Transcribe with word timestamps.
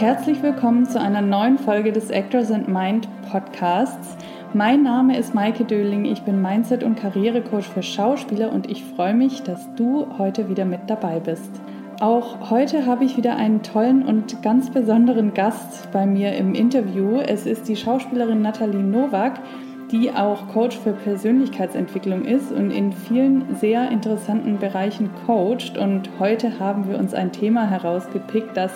herzlich 0.00 0.42
willkommen 0.42 0.84
zu 0.84 1.00
einer 1.00 1.22
neuen 1.22 1.56
Folge 1.56 1.90
des 1.90 2.10
Actors 2.10 2.50
and 2.50 2.68
Mind 2.68 3.08
Podcasts. 3.30 4.14
Mein 4.52 4.82
Name 4.82 5.16
ist 5.16 5.34
Maike 5.34 5.64
Döling, 5.64 6.04
ich 6.04 6.20
bin 6.20 6.42
Mindset- 6.42 6.84
und 6.84 6.96
Karrierecoach 6.96 7.64
für 7.64 7.82
Schauspieler 7.82 8.52
und 8.52 8.70
ich 8.70 8.84
freue 8.84 9.14
mich, 9.14 9.42
dass 9.42 9.74
du 9.74 10.06
heute 10.18 10.50
wieder 10.50 10.66
mit 10.66 10.80
dabei 10.88 11.18
bist. 11.18 11.50
Auch 11.98 12.50
heute 12.50 12.84
habe 12.84 13.06
ich 13.06 13.16
wieder 13.16 13.36
einen 13.36 13.62
tollen 13.62 14.02
und 14.02 14.42
ganz 14.42 14.68
besonderen 14.68 15.32
Gast 15.32 15.90
bei 15.92 16.04
mir 16.04 16.34
im 16.34 16.54
Interview. 16.54 17.20
Es 17.20 17.46
ist 17.46 17.66
die 17.66 17.76
Schauspielerin 17.76 18.42
Nathalie 18.42 18.82
Nowak, 18.82 19.40
die 19.90 20.10
auch 20.10 20.46
Coach 20.48 20.76
für 20.76 20.92
Persönlichkeitsentwicklung 20.92 22.26
ist 22.26 22.52
und 22.52 22.70
in 22.70 22.92
vielen 22.92 23.54
sehr 23.54 23.90
interessanten 23.90 24.58
Bereichen 24.58 25.08
coacht. 25.24 25.78
Und 25.78 26.10
heute 26.18 26.60
haben 26.60 26.86
wir 26.86 26.98
uns 26.98 27.14
ein 27.14 27.32
Thema 27.32 27.70
herausgepickt, 27.70 28.58
das 28.58 28.72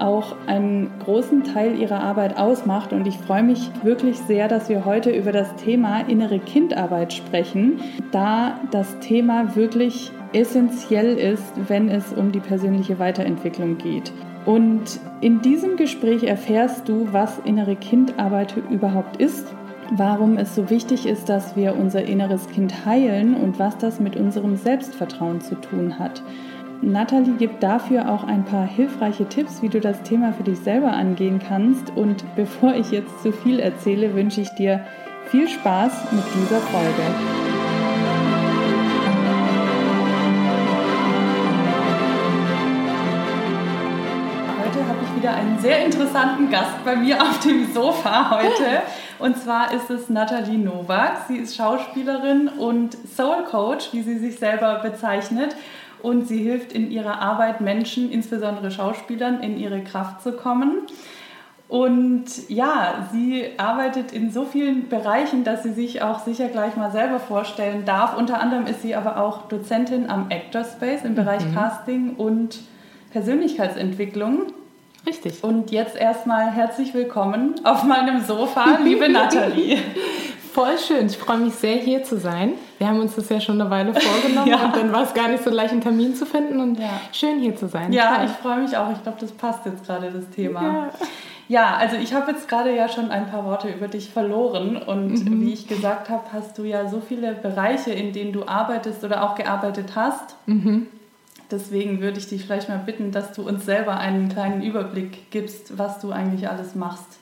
auch 0.00 0.36
einen 0.46 0.90
großen 1.04 1.44
Teil 1.44 1.78
ihrer 1.78 2.00
Arbeit 2.00 2.38
ausmacht. 2.38 2.92
Und 2.92 3.06
ich 3.06 3.18
freue 3.18 3.42
mich 3.42 3.70
wirklich 3.82 4.18
sehr, 4.18 4.48
dass 4.48 4.68
wir 4.68 4.84
heute 4.84 5.10
über 5.10 5.32
das 5.32 5.54
Thema 5.56 6.00
innere 6.00 6.38
Kindarbeit 6.38 7.12
sprechen, 7.12 7.80
da 8.12 8.60
das 8.70 8.98
Thema 9.00 9.56
wirklich 9.56 10.10
essentiell 10.32 11.16
ist, 11.16 11.52
wenn 11.68 11.88
es 11.88 12.12
um 12.12 12.32
die 12.32 12.40
persönliche 12.40 12.98
Weiterentwicklung 12.98 13.78
geht. 13.78 14.12
Und 14.44 15.00
in 15.20 15.42
diesem 15.42 15.76
Gespräch 15.76 16.22
erfährst 16.22 16.88
du, 16.88 17.08
was 17.12 17.38
innere 17.44 17.76
Kindarbeit 17.76 18.54
überhaupt 18.70 19.18
ist, 19.18 19.46
warum 19.90 20.36
es 20.36 20.54
so 20.54 20.70
wichtig 20.70 21.06
ist, 21.06 21.28
dass 21.28 21.56
wir 21.56 21.76
unser 21.76 22.04
inneres 22.04 22.48
Kind 22.48 22.84
heilen 22.84 23.34
und 23.34 23.58
was 23.58 23.78
das 23.78 24.00
mit 24.00 24.16
unserem 24.16 24.56
Selbstvertrauen 24.56 25.40
zu 25.40 25.54
tun 25.56 25.98
hat. 25.98 26.22
Nathalie 26.80 27.34
gibt 27.36 27.62
dafür 27.62 28.08
auch 28.08 28.22
ein 28.22 28.44
paar 28.44 28.64
hilfreiche 28.64 29.28
Tipps, 29.28 29.62
wie 29.62 29.68
du 29.68 29.80
das 29.80 30.00
Thema 30.02 30.32
für 30.32 30.44
dich 30.44 30.60
selber 30.60 30.92
angehen 30.92 31.40
kannst. 31.40 31.90
Und 31.96 32.24
bevor 32.36 32.74
ich 32.74 32.92
jetzt 32.92 33.20
zu 33.20 33.32
viel 33.32 33.58
erzähle, 33.58 34.14
wünsche 34.14 34.40
ich 34.40 34.50
dir 34.50 34.86
viel 35.26 35.48
Spaß 35.48 36.12
mit 36.12 36.24
dieser 36.36 36.60
Folge. 36.60 37.02
Heute 44.64 44.86
habe 44.86 44.98
ich 45.02 45.16
wieder 45.16 45.34
einen 45.34 45.58
sehr 45.58 45.84
interessanten 45.84 46.48
Gast 46.48 46.84
bei 46.84 46.94
mir 46.94 47.20
auf 47.20 47.40
dem 47.40 47.72
Sofa 47.74 48.30
heute. 48.30 48.82
Und 49.18 49.36
zwar 49.36 49.74
ist 49.74 49.90
es 49.90 50.08
Nathalie 50.08 50.58
Nowak. 50.58 51.24
Sie 51.26 51.38
ist 51.38 51.56
Schauspielerin 51.56 52.46
und 52.46 52.96
Soul 53.16 53.42
Coach, 53.50 53.88
wie 53.90 54.02
sie 54.02 54.18
sich 54.18 54.38
selber 54.38 54.78
bezeichnet 54.78 55.56
und 56.02 56.26
sie 56.26 56.38
hilft 56.38 56.72
in 56.72 56.90
ihrer 56.90 57.20
Arbeit 57.20 57.60
Menschen, 57.60 58.10
insbesondere 58.10 58.70
Schauspielern, 58.70 59.42
in 59.42 59.58
ihre 59.58 59.82
Kraft 59.82 60.22
zu 60.22 60.32
kommen. 60.32 60.82
Und 61.68 62.24
ja, 62.48 63.08
sie 63.12 63.50
arbeitet 63.58 64.12
in 64.12 64.32
so 64.32 64.46
vielen 64.46 64.88
Bereichen, 64.88 65.44
dass 65.44 65.62
sie 65.62 65.72
sich 65.72 66.00
auch 66.00 66.20
sicher 66.20 66.48
gleich 66.48 66.76
mal 66.76 66.90
selber 66.90 67.20
vorstellen 67.20 67.84
darf. 67.84 68.16
Unter 68.16 68.40
anderem 68.40 68.66
ist 68.66 68.80
sie 68.80 68.94
aber 68.94 69.18
auch 69.18 69.48
Dozentin 69.48 70.08
am 70.08 70.28
Actor 70.30 70.64
Space 70.64 71.04
im 71.04 71.14
Bereich 71.14 71.44
mhm. 71.44 71.54
Casting 71.54 72.14
und 72.16 72.60
Persönlichkeitsentwicklung. 73.12 74.46
Richtig. 75.06 75.44
Und 75.44 75.70
jetzt 75.70 75.96
erstmal 75.96 76.50
herzlich 76.50 76.94
willkommen 76.94 77.54
auf 77.64 77.84
meinem 77.84 78.22
Sofa, 78.24 78.78
liebe 78.82 79.08
Nathalie. 79.12 79.78
Voll 80.58 80.76
schön. 80.76 81.06
Ich 81.06 81.16
freue 81.16 81.38
mich 81.38 81.54
sehr, 81.54 81.76
hier 81.76 82.02
zu 82.02 82.18
sein. 82.18 82.54
Wir 82.78 82.88
haben 82.88 82.98
uns 82.98 83.14
das 83.14 83.28
ja 83.28 83.40
schon 83.40 83.60
eine 83.60 83.70
Weile 83.70 83.94
vorgenommen 83.94 84.48
ja. 84.50 84.64
und 84.64 84.74
dann 84.74 84.92
war 84.92 85.04
es 85.04 85.14
gar 85.14 85.28
nicht 85.28 85.44
so 85.44 85.50
leicht, 85.50 85.70
einen 85.70 85.82
Termin 85.82 86.16
zu 86.16 86.26
finden 86.26 86.58
und 86.58 86.80
ja. 86.80 87.00
schön 87.12 87.38
hier 87.38 87.54
zu 87.54 87.68
sein. 87.68 87.92
Ja, 87.92 88.16
Toll. 88.16 88.24
ich 88.24 88.32
freue 88.32 88.60
mich 88.62 88.76
auch. 88.76 88.90
Ich 88.90 89.00
glaube, 89.04 89.18
das 89.20 89.30
passt 89.30 89.66
jetzt 89.66 89.86
gerade, 89.86 90.10
das 90.10 90.28
Thema. 90.30 90.62
Ja. 90.62 90.90
Ja, 91.46 91.76
also 91.76 91.94
ich 91.94 92.12
habe 92.12 92.32
jetzt 92.32 92.48
gerade 92.48 92.74
ja 92.74 92.88
schon 92.88 93.12
ein 93.12 93.30
paar 93.30 93.44
Worte 93.44 93.68
über 93.68 93.86
dich 93.86 94.10
verloren 94.10 94.76
und 94.76 95.24
mhm. 95.24 95.42
wie 95.42 95.52
ich 95.52 95.68
gesagt 95.68 96.10
habe, 96.10 96.24
hast 96.32 96.58
du 96.58 96.64
ja 96.64 96.88
so 96.88 97.00
viele 97.00 97.34
Bereiche, 97.34 97.92
in 97.92 98.12
denen 98.12 98.32
du 98.32 98.48
arbeitest 98.48 99.04
oder 99.04 99.22
auch 99.30 99.36
gearbeitet 99.36 99.92
hast. 99.94 100.34
Mhm. 100.46 100.88
Deswegen 101.52 102.00
würde 102.00 102.18
ich 102.18 102.26
dich 102.26 102.44
vielleicht 102.44 102.68
mal 102.68 102.82
bitten, 102.84 103.12
dass 103.12 103.32
du 103.32 103.46
uns 103.46 103.64
selber 103.64 103.96
einen 103.96 104.28
kleinen 104.28 104.60
Überblick 104.60 105.30
gibst, 105.30 105.78
was 105.78 106.00
du 106.00 106.10
eigentlich 106.10 106.48
alles 106.48 106.74
machst. 106.74 107.20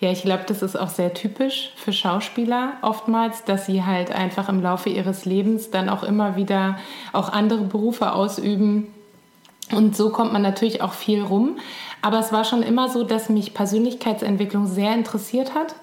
Ja, 0.00 0.10
ich 0.10 0.22
glaube, 0.22 0.44
das 0.46 0.62
ist 0.62 0.78
auch 0.78 0.88
sehr 0.88 1.12
typisch 1.14 1.72
für 1.76 1.92
Schauspieler 1.92 2.74
oftmals, 2.82 3.44
dass 3.44 3.66
sie 3.66 3.84
halt 3.84 4.12
einfach 4.12 4.48
im 4.48 4.62
Laufe 4.62 4.90
ihres 4.90 5.24
Lebens 5.24 5.70
dann 5.70 5.88
auch 5.88 6.04
immer 6.04 6.36
wieder 6.36 6.78
auch 7.12 7.32
andere 7.32 7.62
Berufe 7.62 8.12
ausüben. 8.12 8.94
Und 9.72 9.96
so 9.96 10.10
kommt 10.10 10.32
man 10.32 10.42
natürlich 10.42 10.82
auch 10.82 10.92
viel 10.92 11.22
rum. 11.22 11.58
Aber 12.00 12.20
es 12.20 12.32
war 12.32 12.44
schon 12.44 12.62
immer 12.62 12.88
so, 12.88 13.02
dass 13.02 13.28
mich 13.28 13.54
Persönlichkeitsentwicklung 13.54 14.66
sehr 14.66 14.94
interessiert 14.94 15.54
hat. 15.54 15.74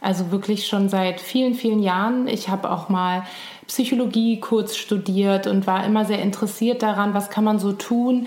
Also 0.00 0.30
wirklich 0.30 0.66
schon 0.66 0.88
seit 0.88 1.20
vielen, 1.20 1.54
vielen 1.54 1.82
Jahren. 1.82 2.28
Ich 2.28 2.48
habe 2.48 2.70
auch 2.70 2.88
mal 2.88 3.24
Psychologie 3.66 4.40
kurz 4.40 4.76
studiert 4.76 5.46
und 5.46 5.66
war 5.66 5.84
immer 5.84 6.04
sehr 6.04 6.22
interessiert 6.22 6.82
daran, 6.82 7.14
was 7.14 7.30
kann 7.30 7.44
man 7.44 7.58
so 7.58 7.72
tun, 7.72 8.26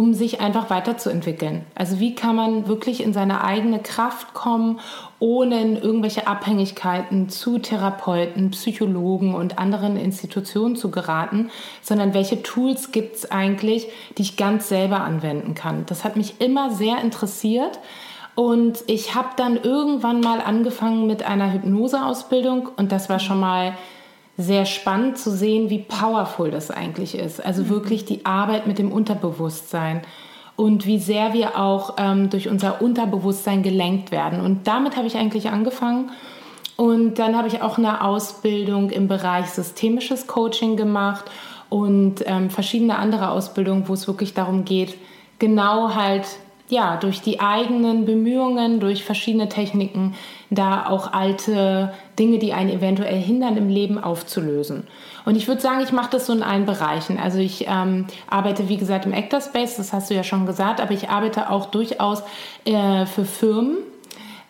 um 0.00 0.14
sich 0.14 0.40
einfach 0.40 0.70
weiterzuentwickeln. 0.70 1.66
Also 1.74 2.00
wie 2.00 2.14
kann 2.14 2.34
man 2.34 2.66
wirklich 2.66 3.02
in 3.02 3.12
seine 3.12 3.44
eigene 3.44 3.80
Kraft 3.80 4.32
kommen, 4.32 4.80
ohne 5.18 5.60
in 5.60 5.76
irgendwelche 5.76 6.26
Abhängigkeiten 6.26 7.28
zu 7.28 7.58
Therapeuten, 7.58 8.50
Psychologen 8.52 9.34
und 9.34 9.58
anderen 9.58 9.98
Institutionen 9.98 10.74
zu 10.74 10.90
geraten, 10.90 11.50
sondern 11.82 12.14
welche 12.14 12.42
Tools 12.42 12.92
gibt 12.92 13.16
es 13.16 13.30
eigentlich, 13.30 13.88
die 14.16 14.22
ich 14.22 14.38
ganz 14.38 14.70
selber 14.70 15.02
anwenden 15.02 15.54
kann. 15.54 15.84
Das 15.84 16.02
hat 16.02 16.16
mich 16.16 16.40
immer 16.40 16.70
sehr 16.70 17.02
interessiert. 17.02 17.78
Und 18.34 18.78
ich 18.86 19.14
habe 19.14 19.28
dann 19.36 19.58
irgendwann 19.58 20.22
mal 20.22 20.40
angefangen 20.40 21.06
mit 21.06 21.24
einer 21.24 21.52
Hypnoseausbildung 21.52 22.70
und 22.74 22.90
das 22.90 23.10
war 23.10 23.18
schon 23.18 23.38
mal 23.38 23.74
sehr 24.40 24.66
spannend 24.66 25.18
zu 25.18 25.30
sehen, 25.30 25.70
wie 25.70 25.80
powerful 25.80 26.50
das 26.50 26.70
eigentlich 26.70 27.14
ist. 27.14 27.44
Also 27.44 27.62
mhm. 27.62 27.68
wirklich 27.68 28.04
die 28.04 28.24
Arbeit 28.24 28.66
mit 28.66 28.78
dem 28.78 28.92
Unterbewusstsein 28.92 30.02
und 30.56 30.86
wie 30.86 30.98
sehr 30.98 31.32
wir 31.32 31.58
auch 31.58 31.94
ähm, 31.98 32.30
durch 32.30 32.48
unser 32.48 32.82
Unterbewusstsein 32.82 33.62
gelenkt 33.62 34.10
werden. 34.10 34.40
Und 34.40 34.66
damit 34.66 34.96
habe 34.96 35.06
ich 35.06 35.16
eigentlich 35.16 35.48
angefangen. 35.48 36.10
Und 36.76 37.18
dann 37.18 37.36
habe 37.36 37.48
ich 37.48 37.62
auch 37.62 37.76
eine 37.76 38.02
Ausbildung 38.02 38.90
im 38.90 39.06
Bereich 39.06 39.46
systemisches 39.46 40.26
Coaching 40.26 40.76
gemacht 40.76 41.24
und 41.68 42.24
ähm, 42.26 42.50
verschiedene 42.50 42.98
andere 42.98 43.30
Ausbildungen, 43.30 43.88
wo 43.88 43.92
es 43.92 44.06
wirklich 44.06 44.34
darum 44.34 44.64
geht, 44.64 44.96
genau 45.38 45.94
halt 45.94 46.26
ja, 46.70 46.96
durch 46.96 47.20
die 47.20 47.40
eigenen 47.40 48.04
Bemühungen, 48.04 48.80
durch 48.80 49.04
verschiedene 49.04 49.48
Techniken, 49.48 50.14
da 50.50 50.86
auch 50.86 51.12
alte 51.12 51.92
Dinge, 52.18 52.38
die 52.38 52.52
einen 52.52 52.70
eventuell 52.70 53.20
hindern 53.20 53.56
im 53.56 53.68
Leben, 53.68 54.02
aufzulösen. 54.02 54.86
Und 55.24 55.36
ich 55.36 55.48
würde 55.48 55.60
sagen, 55.60 55.80
ich 55.82 55.92
mache 55.92 56.10
das 56.12 56.26
so 56.26 56.32
in 56.32 56.42
allen 56.42 56.66
Bereichen. 56.66 57.18
Also 57.18 57.38
ich 57.38 57.66
ähm, 57.68 58.06
arbeite, 58.28 58.68
wie 58.68 58.76
gesagt, 58.76 59.06
im 59.06 59.14
Actor 59.14 59.40
Space, 59.40 59.76
das 59.76 59.92
hast 59.92 60.10
du 60.10 60.14
ja 60.14 60.24
schon 60.24 60.46
gesagt, 60.46 60.80
aber 60.80 60.92
ich 60.92 61.08
arbeite 61.08 61.50
auch 61.50 61.66
durchaus 61.66 62.22
äh, 62.64 63.06
für 63.06 63.24
Firmen, 63.24 63.76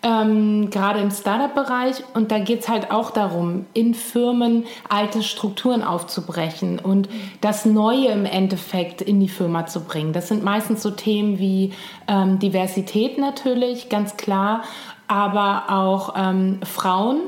ähm, 0.03 0.71
gerade 0.71 1.01
im 1.01 1.11
Startup-Bereich. 1.11 2.05
Und 2.15 2.31
da 2.31 2.39
geht 2.39 2.61
es 2.61 2.69
halt 2.69 2.91
auch 2.91 3.11
darum, 3.11 3.67
in 3.75 3.95
Firmen 3.95 4.65
alte 4.89 5.23
Strukturen 5.23 5.83
aufzubrechen 5.83 6.79
und 6.79 7.09
das 7.41 7.67
Neue 7.67 8.09
im 8.09 8.25
Endeffekt 8.25 9.03
in 9.03 9.21
die 9.21 9.29
Firma 9.29 9.67
zu 9.67 9.81
bringen. 9.81 10.13
Das 10.13 10.29
sind 10.29 10.43
meistens 10.43 10.83
so 10.83 10.91
Themen 10.91 11.39
wie 11.39 11.73
ähm, 12.09 12.39
Diversität 12.39 13.19
natürlich, 13.19 13.89
ganz 13.89 14.17
klar, 14.17 14.63
aber 15.07 15.65
auch 15.69 16.15
ähm, 16.17 16.61
Frauen 16.63 17.21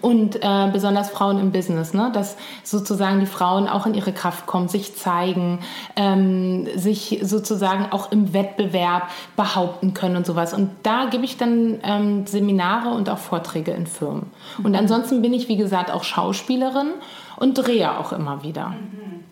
und 0.00 0.36
äh, 0.36 0.70
besonders 0.72 1.10
Frauen 1.10 1.38
im 1.38 1.52
Business, 1.52 1.94
ne? 1.94 2.10
dass 2.12 2.36
sozusagen 2.62 3.20
die 3.20 3.26
Frauen 3.26 3.68
auch 3.68 3.86
in 3.86 3.94
ihre 3.94 4.12
Kraft 4.12 4.46
kommen, 4.46 4.68
sich 4.68 4.96
zeigen, 4.96 5.60
ähm, 5.96 6.66
sich 6.76 7.20
sozusagen 7.22 7.86
auch 7.90 8.12
im 8.12 8.32
Wettbewerb 8.32 9.08
behaupten 9.36 9.94
können 9.94 10.16
und 10.16 10.26
sowas. 10.26 10.54
Und 10.54 10.70
da 10.82 11.06
gebe 11.06 11.24
ich 11.24 11.36
dann 11.36 11.80
ähm, 11.82 12.26
Seminare 12.26 12.90
und 12.90 13.08
auch 13.08 13.18
Vorträge 13.18 13.72
in 13.72 13.86
Firmen. 13.86 14.26
Und 14.62 14.74
ansonsten 14.74 15.22
bin 15.22 15.32
ich, 15.32 15.48
wie 15.48 15.56
gesagt, 15.56 15.90
auch 15.90 16.04
Schauspielerin 16.04 16.88
und 17.36 17.54
drehe 17.54 17.98
auch 17.98 18.12
immer 18.12 18.42
wieder. 18.42 18.68
Mhm. 18.68 19.29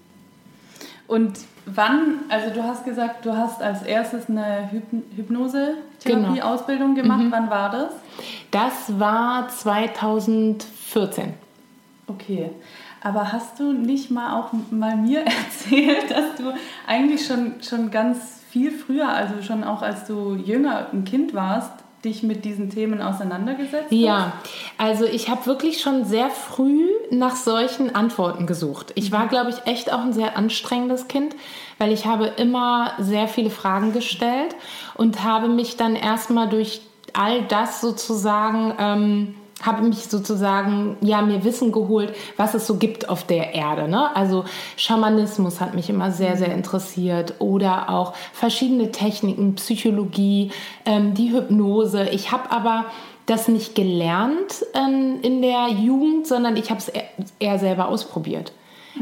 Und 1.08 1.38
wann, 1.64 2.20
also 2.28 2.54
du 2.54 2.62
hast 2.62 2.84
gesagt, 2.84 3.26
du 3.26 3.34
hast 3.36 3.60
als 3.62 3.82
erstes 3.82 4.28
eine 4.28 4.70
Hypnose-Therapie-Ausbildung 5.16 6.94
genau. 6.94 7.16
gemacht. 7.16 7.24
Mhm. 7.24 7.32
Wann 7.32 7.50
war 7.50 7.70
das? 7.70 7.92
Das 8.50 9.00
war 9.00 9.48
2014. 9.48 11.32
Okay. 12.06 12.50
Aber 13.02 13.32
hast 13.32 13.58
du 13.58 13.72
nicht 13.72 14.10
mal 14.10 14.38
auch 14.38 14.52
mal 14.70 14.96
mir 14.96 15.20
erzählt, 15.24 16.10
dass 16.10 16.36
du 16.36 16.52
eigentlich 16.86 17.26
schon, 17.26 17.54
schon 17.62 17.90
ganz 17.90 18.42
viel 18.50 18.70
früher, 18.70 19.08
also 19.08 19.42
schon 19.42 19.64
auch 19.64 19.80
als 19.82 20.06
du 20.06 20.34
jünger 20.34 20.88
ein 20.92 21.04
Kind 21.04 21.32
warst, 21.32 21.72
dich 22.04 22.22
mit 22.22 22.44
diesen 22.44 22.70
Themen 22.70 23.00
auseinandergesetzt 23.00 23.90
Ja, 23.90 24.32
Also 24.76 25.04
ich 25.04 25.28
habe 25.28 25.46
wirklich 25.46 25.80
schon 25.80 26.04
sehr 26.04 26.30
früh 26.30 26.88
nach 27.10 27.36
solchen 27.36 27.94
Antworten 27.94 28.46
gesucht. 28.46 28.92
Ich 28.94 29.10
war, 29.12 29.28
glaube 29.28 29.50
ich, 29.50 29.66
echt 29.66 29.92
auch 29.92 30.00
ein 30.00 30.12
sehr 30.12 30.36
anstrengendes 30.36 31.08
Kind, 31.08 31.34
weil 31.78 31.92
ich 31.92 32.06
habe 32.06 32.26
immer 32.36 32.92
sehr 32.98 33.28
viele 33.28 33.50
Fragen 33.50 33.92
gestellt 33.92 34.54
und 34.94 35.24
habe 35.24 35.48
mich 35.48 35.76
dann 35.76 35.96
erstmal 35.96 36.48
durch 36.48 36.82
all 37.12 37.42
das 37.42 37.80
sozusagen... 37.80 38.74
Ähm, 38.78 39.34
habe 39.62 39.82
mich 39.82 40.04
sozusagen, 40.04 40.96
ja, 41.00 41.22
mir 41.22 41.44
Wissen 41.44 41.72
geholt, 41.72 42.14
was 42.36 42.54
es 42.54 42.66
so 42.66 42.76
gibt 42.76 43.08
auf 43.08 43.24
der 43.24 43.54
Erde. 43.54 43.88
Ne? 43.88 44.14
Also 44.14 44.44
Schamanismus 44.76 45.60
hat 45.60 45.74
mich 45.74 45.90
immer 45.90 46.10
sehr, 46.10 46.36
sehr 46.36 46.52
interessiert 46.52 47.34
oder 47.40 47.90
auch 47.90 48.14
verschiedene 48.32 48.92
Techniken, 48.92 49.54
Psychologie, 49.56 50.52
ähm, 50.84 51.14
die 51.14 51.32
Hypnose. 51.32 52.08
Ich 52.10 52.30
habe 52.30 52.50
aber 52.50 52.86
das 53.26 53.48
nicht 53.48 53.74
gelernt 53.74 54.64
ähm, 54.74 55.18
in 55.22 55.42
der 55.42 55.68
Jugend, 55.68 56.26
sondern 56.26 56.56
ich 56.56 56.70
habe 56.70 56.80
es 56.80 56.88
eher, 56.88 57.04
eher 57.38 57.58
selber 57.58 57.88
ausprobiert. 57.88 58.52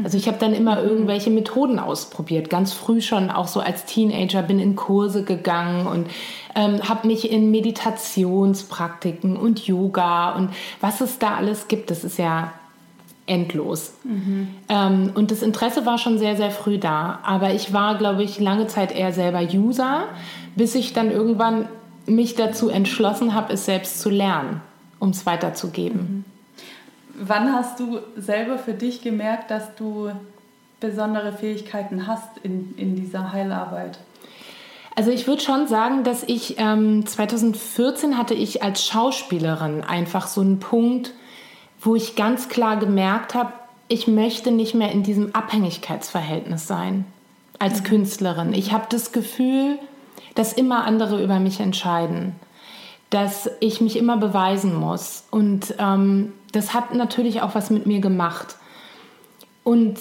Also 0.03 0.17
ich 0.17 0.27
habe 0.27 0.37
dann 0.39 0.53
immer 0.53 0.81
irgendwelche 0.81 1.29
Methoden 1.29 1.79
ausprobiert, 1.79 2.49
ganz 2.49 2.73
früh 2.73 3.01
schon, 3.01 3.29
auch 3.29 3.47
so 3.47 3.59
als 3.59 3.85
Teenager, 3.85 4.41
bin 4.41 4.59
in 4.59 4.75
Kurse 4.75 5.23
gegangen 5.23 5.87
und 5.87 6.07
ähm, 6.55 6.87
habe 6.87 7.07
mich 7.07 7.31
in 7.31 7.51
Meditationspraktiken 7.51 9.37
und 9.37 9.65
Yoga 9.67 10.35
und 10.35 10.49
was 10.81 11.01
es 11.01 11.19
da 11.19 11.35
alles 11.35 11.67
gibt, 11.67 11.91
das 11.91 12.03
ist 12.03 12.17
ja 12.17 12.53
endlos. 13.27 13.93
Mhm. 14.03 14.47
Ähm, 14.69 15.11
und 15.13 15.31
das 15.31 15.41
Interesse 15.41 15.85
war 15.85 15.97
schon 15.97 16.17
sehr, 16.17 16.35
sehr 16.35 16.51
früh 16.51 16.77
da. 16.77 17.19
Aber 17.23 17.53
ich 17.53 17.73
war, 17.73 17.97
glaube 17.97 18.23
ich, 18.23 18.39
lange 18.39 18.67
Zeit 18.67 18.95
eher 18.95 19.11
selber 19.11 19.41
User, 19.41 20.05
bis 20.55 20.73
ich 20.75 20.93
dann 20.93 21.11
irgendwann 21.11 21.67
mich 22.05 22.35
dazu 22.35 22.69
entschlossen 22.69 23.33
habe, 23.33 23.53
es 23.53 23.65
selbst 23.65 23.99
zu 23.99 24.09
lernen, 24.09 24.61
um 24.99 25.09
es 25.09 25.25
weiterzugeben. 25.25 25.99
Mhm. 25.99 26.36
Wann 27.19 27.51
hast 27.53 27.79
du 27.79 27.99
selber 28.15 28.57
für 28.59 28.73
dich 28.73 29.01
gemerkt, 29.01 29.49
dass 29.49 29.75
du 29.75 30.11
besondere 30.79 31.33
Fähigkeiten 31.33 32.05
hast 32.07 32.37
in, 32.43 32.75
in 32.77 32.95
dieser 32.95 33.33
Heilarbeit? 33.33 33.99
Also 34.95 35.11
ich 35.11 35.27
würde 35.27 35.41
schon 35.41 35.67
sagen, 35.67 36.03
dass 36.03 36.23
ich 36.23 36.55
ähm, 36.57 37.05
2014 37.05 38.17
hatte 38.17 38.33
ich 38.33 38.63
als 38.63 38.85
Schauspielerin 38.85 39.83
einfach 39.83 40.27
so 40.27 40.41
einen 40.41 40.59
Punkt, 40.59 41.13
wo 41.79 41.95
ich 41.95 42.15
ganz 42.15 42.49
klar 42.49 42.77
gemerkt 42.77 43.35
habe, 43.35 43.53
ich 43.87 44.07
möchte 44.07 44.51
nicht 44.51 44.73
mehr 44.73 44.91
in 44.91 45.03
diesem 45.03 45.33
Abhängigkeitsverhältnis 45.33 46.67
sein 46.67 47.05
als 47.59 47.81
mhm. 47.81 47.85
Künstlerin. 47.85 48.53
Ich 48.53 48.71
habe 48.71 48.85
das 48.89 49.11
Gefühl, 49.11 49.79
dass 50.35 50.53
immer 50.53 50.83
andere 50.83 51.23
über 51.23 51.39
mich 51.39 51.59
entscheiden, 51.59 52.35
dass 53.09 53.49
ich 53.59 53.81
mich 53.81 53.97
immer 53.97 54.17
beweisen 54.17 54.75
muss 54.75 55.25
und 55.31 55.73
ähm, 55.79 56.33
das 56.51 56.73
hat 56.73 56.93
natürlich 56.93 57.41
auch 57.41 57.55
was 57.55 57.69
mit 57.69 57.85
mir 57.85 57.99
gemacht. 57.99 58.55
Und 59.63 59.99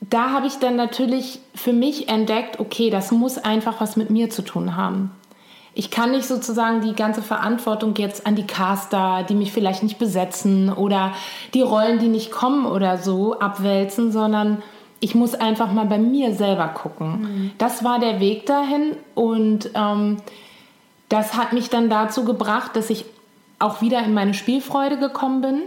da 0.00 0.30
habe 0.30 0.46
ich 0.46 0.54
dann 0.58 0.76
natürlich 0.76 1.40
für 1.54 1.72
mich 1.72 2.08
entdeckt, 2.08 2.60
okay, 2.60 2.90
das 2.90 3.10
muss 3.10 3.38
einfach 3.38 3.80
was 3.80 3.96
mit 3.96 4.10
mir 4.10 4.30
zu 4.30 4.42
tun 4.42 4.76
haben. 4.76 5.10
Ich 5.74 5.90
kann 5.90 6.10
nicht 6.10 6.26
sozusagen 6.26 6.80
die 6.80 6.94
ganze 6.94 7.22
Verantwortung 7.22 7.94
jetzt 7.96 8.26
an 8.26 8.34
die 8.34 8.46
Caster, 8.46 9.24
die 9.28 9.34
mich 9.34 9.52
vielleicht 9.52 9.82
nicht 9.82 9.98
besetzen 9.98 10.72
oder 10.72 11.12
die 11.54 11.62
Rollen, 11.62 11.98
die 11.98 12.08
nicht 12.08 12.30
kommen 12.30 12.66
oder 12.66 12.98
so 12.98 13.38
abwälzen, 13.38 14.10
sondern 14.10 14.62
ich 15.00 15.14
muss 15.14 15.34
einfach 15.34 15.72
mal 15.72 15.86
bei 15.86 15.98
mir 15.98 16.34
selber 16.34 16.68
gucken. 16.68 17.20
Mhm. 17.20 17.50
Das 17.58 17.84
war 17.84 18.00
der 18.00 18.18
Weg 18.18 18.46
dahin 18.46 18.96
und 19.14 19.70
ähm, 19.74 20.16
das 21.08 21.36
hat 21.36 21.52
mich 21.52 21.70
dann 21.70 21.88
dazu 21.88 22.24
gebracht, 22.24 22.74
dass 22.74 22.90
ich 22.90 23.04
auch 23.60 23.80
wieder 23.80 24.02
in 24.04 24.14
meine 24.14 24.34
Spielfreude 24.34 24.98
gekommen 24.98 25.40
bin 25.40 25.62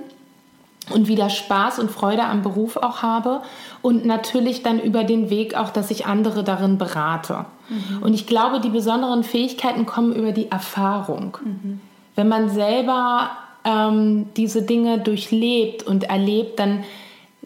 und 0.90 1.08
wieder 1.08 1.30
Spaß 1.30 1.80
und 1.80 1.92
Freude 1.92 2.24
am 2.24 2.42
Beruf 2.42 2.76
auch 2.76 3.02
habe 3.02 3.42
und 3.82 4.06
natürlich 4.06 4.64
dann 4.64 4.80
über 4.80 5.04
den 5.04 5.30
Weg 5.30 5.56
auch, 5.56 5.70
dass 5.70 5.92
ich 5.92 6.06
andere 6.06 6.44
darin 6.44 6.78
berate. 6.78 7.46
Mhm. 7.70 8.02
Und 8.02 8.14
ich 8.14 8.28
glaube, 8.28 8.60
die 8.60 8.70
besonderen 8.70 9.24
Fähigkeiten 9.24 9.86
kommen 9.86 10.14
über 10.14 10.32
die 10.32 10.50
Erfahrung. 10.50 11.38
Mhm. 11.44 11.82
Wenn 12.16 12.28
man 12.28 12.50
selber 12.50 13.32
ähm, 13.64 14.30
diese 14.36 14.64
Dinge 14.64 15.00
durchlebt 15.00 15.84
und 15.84 16.06
erlebt, 16.06 16.60
dann 16.60 16.84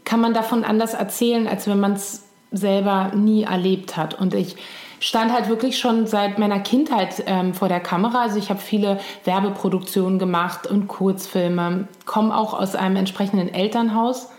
kann 0.05 0.21
man 0.21 0.33
davon 0.33 0.63
anders 0.63 0.93
erzählen, 0.93 1.47
als 1.47 1.67
wenn 1.67 1.79
man 1.79 1.93
es 1.93 2.23
selber 2.51 3.11
nie 3.15 3.43
erlebt 3.43 3.97
hat. 3.97 4.19
Und 4.19 4.33
ich 4.33 4.55
stand 4.99 5.33
halt 5.33 5.49
wirklich 5.49 5.77
schon 5.77 6.07
seit 6.07 6.39
meiner 6.39 6.59
Kindheit 6.59 7.23
ähm, 7.25 7.53
vor 7.53 7.67
der 7.67 7.79
Kamera. 7.79 8.21
Also 8.21 8.37
ich 8.37 8.49
habe 8.49 8.59
viele 8.59 8.99
Werbeproduktionen 9.23 10.19
gemacht 10.19 10.67
und 10.67 10.87
Kurzfilme, 10.87 11.87
komme 12.05 12.35
auch 12.35 12.53
aus 12.53 12.75
einem 12.75 12.95
entsprechenden 12.95 13.53
Elternhaus. 13.53 14.29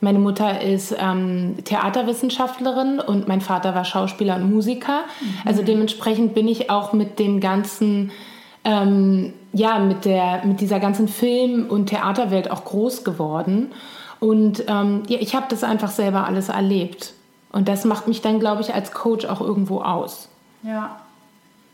Meine 0.00 0.20
Mutter 0.20 0.60
ist 0.60 0.94
ähm, 0.96 1.56
Theaterwissenschaftlerin 1.64 3.00
und 3.00 3.26
mein 3.26 3.40
Vater 3.40 3.74
war 3.74 3.84
Schauspieler 3.84 4.36
und 4.36 4.50
Musiker. 4.50 5.00
Mhm. 5.20 5.34
Also 5.44 5.62
dementsprechend 5.62 6.34
bin 6.34 6.46
ich 6.46 6.70
auch 6.70 6.92
mit 6.92 7.18
dem 7.18 7.40
ganzen, 7.40 8.12
ähm, 8.64 9.32
ja, 9.52 9.80
mit, 9.80 10.04
der, 10.04 10.44
mit 10.44 10.60
dieser 10.60 10.78
ganzen 10.78 11.08
Film- 11.08 11.66
und 11.68 11.86
Theaterwelt 11.86 12.50
auch 12.50 12.64
groß 12.64 13.02
geworden. 13.02 13.72
Und 14.20 14.64
ähm, 14.68 15.02
ja, 15.08 15.18
ich 15.20 15.34
habe 15.34 15.46
das 15.48 15.64
einfach 15.64 15.90
selber 15.90 16.26
alles 16.26 16.48
erlebt. 16.48 17.14
Und 17.52 17.68
das 17.68 17.84
macht 17.84 18.08
mich 18.08 18.20
dann, 18.20 18.40
glaube 18.40 18.60
ich, 18.60 18.74
als 18.74 18.92
Coach 18.92 19.24
auch 19.24 19.40
irgendwo 19.40 19.80
aus. 19.80 20.28
Ja, 20.62 21.00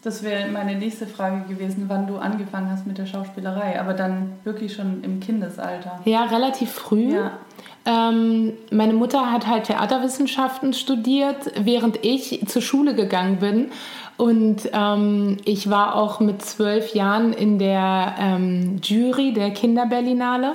das 0.04 0.22
wäre 0.22 0.50
meine 0.50 0.76
nächste 0.76 1.06
Frage 1.06 1.44
gewesen, 1.48 1.86
wann 1.88 2.06
du 2.06 2.18
angefangen 2.18 2.70
hast 2.70 2.86
mit 2.86 2.98
der 2.98 3.06
Schauspielerei, 3.06 3.80
aber 3.80 3.94
dann 3.94 4.32
wirklich 4.44 4.74
schon 4.74 5.02
im 5.02 5.18
Kindesalter. 5.18 5.98
Ja, 6.04 6.24
relativ 6.24 6.72
früh. 6.72 7.14
Ja. 7.14 7.38
Ähm, 7.86 8.52
meine 8.70 8.92
Mutter 8.92 9.32
hat 9.32 9.46
halt 9.46 9.64
Theaterwissenschaften 9.64 10.74
studiert, 10.74 11.52
während 11.58 12.04
ich 12.04 12.46
zur 12.46 12.60
Schule 12.60 12.94
gegangen 12.94 13.38
bin. 13.38 13.70
Und 14.18 14.68
ähm, 14.74 15.38
ich 15.46 15.70
war 15.70 15.96
auch 15.96 16.20
mit 16.20 16.42
zwölf 16.42 16.94
Jahren 16.94 17.32
in 17.32 17.58
der 17.58 18.14
ähm, 18.18 18.80
Jury 18.82 19.32
der 19.32 19.52
Kinderberlinale 19.52 20.52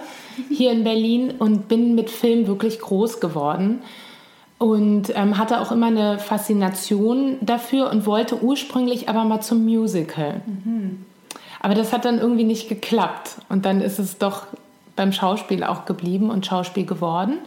hier 0.50 0.72
in 0.72 0.84
Berlin 0.84 1.34
und 1.40 1.68
bin 1.68 1.96
mit 1.96 2.12
Film 2.12 2.46
wirklich 2.46 2.80
groß 2.80 3.20
geworden 3.20 3.82
und 4.60 5.14
ähm, 5.16 5.38
hatte 5.38 5.62
auch 5.62 5.72
immer 5.72 5.88
eine 5.88 6.20
Faszination 6.20 7.38
dafür 7.42 7.90
und 7.90 8.06
wollte 8.06 8.44
ursprünglich 8.44 9.10
aber 9.10 9.24
mal 9.24 9.42
zum 9.42 9.64
Musical. 9.64 10.42
Mhm. 10.46 11.06
Aber 11.62 11.74
das 11.74 11.92
hat 11.92 12.06
dann 12.06 12.20
irgendwie 12.20 12.44
nicht 12.44 12.70
geklappt 12.70 13.38
und 13.50 13.66
dann 13.66 13.82
ist 13.82 14.00
es 14.00 14.18
doch 14.18 14.44
beim 14.96 15.12
Schauspiel 15.14 15.64
auch 15.64 15.86
geblieben 15.86 16.30
und 16.30 16.46
Schauspiel 16.46 16.86
geworden. 16.86 17.40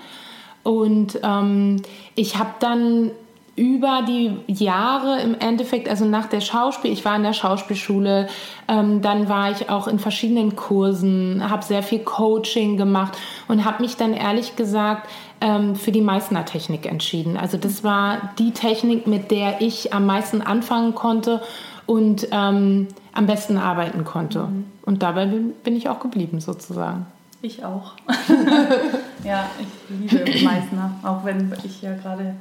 Und 0.62 1.18
ähm, 1.22 1.82
ich 2.14 2.38
habe 2.38 2.54
dann 2.60 3.10
über 3.54 4.02
die 4.08 4.32
Jahre 4.46 5.20
im 5.20 5.38
Endeffekt, 5.38 5.88
also 5.88 6.06
nach 6.06 6.26
der 6.26 6.40
Schauspiel, 6.40 6.90
ich 6.90 7.04
war 7.04 7.16
in 7.16 7.22
der 7.22 7.34
Schauspielschule, 7.34 8.28
ähm, 8.66 9.02
dann 9.02 9.28
war 9.28 9.50
ich 9.50 9.68
auch 9.68 9.88
in 9.88 9.98
verschiedenen 9.98 10.56
Kursen, 10.56 11.50
habe 11.50 11.62
sehr 11.62 11.82
viel 11.82 11.98
Coaching 11.98 12.78
gemacht 12.78 13.18
und 13.48 13.66
habe 13.66 13.82
mich 13.82 13.96
dann 13.98 14.14
ehrlich 14.14 14.56
gesagt 14.56 15.08
ähm, 15.42 15.74
für 15.76 15.92
die 15.92 16.00
Meißner-Technik 16.00 16.86
entschieden. 16.86 17.36
Also 17.36 17.58
das 17.58 17.82
war 17.82 18.32
die 18.38 18.52
Technik, 18.52 19.06
mit 19.06 19.30
der 19.30 19.60
ich 19.60 19.92
am 19.92 20.06
meisten 20.06 20.40
anfangen 20.40 20.94
konnte 20.94 21.42
und 21.84 22.28
ähm, 22.30 22.86
am 23.12 23.26
besten 23.26 23.58
arbeiten 23.58 24.04
konnte. 24.04 24.44
Mhm. 24.44 24.64
Und 24.82 25.02
dabei 25.02 25.26
bin, 25.26 25.52
bin 25.64 25.76
ich 25.76 25.88
auch 25.88 26.00
geblieben 26.00 26.40
sozusagen. 26.40 27.06
Ich 27.42 27.64
auch. 27.64 27.94
ja, 29.24 29.50
ich 29.60 30.12
liebe 30.12 30.44
Meißner, 30.44 30.94
auch 31.02 31.24
wenn 31.24 31.52
ich 31.64 31.82
ja 31.82 31.94
gerade 31.94 32.36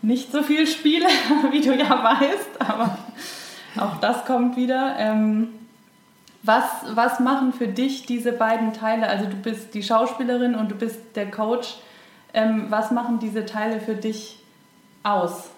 nicht 0.00 0.30
so 0.30 0.44
viel 0.44 0.66
spiele, 0.68 1.06
wie 1.50 1.60
du 1.60 1.74
ja 1.74 1.90
weißt, 1.90 2.60
aber 2.60 2.98
auch 3.76 3.96
das 4.00 4.24
kommt 4.24 4.56
wieder. 4.56 4.94
Ähm, 4.96 5.48
was, 6.44 6.64
was 6.94 7.18
machen 7.18 7.52
für 7.52 7.66
dich 7.66 8.06
diese 8.06 8.30
beiden 8.30 8.72
Teile? 8.72 9.08
Also 9.08 9.24
du 9.24 9.34
bist 9.34 9.74
die 9.74 9.82
Schauspielerin 9.82 10.54
und 10.54 10.70
du 10.70 10.76
bist 10.76 11.00
der 11.16 11.30
Coach. 11.32 11.78
Ähm, 12.34 12.66
was 12.68 12.90
machen 12.90 13.18
diese 13.18 13.46
Teile 13.46 13.80
für 13.80 13.94
dich 13.94 14.38
aus? 15.02 15.50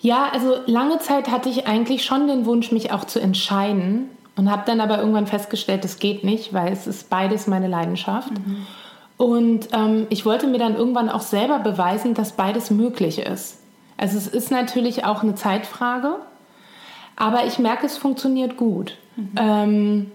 Ja, 0.00 0.28
also 0.32 0.56
lange 0.66 0.98
Zeit 0.98 1.28
hatte 1.28 1.48
ich 1.48 1.66
eigentlich 1.66 2.04
schon 2.04 2.28
den 2.28 2.46
Wunsch, 2.46 2.70
mich 2.70 2.92
auch 2.92 3.04
zu 3.04 3.20
entscheiden 3.20 4.08
und 4.36 4.50
habe 4.50 4.62
dann 4.64 4.80
aber 4.80 4.98
irgendwann 4.98 5.26
festgestellt, 5.26 5.84
es 5.84 5.98
geht 5.98 6.22
nicht, 6.22 6.52
weil 6.52 6.72
es 6.72 6.86
ist 6.86 7.10
beides 7.10 7.46
meine 7.48 7.66
Leidenschaft. 7.66 8.30
Mhm. 8.30 8.66
Und 9.16 9.68
ähm, 9.72 10.06
ich 10.10 10.24
wollte 10.24 10.46
mir 10.46 10.58
dann 10.58 10.76
irgendwann 10.76 11.08
auch 11.08 11.22
selber 11.22 11.58
beweisen, 11.58 12.14
dass 12.14 12.32
beides 12.32 12.70
möglich 12.70 13.18
ist. 13.18 13.58
Also 13.96 14.16
es 14.16 14.28
ist 14.28 14.52
natürlich 14.52 15.04
auch 15.04 15.24
eine 15.24 15.34
Zeitfrage, 15.34 16.14
aber 17.16 17.46
ich 17.46 17.58
merke, 17.58 17.84
es 17.84 17.98
funktioniert 17.98 18.56
gut. 18.56 18.96
Mhm. 19.16 19.32
Ähm, 19.36 20.12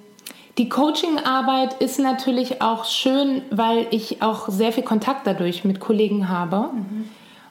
die 0.57 0.69
Coaching-Arbeit 0.69 1.81
ist 1.81 1.99
natürlich 1.99 2.61
auch 2.61 2.85
schön, 2.85 3.41
weil 3.49 3.87
ich 3.89 4.21
auch 4.21 4.49
sehr 4.49 4.71
viel 4.71 4.83
Kontakt 4.83 5.25
dadurch 5.25 5.63
mit 5.63 5.79
Kollegen 5.79 6.29
habe 6.29 6.69
mhm. 6.73 7.09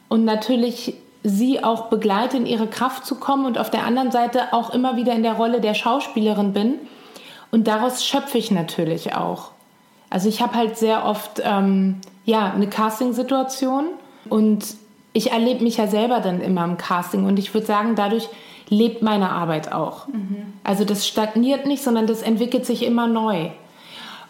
und 0.09 0.25
natürlich 0.25 0.94
sie 1.25 1.62
auch 1.62 1.87
begleite, 1.87 2.37
in 2.37 2.47
ihre 2.47 2.66
Kraft 2.66 3.04
zu 3.04 3.16
kommen 3.16 3.47
und 3.47 3.59
auf 3.59 3.71
der 3.71 3.85
anderen 3.85 4.11
Seite 4.11 4.52
auch 4.52 4.71
immer 4.71 4.97
wieder 4.97 5.12
in 5.14 5.23
der 5.23 5.35
Rolle 5.35 5.61
der 5.61 5.75
Schauspielerin 5.75 6.52
bin 6.52 6.75
Und 7.50 7.68
daraus 7.68 8.04
schöpfe 8.04 8.38
ich 8.38 8.50
natürlich 8.50 9.14
auch. 9.14 9.50
Also 10.11 10.28
ich 10.28 10.42
habe 10.42 10.54
halt 10.54 10.76
sehr 10.76 11.04
oft 11.04 11.40
ähm, 11.44 12.00
ja, 12.25 12.52
eine 12.52 12.68
Casting-Situation 12.68 13.87
und 14.28 14.64
ich 15.12 15.32
erlebe 15.32 15.62
mich 15.62 15.76
ja 15.76 15.87
selber 15.87 16.21
dann 16.21 16.40
immer 16.40 16.64
im 16.64 16.76
Casting 16.76 17.25
und 17.25 17.38
ich 17.38 17.52
würde 17.54 17.66
sagen, 17.66 17.94
dadurch 17.94 18.28
lebt 18.69 19.02
meine 19.02 19.31
Arbeit 19.31 19.73
auch. 19.73 20.09
Mhm. 20.09 20.52
Also 20.64 20.85
das 20.85 21.07
stagniert 21.07 21.66
nicht, 21.66 21.83
sondern 21.83 22.07
das 22.07 22.23
entwickelt 22.23 22.66
sich 22.66 22.85
immer 22.85 23.07
neu. 23.07 23.50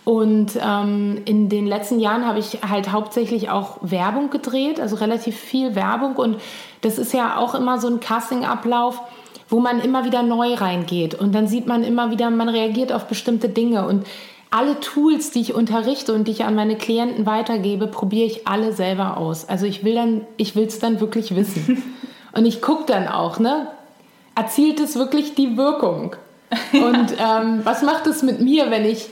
Und 0.05 0.59
ähm, 0.61 1.23
in 1.27 1.49
den 1.49 1.67
letzten 1.67 2.01
Jahren 2.01 2.27
habe 2.27 2.41
ich 2.41 2.59
halt 2.69 2.91
hauptsächlich 2.91 3.51
auch 3.51 3.79
Werbung 3.83 4.31
gedreht, 4.31 4.81
also 4.81 4.97
relativ 4.97 5.37
viel 5.37 5.77
Werbung. 5.77 6.17
Und 6.17 6.39
das 6.81 6.99
ist 6.99 7.13
ja 7.13 7.37
auch 7.37 7.55
immer 7.55 7.81
so 7.81 7.87
ein 7.87 8.01
Casting-Ablauf, 8.01 9.01
wo 9.49 9.61
man 9.61 9.81
immer 9.81 10.05
wieder 10.05 10.23
neu 10.23 10.55
reingeht. 10.55 11.15
Und 11.15 11.35
dann 11.35 11.47
sieht 11.47 11.69
man 11.69 11.85
immer 11.85 12.11
wieder, 12.11 12.31
man 12.31 12.49
reagiert 12.49 12.93
auf 12.93 13.07
bestimmte 13.07 13.49
Dinge. 13.49 13.87
Und 13.87 14.05
alle 14.51 14.81
Tools, 14.81 15.31
die 15.31 15.41
ich 15.41 15.55
unterrichte 15.55 16.13
und 16.13 16.27
die 16.27 16.33
ich 16.33 16.45
an 16.45 16.57
meine 16.57 16.77
Klienten 16.77 17.25
weitergebe, 17.25 17.87
probiere 17.87 18.27
ich 18.27 18.49
alle 18.49 18.73
selber 18.73 19.17
aus. 19.17 19.49
Also 19.49 19.67
ich 19.67 19.85
will 19.85 19.95
dann, 19.95 20.23
ich 20.37 20.57
will 20.57 20.67
es 20.67 20.81
dann 20.81 21.01
wirklich 21.01 21.37
wissen. 21.37 21.83
und 22.33 22.45
ich 22.45 22.61
gucke 22.61 22.85
dann 22.87 23.07
auch, 23.07 23.39
ne? 23.39 23.69
Erzielt 24.35 24.81
es 24.81 24.97
wirklich 24.97 25.35
die 25.35 25.57
Wirkung? 25.57 26.17
Und 26.73 27.13
ähm, 27.19 27.61
was 27.65 27.83
macht 27.83 28.07
es 28.07 28.23
mit 28.23 28.41
mir, 28.41 28.71
wenn 28.71 28.85
ich 28.85 29.11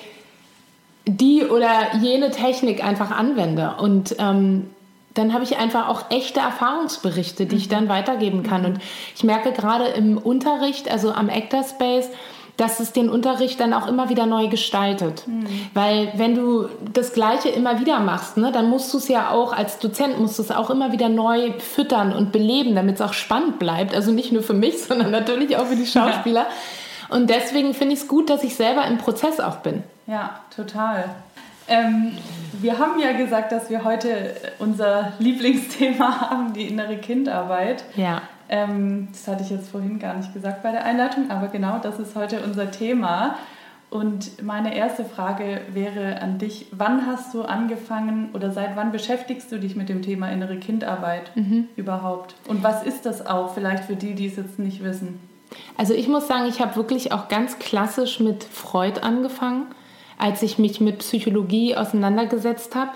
die 1.06 1.44
oder 1.44 1.96
jene 2.00 2.30
Technik 2.30 2.84
einfach 2.84 3.10
anwende? 3.10 3.74
Und 3.78 4.16
ähm, 4.18 4.70
dann 5.14 5.32
habe 5.32 5.44
ich 5.44 5.58
einfach 5.58 5.88
auch 5.88 6.10
echte 6.10 6.40
Erfahrungsberichte, 6.40 7.46
die 7.46 7.56
ich 7.56 7.66
mhm. 7.66 7.70
dann 7.70 7.88
weitergeben 7.88 8.42
kann. 8.42 8.64
Und 8.64 8.78
ich 9.14 9.24
merke 9.24 9.52
gerade 9.52 9.86
im 9.86 10.18
Unterricht, 10.18 10.90
also 10.90 11.12
am 11.12 11.28
Actor 11.28 11.64
Space, 11.64 12.08
dass 12.60 12.78
es 12.78 12.92
den 12.92 13.08
Unterricht 13.08 13.58
dann 13.58 13.72
auch 13.72 13.86
immer 13.86 14.10
wieder 14.10 14.26
neu 14.26 14.48
gestaltet. 14.48 15.26
Mhm. 15.26 15.46
Weil 15.72 16.12
wenn 16.16 16.34
du 16.34 16.68
das 16.92 17.14
Gleiche 17.14 17.48
immer 17.48 17.80
wieder 17.80 18.00
machst, 18.00 18.36
ne, 18.36 18.52
dann 18.52 18.68
musst 18.68 18.92
du 18.92 18.98
es 18.98 19.08
ja 19.08 19.30
auch 19.30 19.54
als 19.54 19.78
Dozent, 19.78 20.20
musst 20.20 20.38
du 20.38 20.42
es 20.42 20.50
auch 20.50 20.68
immer 20.68 20.92
wieder 20.92 21.08
neu 21.08 21.52
füttern 21.58 22.12
und 22.12 22.32
beleben, 22.32 22.74
damit 22.74 22.96
es 22.96 23.00
auch 23.00 23.14
spannend 23.14 23.58
bleibt. 23.58 23.94
Also 23.94 24.12
nicht 24.12 24.30
nur 24.30 24.42
für 24.42 24.52
mich, 24.52 24.82
sondern 24.82 25.10
natürlich 25.10 25.56
auch 25.56 25.66
für 25.66 25.76
die 25.76 25.86
Schauspieler. 25.86 26.42
Ja. 26.42 27.16
Und 27.16 27.30
deswegen 27.30 27.72
finde 27.72 27.94
ich 27.94 28.02
es 28.02 28.08
gut, 28.08 28.28
dass 28.28 28.44
ich 28.44 28.54
selber 28.54 28.84
im 28.86 28.98
Prozess 28.98 29.40
auch 29.40 29.56
bin. 29.56 29.82
Ja, 30.06 30.40
total. 30.54 31.06
Ähm, 31.66 32.12
wir 32.52 32.78
haben 32.78 33.00
ja 33.00 33.12
gesagt, 33.12 33.52
dass 33.52 33.70
wir 33.70 33.84
heute 33.84 34.36
unser 34.58 35.14
Lieblingsthema 35.18 36.20
haben, 36.30 36.52
die 36.52 36.66
innere 36.66 36.98
Kindarbeit. 36.98 37.84
Ja. 37.96 38.20
Ähm, 38.50 39.08
das 39.12 39.28
hatte 39.28 39.44
ich 39.44 39.50
jetzt 39.50 39.70
vorhin 39.70 39.98
gar 40.00 40.14
nicht 40.16 40.34
gesagt 40.34 40.62
bei 40.62 40.72
der 40.72 40.84
Einleitung, 40.84 41.30
aber 41.30 41.48
genau 41.48 41.78
das 41.78 42.00
ist 42.00 42.16
heute 42.16 42.42
unser 42.42 42.70
Thema. 42.70 43.36
Und 43.90 44.42
meine 44.42 44.76
erste 44.76 45.04
Frage 45.04 45.62
wäre 45.72 46.20
an 46.20 46.38
dich, 46.38 46.66
wann 46.70 47.06
hast 47.06 47.32
du 47.32 47.42
angefangen 47.42 48.30
oder 48.34 48.52
seit 48.52 48.76
wann 48.76 48.92
beschäftigst 48.92 49.50
du 49.50 49.58
dich 49.58 49.74
mit 49.74 49.88
dem 49.88 50.02
Thema 50.02 50.30
innere 50.30 50.58
Kindarbeit 50.58 51.34
mhm. 51.36 51.68
überhaupt? 51.76 52.34
Und 52.46 52.62
was 52.62 52.84
ist 52.84 53.06
das 53.06 53.26
auch 53.26 53.54
vielleicht 53.54 53.84
für 53.84 53.96
die, 53.96 54.14
die 54.14 54.26
es 54.26 54.36
jetzt 54.36 54.58
nicht 54.58 54.84
wissen? 54.84 55.18
Also 55.76 55.94
ich 55.94 56.08
muss 56.08 56.28
sagen, 56.28 56.48
ich 56.48 56.60
habe 56.60 56.76
wirklich 56.76 57.12
auch 57.12 57.28
ganz 57.28 57.58
klassisch 57.58 58.20
mit 58.20 58.44
Freud 58.44 59.00
angefangen, 59.00 59.66
als 60.18 60.42
ich 60.42 60.58
mich 60.58 60.80
mit 60.80 60.98
Psychologie 60.98 61.76
auseinandergesetzt 61.76 62.74
habe. 62.74 62.92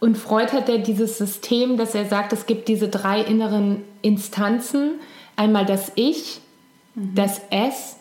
Und 0.00 0.16
Freud 0.16 0.52
hat 0.52 0.68
ja 0.68 0.78
dieses 0.78 1.18
System, 1.18 1.76
dass 1.76 1.94
er 1.94 2.06
sagt, 2.06 2.32
es 2.32 2.46
gibt 2.46 2.68
diese 2.68 2.88
drei 2.88 3.20
inneren 3.20 3.82
Instanzen. 4.02 5.00
Einmal 5.36 5.66
das 5.66 5.92
Ich, 5.96 6.40
mhm. 6.94 7.14
das 7.14 7.40
Es 7.50 7.96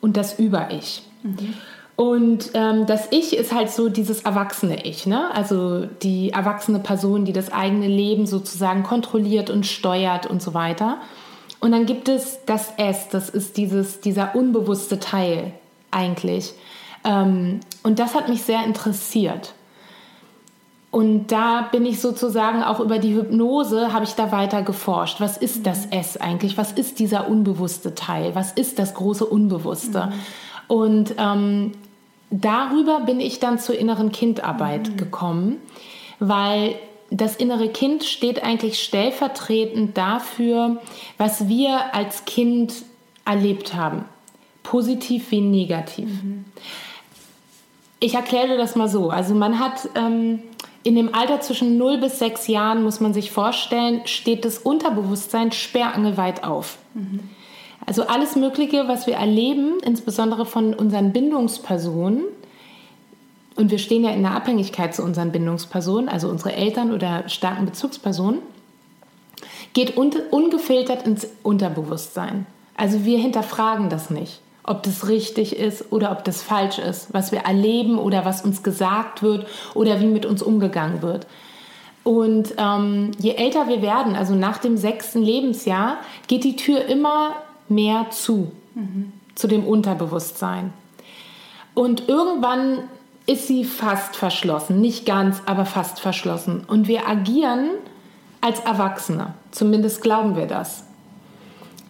und 0.00 0.16
das 0.16 0.38
Über-Ich. 0.38 1.02
Mhm. 1.22 1.54
Und 1.96 2.52
ähm, 2.54 2.86
das 2.86 3.08
Ich 3.10 3.36
ist 3.36 3.52
halt 3.52 3.70
so 3.70 3.90
dieses 3.90 4.22
erwachsene 4.22 4.86
Ich, 4.86 5.06
ne? 5.06 5.32
also 5.34 5.84
die 5.84 6.30
erwachsene 6.30 6.78
Person, 6.78 7.26
die 7.26 7.34
das 7.34 7.52
eigene 7.52 7.88
Leben 7.88 8.26
sozusagen 8.26 8.84
kontrolliert 8.84 9.50
und 9.50 9.66
steuert 9.66 10.26
und 10.26 10.40
so 10.40 10.54
weiter. 10.54 10.96
Und 11.60 11.72
dann 11.72 11.84
gibt 11.84 12.08
es 12.08 12.38
das 12.46 12.72
Es, 12.78 13.08
das 13.10 13.28
ist 13.28 13.58
dieses, 13.58 14.00
dieser 14.00 14.34
unbewusste 14.34 14.98
Teil 14.98 15.52
eigentlich. 15.90 16.54
Ähm, 17.04 17.60
und 17.82 17.98
das 17.98 18.14
hat 18.14 18.30
mich 18.30 18.42
sehr 18.42 18.64
interessiert. 18.64 19.52
Und 20.90 21.28
da 21.28 21.68
bin 21.70 21.86
ich 21.86 22.00
sozusagen 22.00 22.64
auch 22.64 22.80
über 22.80 22.98
die 22.98 23.14
Hypnose, 23.14 23.92
habe 23.92 24.04
ich 24.04 24.14
da 24.14 24.32
weiter 24.32 24.62
geforscht. 24.62 25.20
Was 25.20 25.36
ist 25.36 25.64
das 25.66 25.86
S 25.86 26.16
eigentlich? 26.16 26.58
Was 26.58 26.72
ist 26.72 26.98
dieser 26.98 27.28
unbewusste 27.28 27.94
Teil? 27.94 28.34
Was 28.34 28.52
ist 28.52 28.78
das 28.80 28.94
große 28.94 29.24
Unbewusste? 29.24 30.06
Mhm. 30.06 30.12
Und 30.66 31.14
ähm, 31.18 31.72
darüber 32.30 33.00
bin 33.00 33.20
ich 33.20 33.38
dann 33.38 33.60
zur 33.60 33.78
inneren 33.78 34.10
Kindarbeit 34.10 34.90
mhm. 34.90 34.96
gekommen, 34.96 35.56
weil 36.18 36.74
das 37.10 37.36
innere 37.36 37.68
Kind 37.68 38.04
steht 38.04 38.42
eigentlich 38.42 38.82
stellvertretend 38.82 39.96
dafür, 39.96 40.80
was 41.18 41.46
wir 41.46 41.94
als 41.94 42.24
Kind 42.24 42.74
erlebt 43.24 43.74
haben. 43.74 44.04
Positiv 44.64 45.30
wie 45.30 45.40
negativ. 45.40 46.08
Mhm. 46.08 46.44
Ich 48.00 48.14
erkläre 48.14 48.56
das 48.56 48.76
mal 48.76 48.88
so. 48.88 49.10
Also 49.10 49.34
man 49.34 49.58
hat 49.58 49.88
ähm, 49.94 50.40
in 50.82 50.94
dem 50.94 51.14
Alter 51.14 51.40
zwischen 51.40 51.76
0 51.76 51.98
bis 51.98 52.18
6 52.18 52.46
Jahren, 52.46 52.82
muss 52.82 53.00
man 53.00 53.12
sich 53.12 53.30
vorstellen, 53.30 54.02
steht 54.06 54.44
das 54.44 54.58
Unterbewusstsein 54.58 55.52
sperrangelweit 55.52 56.44
auf. 56.44 56.78
Mhm. 56.94 57.20
Also 57.86 58.06
alles 58.06 58.36
Mögliche, 58.36 58.88
was 58.88 59.06
wir 59.06 59.14
erleben, 59.14 59.78
insbesondere 59.84 60.46
von 60.46 60.74
unseren 60.74 61.12
Bindungspersonen, 61.12 62.24
und 63.56 63.70
wir 63.70 63.78
stehen 63.78 64.04
ja 64.04 64.10
in 64.10 64.22
der 64.22 64.32
Abhängigkeit 64.32 64.94
zu 64.94 65.02
unseren 65.02 65.32
Bindungspersonen, 65.32 66.08
also 66.08 66.28
unsere 66.28 66.54
Eltern 66.54 66.92
oder 66.92 67.28
starken 67.28 67.66
Bezugspersonen, 67.66 68.40
geht 69.74 69.96
un 69.96 70.12
ungefiltert 70.30 71.06
ins 71.06 71.26
Unterbewusstsein. 71.42 72.46
Also 72.76 73.04
wir 73.04 73.18
hinterfragen 73.18 73.90
das 73.90 74.08
nicht 74.08 74.40
ob 74.64 74.82
das 74.82 75.08
richtig 75.08 75.56
ist 75.56 75.92
oder 75.92 76.12
ob 76.12 76.24
das 76.24 76.42
falsch 76.42 76.78
ist, 76.78 77.12
was 77.12 77.32
wir 77.32 77.40
erleben 77.40 77.98
oder 77.98 78.24
was 78.24 78.42
uns 78.42 78.62
gesagt 78.62 79.22
wird 79.22 79.46
oder 79.74 80.00
wie 80.00 80.06
mit 80.06 80.26
uns 80.26 80.42
umgegangen 80.42 81.02
wird. 81.02 81.26
Und 82.02 82.54
ähm, 82.56 83.10
je 83.18 83.34
älter 83.34 83.68
wir 83.68 83.82
werden, 83.82 84.16
also 84.16 84.34
nach 84.34 84.58
dem 84.58 84.76
sechsten 84.76 85.22
Lebensjahr, 85.22 85.98
geht 86.28 86.44
die 86.44 86.56
Tür 86.56 86.84
immer 86.86 87.36
mehr 87.68 88.06
zu, 88.10 88.52
mhm. 88.74 89.12
zu 89.34 89.46
dem 89.46 89.64
Unterbewusstsein. 89.64 90.72
Und 91.74 92.08
irgendwann 92.08 92.78
ist 93.26 93.46
sie 93.46 93.64
fast 93.64 94.16
verschlossen, 94.16 94.80
nicht 94.80 95.06
ganz, 95.06 95.42
aber 95.46 95.66
fast 95.66 96.00
verschlossen. 96.00 96.64
Und 96.66 96.88
wir 96.88 97.06
agieren 97.06 97.70
als 98.40 98.60
Erwachsene, 98.60 99.34
zumindest 99.50 100.02
glauben 100.02 100.36
wir 100.36 100.46
das. 100.46 100.84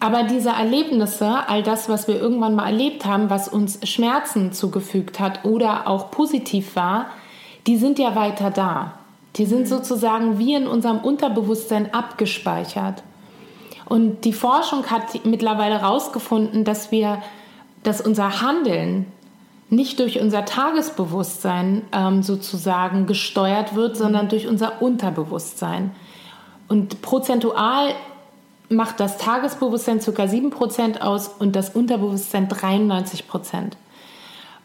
Aber 0.01 0.23
diese 0.23 0.49
Erlebnisse, 0.49 1.47
all 1.47 1.61
das, 1.61 1.87
was 1.87 2.07
wir 2.07 2.19
irgendwann 2.19 2.55
mal 2.55 2.65
erlebt 2.65 3.05
haben, 3.05 3.29
was 3.29 3.47
uns 3.47 3.87
Schmerzen 3.87 4.51
zugefügt 4.51 5.19
hat 5.19 5.45
oder 5.45 5.87
auch 5.87 6.09
positiv 6.09 6.75
war, 6.75 7.05
die 7.67 7.77
sind 7.77 7.99
ja 7.99 8.15
weiter 8.15 8.49
da. 8.49 8.93
Die 9.35 9.45
sind 9.45 9.61
mhm. 9.61 9.65
sozusagen 9.67 10.39
wie 10.39 10.55
in 10.55 10.65
unserem 10.65 10.97
Unterbewusstsein 10.97 11.93
abgespeichert. 11.93 13.03
Und 13.85 14.25
die 14.25 14.33
Forschung 14.33 14.87
hat 14.87 15.23
mittlerweile 15.23 15.79
herausgefunden, 15.79 16.63
dass 16.63 16.91
wir, 16.91 17.21
dass 17.83 18.01
unser 18.01 18.41
Handeln 18.41 19.05
nicht 19.69 19.99
durch 19.99 20.19
unser 20.19 20.45
Tagesbewusstsein 20.45 21.83
ähm, 21.91 22.23
sozusagen 22.23 23.05
gesteuert 23.05 23.75
wird, 23.75 23.95
sondern 23.95 24.29
durch 24.29 24.47
unser 24.47 24.81
Unterbewusstsein. 24.81 25.91
Und 26.67 27.03
prozentual 27.03 27.93
macht 28.71 28.99
das 28.99 29.17
Tagesbewusstsein 29.17 29.99
ca. 29.99 30.23
7% 30.23 31.01
aus 31.01 31.27
und 31.27 31.55
das 31.55 31.69
Unterbewusstsein 31.71 32.47
93%. 32.47 33.73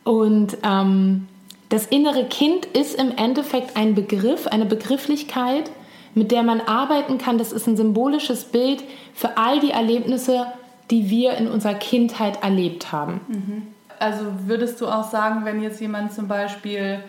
Und 0.05 0.57
ähm, 0.63 1.29
das 1.69 1.87
innere 1.87 2.25
Kind 2.27 2.65
ist 2.67 2.95
im 2.95 3.17
Endeffekt 3.17 3.77
ein 3.77 3.95
Begriff, 3.95 4.47
eine 4.47 4.67
Begrifflichkeit, 4.67 5.71
mit 6.15 6.31
der 6.31 6.43
man 6.43 6.61
arbeiten 6.61 7.19
kann. 7.19 7.39
Das 7.39 7.53
ist 7.53 7.67
ein 7.67 7.77
symbolisches 7.77 8.45
Bild 8.45 8.83
für 9.15 9.37
all 9.37 9.61
die 9.61 9.73
Erlebnisse, 9.73 10.47
die 10.91 11.11
wir 11.11 11.35
in 11.35 11.49
unserer 11.49 11.75
Kindheit 11.75 12.43
erlebt 12.43 12.93
haben. 12.93 13.21
Mhm. 13.29 13.63
Also 13.99 14.25
würdest 14.47 14.81
du 14.81 14.87
auch 14.87 15.11
sagen, 15.11 15.45
wenn 15.45 15.61
jetzt 15.61 15.81
jemand 15.81 16.13
zum 16.13 16.29
Beispiel 16.29 17.01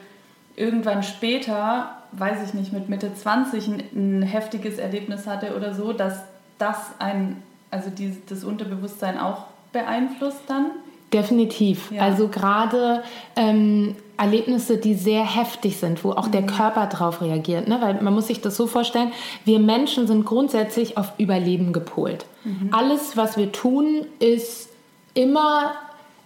irgendwann 0.56 1.04
später, 1.04 1.92
weiß 2.14 2.48
ich 2.48 2.54
nicht, 2.54 2.74
mit 2.74 2.90
Mitte 2.90 3.14
20 3.14 3.68
ein, 3.68 3.84
ein 3.94 4.22
heftiges 4.24 4.80
Erlebnis 4.80 5.28
hatte 5.28 5.56
oder 5.56 5.74
so, 5.74 5.94
dass 5.94 6.24
das 6.58 6.78
ein, 7.00 7.42
also 7.72 7.90
die, 7.90 8.16
das 8.28 8.44
Unterbewusstsein 8.44 9.20
auch 9.20 9.46
beeinflusst 9.72 10.42
dann? 10.48 10.72
Definitiv. 11.14 11.92
Ja. 11.92 12.02
Also 12.02 12.28
gerade 12.28 13.04
ähm, 13.36 13.96
Erlebnisse, 14.18 14.78
die 14.78 14.94
sehr 14.94 15.24
heftig 15.24 15.78
sind, 15.78 16.04
wo 16.04 16.12
auch 16.12 16.28
mhm. 16.28 16.32
der 16.32 16.46
Körper 16.46 16.88
drauf 16.88 17.22
reagiert. 17.22 17.68
Ne? 17.68 17.78
Weil 17.80 18.02
man 18.02 18.14
muss 18.14 18.28
sich 18.28 18.42
das 18.42 18.58
so 18.58 18.68
vorstellen, 18.68 19.12
wir 19.46 19.60
Menschen 19.60 20.08
sind 20.08 20.26
grundsätzlich 20.26 20.98
auf 20.98 21.14
Überleben 21.18 21.72
gepolt. 21.72 22.26
Mhm. 22.44 22.70
Alles, 22.72 23.16
was 23.16 23.38
wir 23.38 23.52
tun, 23.52 24.06
ist 24.20 24.70
immer 25.14 25.72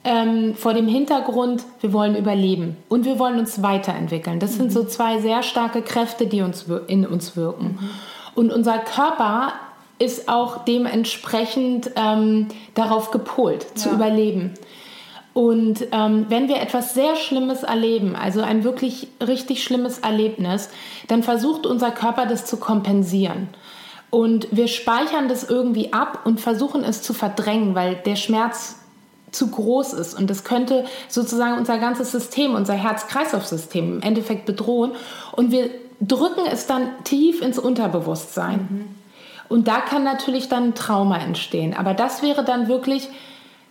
ähm, 0.03 0.55
vor 0.55 0.73
dem 0.73 0.87
Hintergrund, 0.87 1.63
wir 1.81 1.93
wollen 1.93 2.15
überleben 2.15 2.75
und 2.89 3.05
wir 3.05 3.19
wollen 3.19 3.37
uns 3.37 3.61
weiterentwickeln. 3.61 4.39
Das 4.39 4.53
mhm. 4.53 4.57
sind 4.57 4.71
so 4.71 4.83
zwei 4.85 5.19
sehr 5.19 5.43
starke 5.43 5.83
Kräfte, 5.83 6.25
die 6.25 6.41
uns 6.41 6.65
in 6.87 7.05
uns 7.05 7.35
wirken. 7.35 7.77
Mhm. 7.79 7.89
Und 8.33 8.51
unser 8.51 8.79
Körper 8.79 9.53
ist 10.01 10.27
auch 10.27 10.65
dementsprechend 10.65 11.91
ähm, 11.95 12.47
darauf 12.73 13.11
gepolt, 13.11 13.65
ja. 13.69 13.75
zu 13.75 13.89
überleben. 13.91 14.55
Und 15.33 15.87
ähm, 15.91 16.25
wenn 16.27 16.49
wir 16.49 16.57
etwas 16.59 16.93
sehr 16.93 17.15
Schlimmes 17.15 17.63
erleben, 17.63 18.15
also 18.15 18.41
ein 18.41 18.63
wirklich 18.63 19.07
richtig 19.25 19.63
schlimmes 19.63 19.99
Erlebnis, 19.99 20.69
dann 21.07 21.23
versucht 21.23 21.65
unser 21.65 21.91
Körper 21.91 22.25
das 22.25 22.45
zu 22.45 22.57
kompensieren. 22.57 23.47
Und 24.09 24.47
wir 24.51 24.67
speichern 24.67 25.29
das 25.29 25.49
irgendwie 25.49 25.93
ab 25.93 26.21
und 26.25 26.41
versuchen 26.41 26.83
es 26.83 27.01
zu 27.01 27.13
verdrängen, 27.13 27.75
weil 27.75 27.95
der 27.95 28.17
Schmerz 28.17 28.75
zu 29.31 29.47
groß 29.47 29.93
ist. 29.93 30.15
Und 30.15 30.29
das 30.29 30.43
könnte 30.43 30.83
sozusagen 31.07 31.57
unser 31.57 31.77
ganzes 31.77 32.11
System, 32.11 32.55
unser 32.55 32.73
Herz-Kreislauf-System 32.73 33.97
im 33.97 34.01
Endeffekt 34.01 34.45
bedrohen. 34.45 34.91
Und 35.31 35.51
wir 35.51 35.69
drücken 36.01 36.45
es 36.51 36.67
dann 36.67 36.89
tief 37.05 37.41
ins 37.41 37.57
Unterbewusstsein. 37.57 38.67
Mhm. 38.69 39.00
Und 39.51 39.67
da 39.67 39.81
kann 39.81 40.03
natürlich 40.03 40.47
dann 40.47 40.69
ein 40.69 40.75
Trauma 40.75 41.17
entstehen. 41.17 41.75
Aber 41.75 41.93
das 41.93 42.23
wäre 42.23 42.43
dann 42.43 42.67
wirklich 42.67 43.09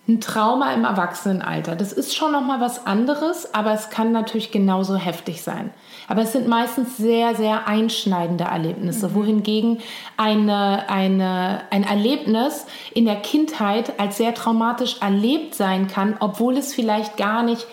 ein 0.09 0.21
Trauma 0.21 0.73
im 0.75 0.85
Erwachsenenalter. 0.85 1.77
Das 1.77 1.93
ist 1.93 2.15
schon 2.15 2.33
noch 2.33 2.43
mal 2.43 2.61
was 2.61 2.87
anderes, 2.87 3.55
aber 3.55 3.73
es 3.73 3.91
kann 3.91 4.13
natürlich 4.13 4.51
genauso 4.51 4.97
heftig 4.97 5.43
sein. 5.43 5.71
Aber 6.09 6.23
es 6.23 6.33
sind 6.33 6.49
meistens 6.49 6.97
sehr, 6.97 7.35
sehr 7.35 7.69
einschneidende 7.69 8.45
Erlebnisse, 8.45 9.09
mhm. 9.09 9.15
wohingegen 9.15 9.79
eine, 10.17 10.89
eine, 10.89 11.63
ein 11.71 11.85
Erlebnis 11.85 12.67
in 12.93 13.05
der 13.05 13.17
Kindheit 13.17 13.99
als 13.99 14.17
sehr 14.17 14.35
traumatisch 14.35 14.97
erlebt 15.01 15.55
sein 15.55 15.87
kann, 15.87 16.17
obwohl 16.21 16.57
es 16.57 16.75
vielleicht 16.75 17.17
gar 17.17 17.43
nicht 17.43 17.67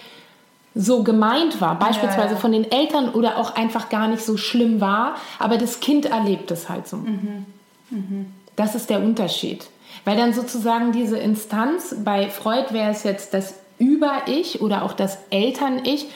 so 0.75 1.03
gemeint 1.03 1.59
war, 1.59 1.79
beispielsweise 1.79 2.27
ja, 2.27 2.33
ja. 2.33 2.37
von 2.37 2.51
den 2.51 2.71
Eltern 2.71 3.09
oder 3.09 3.37
auch 3.37 3.55
einfach 3.55 3.89
gar 3.89 4.07
nicht 4.07 4.23
so 4.23 4.37
schlimm 4.37 4.79
war, 4.79 5.15
aber 5.39 5.57
das 5.57 5.79
Kind 5.79 6.05
erlebt 6.05 6.51
es 6.51 6.69
halt 6.69 6.87
so. 6.87 6.97
Mhm. 6.97 7.47
Mhm. 7.89 8.27
Das 8.55 8.75
ist 8.75 8.89
der 8.89 9.01
Unterschied. 9.01 9.67
Weil 10.05 10.17
dann 10.17 10.33
sozusagen 10.33 10.91
diese 10.91 11.17
Instanz, 11.17 11.95
bei 12.03 12.29
Freud 12.29 12.73
wäre 12.73 12.91
es 12.91 13.03
jetzt 13.03 13.33
das 13.33 13.55
Über-Ich 13.79 14.61
oder 14.61 14.83
auch 14.83 14.93
das 14.93 15.17
Eltern-Ich, 15.29 16.07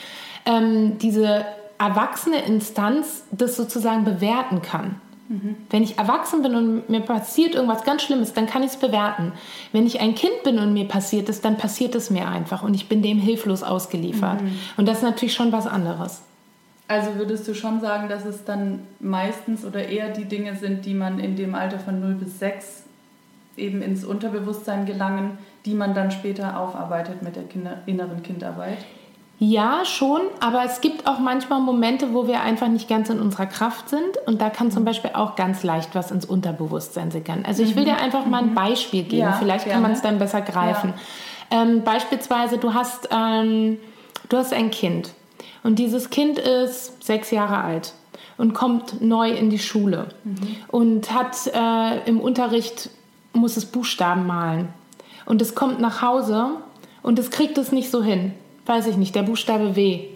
ähm, 0.46 0.98
diese 0.98 1.46
erwachsene 1.78 2.44
Instanz 2.44 3.24
das 3.32 3.56
sozusagen 3.56 4.04
bewerten 4.04 4.62
kann. 4.62 5.02
Mhm. 5.30 5.56
Wenn 5.70 5.84
ich 5.84 5.98
erwachsen 5.98 6.42
bin 6.42 6.56
und 6.56 6.90
mir 6.90 7.00
passiert 7.00 7.56
irgendwas 7.56 7.84
ganz 7.84 8.04
Schlimmes, 8.04 8.34
dann 8.34 8.48
kann 8.48 8.64
ich 8.64 8.72
es 8.72 8.78
bewerten. 8.78 9.32
Wenn 9.72 9.88
ich 9.88 10.00
ein 10.00 10.14
Kind 10.14 10.44
bin 10.44 10.60
und 10.60 10.74
mir 10.74 10.88
passiert 10.88 11.30
es, 11.30 11.42
dann 11.42 11.58
passiert 11.58 11.96
es 11.96 12.10
mir 12.10 12.28
einfach 12.28 12.64
und 12.64 12.74
ich 12.74 12.90
bin 12.90 13.02
dem 13.02 13.18
hilflos 13.18 13.64
ausgeliefert. 13.64 14.42
Mhm. 14.42 14.60
Und 14.78 14.88
das 14.88 14.98
ist 14.98 15.04
natürlich 15.04 15.34
schon 15.34 15.52
was 15.52 15.68
anderes. 15.68 16.22
Also 16.92 17.16
würdest 17.16 17.48
du 17.48 17.56
schon 17.56 17.80
sagen, 17.80 18.10
dass 18.10 18.26
es 18.26 18.44
dann 18.44 18.80
meistens 19.00 19.64
oder 19.64 19.88
eher 19.88 20.10
die 20.10 20.26
Dinge 20.26 20.58
sind, 20.58 20.86
die 20.86 20.94
man 20.94 21.20
in 21.20 21.38
dem 21.38 21.56
Alter 21.56 21.80
von 21.80 22.02
0 22.02 22.16
bis 22.16 22.40
6 22.40 22.84
eben 23.56 23.82
ins 23.82 24.04
Unterbewusstsein 24.04 24.86
gelangen, 24.86 25.38
die 25.64 25.74
man 25.74 25.94
dann 25.94 26.12
später 26.12 26.60
aufarbeitet 26.60 27.22
mit 27.22 27.38
der 27.38 27.44
Kinder 27.44 27.78
inneren 27.86 28.24
Kindarbeit? 28.24 28.80
Ja, 29.40 29.86
schon, 29.86 30.20
aber 30.42 30.66
es 30.66 30.82
gibt 30.82 31.08
auch 31.08 31.20
manchmal 31.20 31.62
Momente, 31.62 32.14
wo 32.14 32.28
wir 32.28 32.42
einfach 32.42 32.68
nicht 32.68 32.90
ganz 32.90 33.10
in 33.10 33.22
unserer 33.22 33.46
Kraft 33.46 33.88
sind 33.88 34.18
und 34.26 34.42
da 34.42 34.50
kann 34.50 34.70
zum 34.70 34.84
Beispiel 34.84 35.12
auch 35.14 35.38
ganz 35.38 35.64
leicht 35.64 35.96
was 35.96 36.12
ins 36.12 36.26
Unterbewusstsein 36.26 37.10
sickern. 37.10 37.46
Also 37.48 37.64
ich 37.64 37.78
will 37.78 37.86
dir 37.86 37.94
mhm. 37.94 38.00
einfach 38.00 38.26
mal 38.26 38.40
ein 38.40 38.50
mhm. 38.50 38.56
Beispiel 38.56 39.04
geben, 39.04 39.22
ja, 39.22 39.32
vielleicht 39.32 39.64
gerne. 39.64 39.76
kann 39.76 39.82
man 39.82 39.92
es 39.94 40.02
dann 40.02 40.20
besser 40.20 40.42
greifen. 40.42 40.94
Ja. 41.50 41.62
Ähm, 41.62 41.86
beispielsweise, 41.86 42.58
du 42.58 42.74
hast, 42.74 43.08
ähm, 43.14 43.78
du 44.28 44.36
hast 44.36 44.54
ein 44.54 44.72
Kind 44.72 45.14
und 45.64 45.80
dieses 45.80 46.10
Kind 46.10 46.40
ist 46.40 47.04
sechs 47.04 47.32
Jahre 47.32 47.60
alt 47.60 47.94
und 48.38 48.54
kommt 48.54 49.02
neu 49.02 49.32
in 49.32 49.50
die 49.50 49.60
Schule 49.60 50.10
mhm. 50.24 50.56
und 50.70 51.14
hat 51.14 51.36
äh, 51.54 52.10
im 52.10 52.20
Unterricht 52.20 52.90
muss 53.34 53.58
es 53.58 53.66
Buchstaben 53.66 54.26
malen. 54.26 54.70
Und 55.26 55.42
es 55.42 55.56
kommt 55.56 55.80
nach 55.80 56.02
Hause 56.02 56.48
und 57.02 57.20
es 57.20 57.32
kriegt 57.32 57.58
es 57.58 57.72
nicht 57.72 57.90
so 57.90 58.04
hin. 58.04 58.34
Weiß 58.66 58.88
ich 58.88 58.98
nicht, 58.98 59.16
der 59.16 59.24
Buchstabe 59.24 59.76
W. 59.76 60.08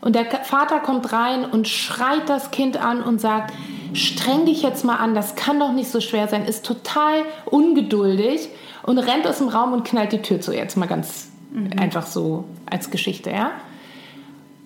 Und 0.00 0.16
der 0.16 0.26
Vater 0.44 0.80
kommt 0.80 1.12
rein 1.12 1.44
und 1.44 1.68
schreit 1.68 2.28
das 2.28 2.50
Kind 2.50 2.76
an 2.76 3.02
und 3.02 3.20
sagt, 3.20 3.52
streng 3.92 4.46
dich 4.46 4.62
jetzt 4.62 4.84
mal 4.84 4.96
an, 4.96 5.14
das 5.14 5.36
kann 5.36 5.60
doch 5.60 5.72
nicht 5.72 5.90
so 5.90 6.00
schwer 6.00 6.26
sein, 6.26 6.44
ist 6.44 6.66
total 6.66 7.22
ungeduldig 7.44 8.48
und 8.82 8.98
rennt 8.98 9.26
aus 9.26 9.38
dem 9.38 9.48
Raum 9.48 9.72
und 9.72 9.84
knallt 9.84 10.12
die 10.12 10.22
Tür 10.22 10.40
zu. 10.40 10.52
Jetzt 10.52 10.76
mal 10.76 10.86
ganz 10.86 11.30
mhm. 11.52 11.70
einfach 11.78 12.06
so 12.06 12.44
als 12.68 12.90
Geschichte, 12.90 13.30
ja. 13.30 13.52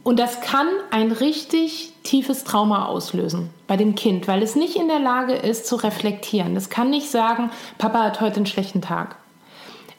Und 0.06 0.20
das 0.20 0.40
kann 0.40 0.68
ein 0.92 1.10
richtig 1.10 1.92
tiefes 2.04 2.44
Trauma 2.44 2.84
auslösen 2.86 3.50
bei 3.66 3.76
dem 3.76 3.96
Kind, 3.96 4.28
weil 4.28 4.40
es 4.40 4.54
nicht 4.54 4.76
in 4.76 4.86
der 4.86 5.00
Lage 5.00 5.32
ist 5.32 5.66
zu 5.66 5.74
reflektieren. 5.74 6.54
Es 6.54 6.70
kann 6.70 6.90
nicht 6.90 7.10
sagen, 7.10 7.50
Papa 7.76 8.04
hat 8.04 8.20
heute 8.20 8.36
einen 8.36 8.46
schlechten 8.46 8.80
Tag. 8.80 9.16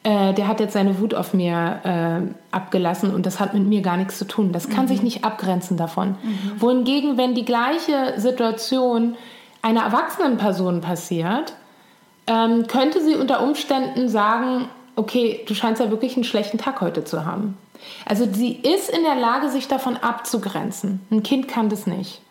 Äh, 0.03 0.33
der 0.33 0.47
hat 0.47 0.61
jetzt 0.61 0.71
seine 0.71 1.01
Wut 1.01 1.13
auf 1.13 1.33
mir 1.33 1.81
äh, 1.83 2.55
abgelassen 2.55 3.13
und 3.13 3.25
das 3.25 3.41
hat 3.41 3.53
mit 3.53 3.67
mir 3.67 3.81
gar 3.81 3.97
nichts 3.97 4.17
zu 4.17 4.23
tun. 4.23 4.53
Das 4.53 4.69
kann 4.69 4.85
mhm. 4.85 4.87
sich 4.87 5.03
nicht 5.03 5.25
abgrenzen 5.25 5.75
davon. 5.75 6.15
Mhm. 6.23 6.53
Wohingegen, 6.61 7.17
wenn 7.17 7.35
die 7.35 7.43
gleiche 7.43 8.13
Situation 8.15 9.17
einer 9.61 9.81
erwachsenen 9.81 10.37
Person 10.37 10.79
passiert, 10.79 11.53
ähm, 12.27 12.65
könnte 12.67 13.03
sie 13.03 13.15
unter 13.15 13.43
Umständen 13.43 14.07
sagen, 14.07 14.69
okay, 14.97 15.41
du 15.47 15.53
scheinst 15.53 15.79
ja 15.79 15.89
wirklich 15.89 16.15
einen 16.15 16.25
schlechten 16.25 16.57
Tag 16.57 16.81
heute 16.81 17.03
zu 17.03 17.25
haben. 17.25 17.57
Also 18.05 18.27
sie 18.31 18.53
ist 18.53 18.89
in 18.89 19.03
der 19.03 19.15
Lage, 19.15 19.49
sich 19.49 19.67
davon 19.67 19.95
abzugrenzen. 19.95 21.01
Ein 21.09 21.23
Kind 21.23 21.47
kann 21.47 21.69
das 21.69 21.87
nicht. 21.87 22.21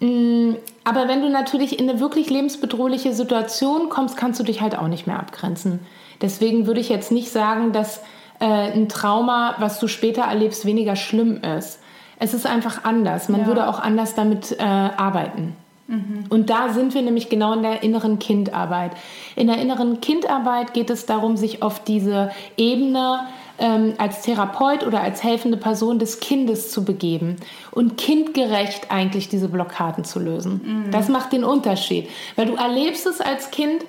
Mhm. 0.00 0.56
Aber 0.84 1.08
wenn 1.08 1.20
du 1.20 1.28
natürlich 1.28 1.78
in 1.78 1.88
eine 1.88 2.00
wirklich 2.00 2.30
lebensbedrohliche 2.30 3.12
Situation 3.12 3.90
kommst, 3.90 4.16
kannst 4.16 4.40
du 4.40 4.44
dich 4.44 4.60
halt 4.60 4.76
auch 4.76 4.88
nicht 4.88 5.06
mehr 5.06 5.18
abgrenzen. 5.18 5.80
Deswegen 6.22 6.66
würde 6.66 6.80
ich 6.80 6.88
jetzt 6.88 7.12
nicht 7.12 7.30
sagen, 7.30 7.72
dass 7.72 8.00
äh, 8.40 8.44
ein 8.44 8.88
Trauma, 8.88 9.56
was 9.58 9.78
du 9.78 9.88
später 9.88 10.22
erlebst, 10.22 10.64
weniger 10.64 10.96
schlimm 10.96 11.42
ist. 11.42 11.80
Es 12.18 12.32
ist 12.32 12.46
einfach 12.46 12.84
anders. 12.84 13.28
Man 13.28 13.42
ja. 13.42 13.46
würde 13.46 13.68
auch 13.68 13.78
anders 13.78 14.14
damit 14.14 14.52
äh, 14.58 14.62
arbeiten. 14.62 15.54
Mhm. 15.88 16.24
Und 16.28 16.50
da 16.50 16.70
sind 16.70 16.94
wir 16.94 17.02
nämlich 17.02 17.28
genau 17.28 17.52
in 17.52 17.62
der 17.62 17.82
inneren 17.82 18.18
Kindarbeit. 18.18 18.92
In 19.36 19.46
der 19.46 19.58
inneren 19.58 20.00
Kindarbeit 20.00 20.74
geht 20.74 20.90
es 20.90 21.06
darum, 21.06 21.36
sich 21.36 21.62
auf 21.62 21.82
diese 21.84 22.30
Ebene 22.56 23.20
ähm, 23.58 23.94
als 23.98 24.22
Therapeut 24.22 24.86
oder 24.86 25.00
als 25.00 25.22
helfende 25.22 25.56
Person 25.56 25.98
des 25.98 26.20
Kindes 26.20 26.70
zu 26.70 26.84
begeben 26.84 27.36
und 27.70 27.96
kindgerecht 27.96 28.90
eigentlich 28.90 29.28
diese 29.28 29.48
Blockaden 29.48 30.04
zu 30.04 30.18
lösen. 30.18 30.86
Mhm. 30.86 30.90
Das 30.90 31.08
macht 31.08 31.32
den 31.32 31.44
Unterschied, 31.44 32.08
weil 32.34 32.46
du 32.46 32.54
erlebst 32.54 33.06
es 33.06 33.20
als 33.20 33.50
Kind 33.50 33.84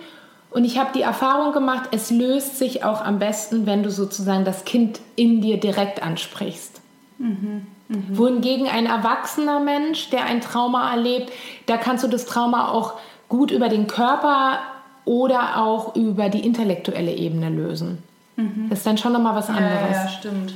und 0.49 0.63
ich 0.63 0.77
habe 0.77 0.91
die 0.95 1.01
Erfahrung 1.01 1.51
gemacht, 1.51 1.89
es 1.91 2.09
löst 2.09 2.57
sich 2.57 2.83
auch 2.83 3.03
am 3.03 3.19
besten, 3.19 3.65
wenn 3.65 3.83
du 3.83 3.91
sozusagen 3.91 4.45
das 4.45 4.65
Kind 4.65 5.01
in 5.15 5.41
dir 5.41 5.59
direkt 5.59 6.01
ansprichst. 6.01 6.81
Mhm. 7.17 7.67
Mhm. 7.89 8.17
Wohingegen 8.17 8.67
ein 8.67 8.85
erwachsener 8.85 9.59
Mensch, 9.59 10.09
der 10.09 10.25
ein 10.25 10.41
Trauma 10.41 10.91
erlebt, 10.91 11.31
da 11.65 11.77
kannst 11.77 12.03
du 12.03 12.07
das 12.07 12.25
Trauma 12.25 12.69
auch 12.69 12.93
gut 13.29 13.51
über 13.51 13.69
den 13.69 13.87
Körper 13.87 14.59
oder 15.05 15.57
auch 15.57 15.95
über 15.95 16.29
die 16.29 16.45
intellektuelle 16.45 17.13
Ebene 17.13 17.49
lösen. 17.49 18.03
Mhm. 18.35 18.67
Das 18.69 18.79
ist 18.79 18.87
dann 18.87 18.97
schon 18.97 19.13
nochmal 19.13 19.35
was 19.35 19.49
anderes. 19.49 19.91
Ja, 19.91 20.03
ja, 20.03 20.07
stimmt. 20.09 20.53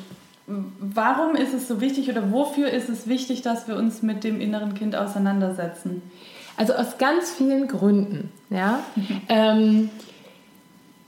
Warum 0.47 1.35
ist 1.35 1.53
es 1.53 1.67
so 1.67 1.79
wichtig 1.79 2.09
oder 2.09 2.31
wofür 2.31 2.69
ist 2.69 2.89
es 2.89 3.07
wichtig, 3.07 3.41
dass 3.41 3.67
wir 3.67 3.77
uns 3.77 4.01
mit 4.01 4.23
dem 4.23 4.41
inneren 4.41 4.73
Kind 4.73 4.95
auseinandersetzen? 4.95 6.01
Also 6.57 6.73
aus 6.73 6.97
ganz 6.97 7.31
vielen 7.31 7.67
Gründen. 7.67 8.31
Ja? 8.49 8.79
Mhm. 8.95 9.21
Ähm, 9.29 9.89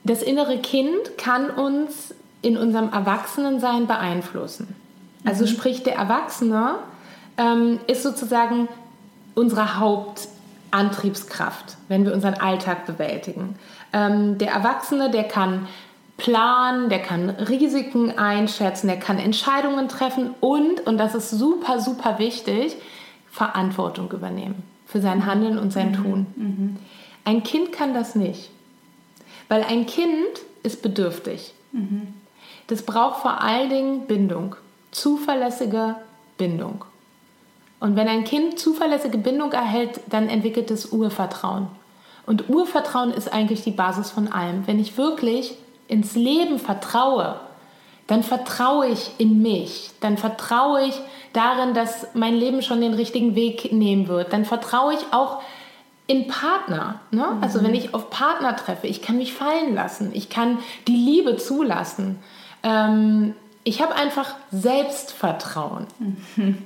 das 0.06 0.24
innere 0.24 0.60
Kind 0.60 1.18
kann 1.18 1.50
uns 1.50 2.14
in 2.42 2.58
unserem 2.58 2.92
Erwachsenensein 2.92 3.88
beeinflussen. 3.88 4.76
Also 5.26 5.44
mhm. 5.46 5.50
sprich, 5.50 5.84
der 5.84 5.96
Erwachsene 5.96 6.76
ähm, 7.38 7.80
ist 7.88 8.04
sozusagen 8.04 8.68
unsere 9.36 9.80
Hauptantriebskraft, 9.80 11.78
wenn 11.88 12.06
wir 12.06 12.14
unseren 12.14 12.36
Alltag 12.36 12.86
bewältigen. 12.86 13.56
Ähm, 13.92 14.38
der 14.38 14.52
Erwachsene, 14.52 15.10
der 15.10 15.24
kann 15.24 15.68
planen, 16.18 16.90
der 16.90 17.00
kann 17.00 17.30
Risiken 17.32 18.18
einschätzen, 18.18 18.88
der 18.88 19.00
kann 19.00 19.18
Entscheidungen 19.18 19.90
treffen 19.90 20.36
und, 20.40 20.86
und 20.86 20.98
das 20.98 21.16
ist 21.16 21.32
super, 21.32 21.80
super 21.80 22.20
wichtig, 22.20 22.76
Verantwortung 23.32 24.12
übernehmen 24.12 24.64
für 24.86 25.02
sein 25.02 25.26
Handeln 25.26 25.58
und 25.58 25.74
sein 25.74 25.90
mhm. 25.90 25.96
Tun. 25.96 26.28
Mhm. 26.36 26.78
Ein 27.26 27.42
Kind 27.44 27.72
kann 27.72 27.96
das 27.96 28.16
nicht, 28.16 28.52
weil 29.50 29.64
ein 29.64 29.88
Kind 29.88 30.14
ist 30.62 30.84
bedürftig. 30.84 31.54
Mhm. 31.72 32.14
Das 32.68 32.84
braucht 32.84 33.22
vor 33.22 33.42
allen 33.42 33.70
Dingen 33.70 34.08
Bindung, 34.08 34.56
zuverlässige 34.94 35.96
Bindung. 36.38 36.86
Und 37.80 37.96
wenn 37.98 38.08
ein 38.08 38.24
Kind 38.24 38.60
zuverlässige 38.60 39.18
Bindung 39.18 39.52
erhält, 39.52 40.00
dann 40.08 40.30
entwickelt 40.30 40.72
es 40.72 40.86
Urvertrauen. 40.86 41.68
Und 42.26 42.50
Urvertrauen 42.50 43.12
ist 43.12 43.34
eigentlich 43.34 43.64
die 43.64 43.72
Basis 43.72 44.12
von 44.12 44.32
allem. 44.32 44.66
Wenn 44.66 44.80
ich 44.80 44.98
wirklich 44.98 45.58
ins 45.90 46.16
Leben 46.16 46.60
vertraue, 46.60 47.40
dann 48.08 48.24
vertraue 48.24 48.88
ich 48.88 49.12
in 49.18 49.42
mich, 49.42 49.92
dann 50.00 50.18
vertraue 50.18 50.86
ich 50.86 51.00
darin, 51.34 51.74
dass 51.74 52.08
mein 52.14 52.36
Leben 52.36 52.62
schon 52.62 52.82
den 52.82 52.94
richtigen 52.94 53.36
Weg 53.36 53.72
nehmen 53.72 54.08
wird, 54.08 54.34
dann 54.34 54.46
vertraue 54.46 54.94
ich 54.94 55.02
auch 55.12 55.42
in 56.08 56.28
Partner. 56.28 57.00
Ne? 57.12 57.26
Mhm. 57.26 57.44
Also 57.44 57.64
wenn 57.64 57.74
ich 57.74 57.94
auf 57.94 58.10
Partner 58.10 58.56
treffe, 58.56 58.88
ich 58.88 59.02
kann 59.02 59.18
mich 59.18 59.34
fallen 59.34 59.74
lassen, 59.74 60.12
ich 60.14 60.30
kann 60.30 60.60
die 60.88 60.96
Liebe 60.96 61.38
zulassen. 61.38 62.20
Ähm, 62.62 63.36
ich 63.64 63.82
habe 63.82 63.96
einfach 63.96 64.36
Selbstvertrauen. 64.52 65.88
Mhm. 66.36 66.58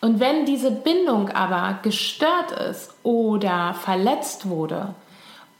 Und 0.00 0.18
wenn 0.18 0.46
diese 0.46 0.70
Bindung 0.70 1.28
aber 1.28 1.78
gestört 1.82 2.52
ist 2.52 2.92
oder 3.02 3.74
verletzt 3.74 4.48
wurde 4.48 4.94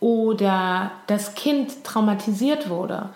oder 0.00 0.92
das 1.06 1.34
Kind 1.34 1.84
traumatisiert 1.84 2.70
wurde, 2.70 3.10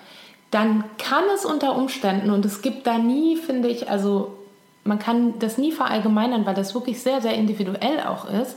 dann 0.50 0.84
kann 0.98 1.24
es 1.34 1.44
unter 1.44 1.74
Umständen, 1.76 2.30
und 2.30 2.44
es 2.44 2.62
gibt 2.62 2.86
da 2.86 2.98
nie, 2.98 3.36
finde 3.36 3.68
ich, 3.68 3.90
also 3.90 4.36
man 4.84 4.98
kann 4.98 5.38
das 5.38 5.58
nie 5.58 5.72
verallgemeinern, 5.72 6.46
weil 6.46 6.54
das 6.54 6.74
wirklich 6.74 7.02
sehr, 7.02 7.20
sehr 7.22 7.34
individuell 7.34 8.00
auch 8.06 8.26
ist. 8.28 8.56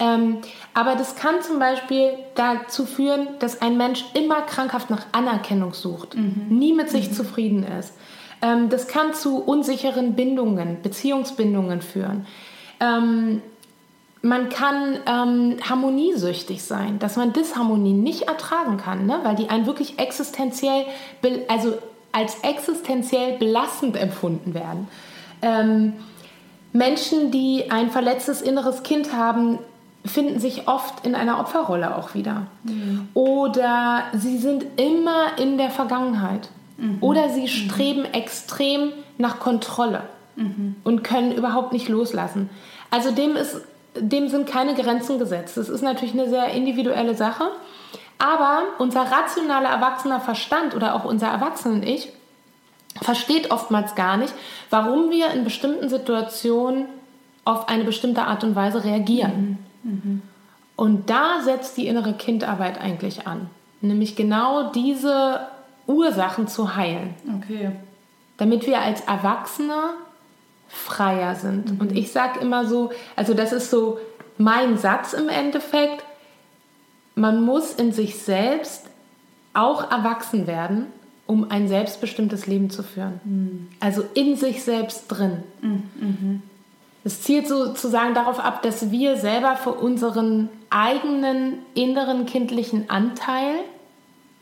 Ähm, 0.00 0.38
aber 0.74 0.94
das 0.94 1.14
kann 1.16 1.42
zum 1.42 1.58
Beispiel 1.58 2.12
dazu 2.34 2.86
führen, 2.86 3.28
dass 3.40 3.60
ein 3.60 3.76
Mensch 3.76 4.04
immer 4.14 4.42
krankhaft 4.42 4.90
nach 4.90 5.06
Anerkennung 5.12 5.74
sucht, 5.74 6.16
mhm. 6.16 6.46
nie 6.48 6.72
mit 6.72 6.88
sich 6.88 7.10
mhm. 7.10 7.14
zufrieden 7.14 7.64
ist. 7.64 7.92
Ähm, 8.42 8.68
das 8.68 8.86
kann 8.88 9.14
zu 9.14 9.42
unsicheren 9.42 10.14
Bindungen, 10.14 10.82
Beziehungsbindungen 10.82 11.82
führen. 11.82 12.26
Ähm, 12.80 13.42
man 14.22 14.48
kann 14.48 14.98
ähm, 15.06 15.56
harmoniesüchtig 15.68 16.62
sein, 16.62 16.98
dass 16.98 17.16
man 17.16 17.32
Disharmonie 17.32 17.92
nicht 17.92 18.22
ertragen 18.22 18.76
kann, 18.76 19.06
ne? 19.06 19.20
weil 19.22 19.36
die 19.36 19.48
einen 19.48 19.66
wirklich 19.66 19.98
existenziell, 19.98 20.86
also 21.46 21.78
als 22.10 22.40
existenziell 22.42 23.38
belastend 23.38 23.96
empfunden 23.96 24.54
werden. 24.54 24.88
Ähm, 25.40 25.92
Menschen, 26.72 27.30
die 27.30 27.70
ein 27.70 27.90
verletztes 27.90 28.42
inneres 28.42 28.82
Kind 28.82 29.12
haben, 29.12 29.58
finden 30.04 30.40
sich 30.40 30.68
oft 30.68 31.06
in 31.06 31.14
einer 31.14 31.38
Opferrolle 31.38 31.96
auch 31.96 32.14
wieder. 32.14 32.46
Mhm. 32.64 33.08
Oder 33.14 34.04
sie 34.14 34.38
sind 34.38 34.64
immer 34.76 35.38
in 35.38 35.58
der 35.58 35.70
Vergangenheit. 35.70 36.48
Mhm. 36.78 36.98
Oder 37.00 37.28
sie 37.28 37.42
mhm. 37.42 37.46
streben 37.48 38.04
extrem 38.06 38.92
nach 39.18 39.40
Kontrolle 39.40 40.04
mhm. 40.36 40.76
und 40.84 41.02
können 41.04 41.32
überhaupt 41.32 41.72
nicht 41.72 41.88
loslassen. 41.88 42.48
Also 42.90 43.10
dem, 43.10 43.36
ist, 43.36 43.60
dem 43.96 44.28
sind 44.28 44.48
keine 44.48 44.74
Grenzen 44.74 45.18
gesetzt. 45.18 45.56
Das 45.56 45.68
ist 45.68 45.82
natürlich 45.82 46.14
eine 46.14 46.28
sehr 46.28 46.48
individuelle 46.52 47.14
Sache. 47.14 47.44
Aber 48.18 48.62
unser 48.78 49.02
rationaler 49.02 49.68
erwachsener 49.68 50.20
Verstand 50.20 50.74
oder 50.74 50.94
auch 50.94 51.04
unser 51.04 51.28
Erwachsenen-Ich 51.28 52.10
versteht 53.00 53.50
oftmals 53.50 53.94
gar 53.94 54.16
nicht, 54.16 54.34
warum 54.70 55.10
wir 55.10 55.30
in 55.30 55.44
bestimmten 55.44 55.88
Situationen 55.88 56.86
auf 57.44 57.68
eine 57.68 57.84
bestimmte 57.84 58.22
Art 58.22 58.42
und 58.44 58.56
Weise 58.56 58.84
reagieren. 58.84 59.58
Mhm. 59.82 59.90
Mhm. 59.90 60.22
Und 60.76 61.10
da 61.10 61.40
setzt 61.42 61.76
die 61.76 61.86
innere 61.86 62.12
Kindarbeit 62.12 62.80
eigentlich 62.80 63.26
an. 63.26 63.50
Nämlich 63.80 64.16
genau 64.16 64.70
diese 64.72 65.40
Ursachen 65.88 66.46
zu 66.46 66.76
heilen. 66.76 67.14
Okay. 67.42 67.72
Damit 68.36 68.66
wir 68.66 68.80
als 68.80 69.00
Erwachsene 69.00 69.94
freier 70.68 71.34
sind. 71.34 71.72
Mhm. 71.72 71.80
Und 71.80 71.96
ich 71.96 72.12
sage 72.12 72.38
immer 72.40 72.66
so, 72.66 72.90
also 73.16 73.34
das 73.34 73.52
ist 73.52 73.70
so 73.70 73.98
mein 74.36 74.78
Satz 74.78 75.14
im 75.14 75.28
Endeffekt, 75.28 76.04
man 77.16 77.42
muss 77.42 77.72
in 77.72 77.92
sich 77.92 78.16
selbst 78.16 78.84
auch 79.54 79.90
erwachsen 79.90 80.46
werden, 80.46 80.86
um 81.26 81.50
ein 81.50 81.66
selbstbestimmtes 81.66 82.46
Leben 82.46 82.70
zu 82.70 82.82
führen. 82.82 83.20
Mhm. 83.24 83.68
Also 83.80 84.04
in 84.14 84.36
sich 84.36 84.62
selbst 84.62 85.08
drin. 85.08 85.42
Mhm. 85.60 86.42
Es 87.04 87.22
zielt 87.22 87.48
sozusagen 87.48 88.14
darauf 88.14 88.38
ab, 88.38 88.62
dass 88.62 88.90
wir 88.90 89.16
selber 89.16 89.56
für 89.56 89.72
unseren 89.72 90.48
eigenen 90.70 91.60
inneren 91.74 92.26
kindlichen 92.26 92.90
Anteil 92.90 93.54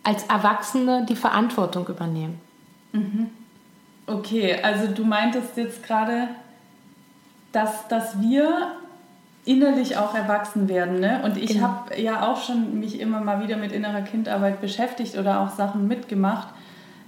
als 0.07 0.23
Erwachsene 0.25 1.05
die 1.09 1.17
Verantwortung 1.17 1.89
übernehmen. 1.89 2.41
Mhm. 2.93 3.31
Okay, 4.07 4.57
also 4.63 4.87
du 4.87 5.05
meintest 5.05 5.57
jetzt 5.57 5.83
gerade, 5.83 6.29
dass, 7.51 7.89
dass 7.89 8.21
wir 8.21 8.77
innerlich 9.45 9.97
auch 9.97 10.15
erwachsen 10.15 10.69
werden. 10.69 11.01
Ne? 11.01 11.23
Und 11.25 11.37
ich 11.37 11.55
genau. 11.55 11.67
habe 11.67 12.01
ja 12.01 12.29
auch 12.29 12.41
schon 12.41 12.79
mich 12.79 13.01
immer 13.01 13.21
mal 13.21 13.43
wieder 13.43 13.57
mit 13.57 13.73
innerer 13.73 14.03
Kindarbeit 14.03 14.61
beschäftigt 14.61 15.19
oder 15.19 15.41
auch 15.41 15.51
Sachen 15.51 15.89
mitgemacht. 15.89 16.49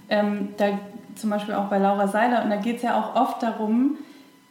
Ähm, 0.09 0.49
da 0.57 0.77
zum 1.15 1.29
Beispiel 1.29 1.53
auch 1.53 1.67
bei 1.67 1.77
Laura 1.77 2.09
Seiler. 2.09 2.43
Und 2.43 2.49
da 2.49 2.57
geht 2.57 2.77
es 2.77 2.81
ja 2.81 2.99
auch 2.99 3.15
oft 3.15 3.41
darum, 3.41 3.97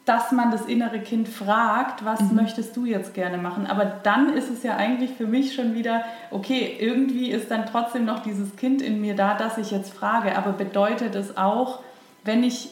dass 0.08 0.32
man 0.32 0.50
das 0.50 0.64
innere 0.64 1.00
Kind 1.00 1.28
fragt, 1.28 2.04
was 2.04 2.20
mhm. 2.20 2.36
möchtest 2.36 2.74
du 2.76 2.86
jetzt 2.86 3.12
gerne 3.12 3.36
machen? 3.36 3.66
Aber 3.66 3.84
dann 3.84 4.32
ist 4.32 4.50
es 4.50 4.62
ja 4.62 4.76
eigentlich 4.76 5.12
für 5.12 5.26
mich 5.26 5.54
schon 5.54 5.74
wieder, 5.74 6.02
okay, 6.30 6.76
irgendwie 6.78 7.30
ist 7.30 7.50
dann 7.50 7.66
trotzdem 7.66 8.06
noch 8.06 8.20
dieses 8.20 8.56
Kind 8.56 8.80
in 8.80 9.00
mir 9.02 9.14
da, 9.14 9.34
das 9.34 9.58
ich 9.58 9.70
jetzt 9.70 9.92
frage. 9.92 10.38
Aber 10.38 10.52
bedeutet 10.52 11.14
es 11.14 11.36
auch, 11.36 11.80
wenn 12.24 12.42
ich 12.42 12.70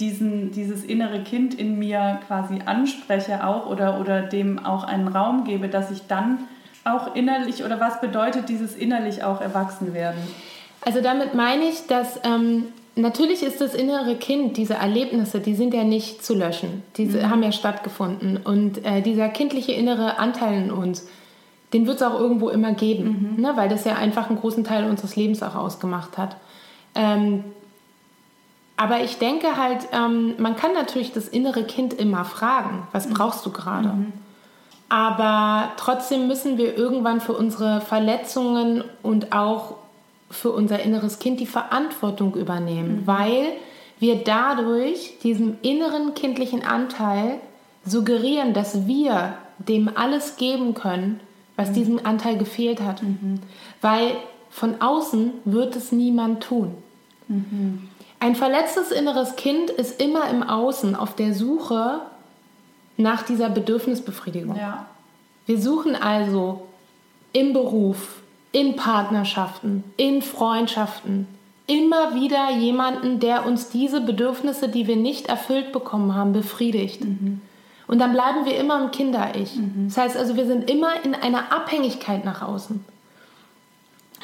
diesen, 0.00 0.52
dieses 0.52 0.84
innere 0.84 1.22
Kind 1.22 1.52
in 1.54 1.78
mir 1.78 2.20
quasi 2.26 2.60
anspreche 2.64 3.46
auch 3.46 3.66
oder, 3.66 4.00
oder 4.00 4.22
dem 4.22 4.64
auch 4.64 4.84
einen 4.84 5.08
Raum 5.08 5.44
gebe, 5.44 5.68
dass 5.68 5.90
ich 5.90 6.06
dann 6.06 6.38
auch 6.84 7.14
innerlich 7.14 7.64
oder 7.64 7.78
was 7.78 8.00
bedeutet 8.00 8.48
dieses 8.48 8.74
innerlich 8.74 9.22
auch 9.22 9.42
erwachsen 9.42 9.92
werden? 9.92 10.20
Also 10.80 11.02
damit 11.02 11.34
meine 11.34 11.64
ich, 11.64 11.86
dass 11.88 12.20
ähm, 12.24 12.68
natürlich 12.98 13.42
ist 13.42 13.60
das 13.60 13.74
innere 13.74 14.16
Kind, 14.16 14.56
diese 14.56 14.74
Erlebnisse, 14.74 15.40
die 15.40 15.54
sind 15.54 15.72
ja 15.72 15.84
nicht 15.84 16.24
zu 16.24 16.34
löschen. 16.34 16.82
Diese 16.96 17.18
mhm. 17.18 17.30
haben 17.30 17.42
ja 17.42 17.52
stattgefunden. 17.52 18.36
Und 18.36 18.84
äh, 18.84 19.00
dieser 19.02 19.28
kindliche 19.28 19.72
innere 19.72 20.18
Anteil 20.18 20.62
in 20.62 20.70
uns, 20.70 21.08
den 21.72 21.86
wird 21.86 21.96
es 21.96 22.02
auch 22.02 22.18
irgendwo 22.18 22.48
immer 22.48 22.72
geben, 22.72 23.34
mhm. 23.36 23.42
ne? 23.42 23.52
weil 23.56 23.68
das 23.68 23.84
ja 23.84 23.94
einfach 23.96 24.28
einen 24.28 24.38
großen 24.38 24.64
Teil 24.64 24.84
unseres 24.88 25.16
Lebens 25.16 25.42
auch 25.42 25.54
ausgemacht 25.54 26.18
hat. 26.18 26.36
Ähm, 26.94 27.44
aber 28.76 29.00
ich 29.00 29.18
denke 29.18 29.56
halt, 29.56 29.88
ähm, 29.92 30.34
man 30.38 30.56
kann 30.56 30.72
natürlich 30.72 31.12
das 31.12 31.28
innere 31.28 31.64
Kind 31.64 31.92
immer 31.94 32.24
fragen, 32.24 32.86
was 32.92 33.08
mhm. 33.08 33.14
brauchst 33.14 33.44
du 33.44 33.50
gerade? 33.50 33.88
Mhm. 33.88 34.12
Aber 34.88 35.72
trotzdem 35.76 36.26
müssen 36.26 36.56
wir 36.56 36.76
irgendwann 36.78 37.20
für 37.20 37.34
unsere 37.34 37.80
Verletzungen 37.82 38.82
und 39.02 39.32
auch 39.32 39.76
für 40.30 40.50
unser 40.50 40.80
inneres 40.80 41.18
Kind 41.18 41.40
die 41.40 41.46
Verantwortung 41.46 42.34
übernehmen, 42.34 43.00
mhm. 43.00 43.06
weil 43.06 43.52
wir 43.98 44.16
dadurch 44.16 45.18
diesem 45.22 45.58
inneren 45.62 46.14
kindlichen 46.14 46.64
Anteil 46.64 47.40
suggerieren, 47.84 48.52
dass 48.52 48.86
wir 48.86 49.34
dem 49.58 49.90
alles 49.94 50.36
geben 50.36 50.74
können, 50.74 51.20
was 51.56 51.70
mhm. 51.70 51.74
diesem 51.74 52.06
Anteil 52.06 52.38
gefehlt 52.38 52.80
hat. 52.80 53.02
Mhm. 53.02 53.40
Weil 53.80 54.12
von 54.50 54.80
außen 54.80 55.32
wird 55.44 55.76
es 55.76 55.92
niemand 55.92 56.42
tun. 56.42 56.74
Mhm. 57.28 57.88
Ein 58.20 58.34
verletztes 58.34 58.90
inneres 58.90 59.36
Kind 59.36 59.70
ist 59.70 60.00
immer 60.00 60.28
im 60.28 60.42
Außen 60.42 60.94
auf 60.94 61.14
der 61.14 61.34
Suche 61.34 62.00
nach 62.96 63.22
dieser 63.22 63.48
Bedürfnisbefriedigung. 63.48 64.56
Ja. 64.56 64.86
Wir 65.46 65.60
suchen 65.60 65.94
also 65.94 66.66
im 67.32 67.52
Beruf, 67.52 68.20
in 68.52 68.76
Partnerschaften, 68.76 69.84
in 69.96 70.22
Freundschaften 70.22 71.26
immer 71.66 72.14
wieder 72.14 72.50
jemanden, 72.50 73.20
der 73.20 73.46
uns 73.46 73.68
diese 73.68 74.00
Bedürfnisse, 74.00 74.68
die 74.68 74.86
wir 74.86 74.96
nicht 74.96 75.28
erfüllt 75.28 75.70
bekommen 75.70 76.14
haben, 76.14 76.32
befriedigt. 76.32 77.04
Mhm. 77.04 77.42
Und 77.86 77.98
dann 78.00 78.12
bleiben 78.12 78.46
wir 78.46 78.58
immer 78.58 78.82
im 78.82 78.90
Kinder-Ich. 78.90 79.56
Mhm. 79.56 79.88
Das 79.88 79.98
heißt 79.98 80.16
also, 80.16 80.36
wir 80.36 80.46
sind 80.46 80.68
immer 80.70 81.04
in 81.04 81.14
einer 81.14 81.52
Abhängigkeit 81.52 82.24
nach 82.24 82.42
außen. 82.42 82.84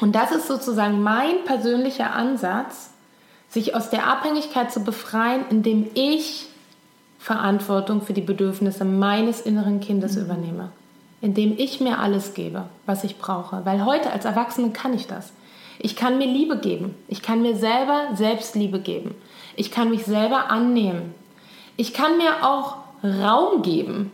Und 0.01 0.15
das 0.15 0.31
ist 0.31 0.47
sozusagen 0.47 1.03
mein 1.03 1.43
persönlicher 1.45 2.13
Ansatz, 2.13 2.91
sich 3.47 3.75
aus 3.75 3.91
der 3.91 4.07
Abhängigkeit 4.07 4.71
zu 4.71 4.83
befreien, 4.83 5.45
indem 5.49 5.87
ich 5.93 6.47
Verantwortung 7.19 8.01
für 8.01 8.13
die 8.13 8.21
Bedürfnisse 8.21 8.85
meines 8.85 9.41
inneren 9.41 9.79
Kindes 9.79 10.15
mhm. 10.15 10.23
übernehme 10.23 10.71
indem 11.21 11.57
ich 11.57 11.79
mir 11.79 11.99
alles 11.99 12.33
gebe, 12.33 12.65
was 12.85 13.03
ich 13.03 13.17
brauche. 13.17 13.65
Weil 13.65 13.85
heute 13.85 14.11
als 14.11 14.25
Erwachsene 14.25 14.71
kann 14.71 14.93
ich 14.93 15.07
das. 15.07 15.31
Ich 15.79 15.95
kann 15.95 16.17
mir 16.17 16.27
Liebe 16.27 16.57
geben. 16.57 16.95
Ich 17.07 17.21
kann 17.21 17.41
mir 17.41 17.55
selber 17.55 18.09
Selbstliebe 18.13 18.79
geben. 18.79 19.15
Ich 19.55 19.71
kann 19.71 19.89
mich 19.89 20.05
selber 20.05 20.49
annehmen. 20.49 21.13
Ich 21.77 21.93
kann 21.93 22.17
mir 22.17 22.45
auch 22.45 22.77
Raum 23.03 23.61
geben. 23.61 24.11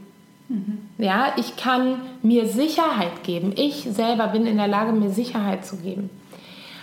Mhm. 0.50 0.90
Ja, 0.98 1.34
ich 1.38 1.56
kann 1.56 2.02
mir 2.22 2.48
Sicherheit 2.48 3.24
geben. 3.24 3.54
Ich 3.56 3.88
selber 3.90 4.28
bin 4.28 4.46
in 4.46 4.58
der 4.58 4.68
Lage, 4.68 4.92
mir 4.92 5.10
Sicherheit 5.10 5.66
zu 5.66 5.78
geben. 5.78 6.10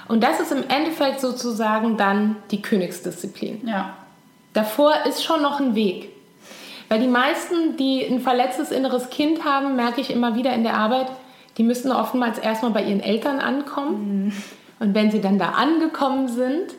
Und 0.09 0.23
das 0.23 0.41
ist 0.41 0.53
im 0.53 0.65
Endeffekt 0.69 1.21
sozusagen 1.21 1.97
dann 1.97 2.37
die 2.51 2.63
Königsdisziplin. 2.63 3.67
Ja. 3.67 3.95
Davor 4.55 4.93
ist 5.07 5.23
schon 5.23 5.43
noch 5.43 5.61
ein 5.61 5.75
Weg. 5.75 6.11
Weil 6.89 7.01
die 7.01 7.09
meisten, 7.09 7.77
die 7.77 8.05
ein 8.05 8.21
verletztes 8.21 8.71
inneres 8.71 9.11
Kind 9.11 9.45
haben, 9.45 9.77
merke 9.77 10.01
ich 10.01 10.11
immer 10.11 10.35
wieder 10.37 10.53
in 10.55 10.63
der 10.63 10.75
Arbeit, 10.75 11.07
die 11.59 11.63
müssen 11.63 11.93
oftmals 11.93 12.39
erstmal 12.39 12.71
bei 12.73 12.83
ihren 12.83 13.01
Eltern 13.01 13.41
ankommen. 13.41 14.25
Mhm. 14.27 14.33
Und 14.81 14.95
wenn 14.95 15.11
sie 15.11 15.21
dann 15.21 15.39
da 15.39 15.51
angekommen 15.51 16.29
sind, 16.29 16.75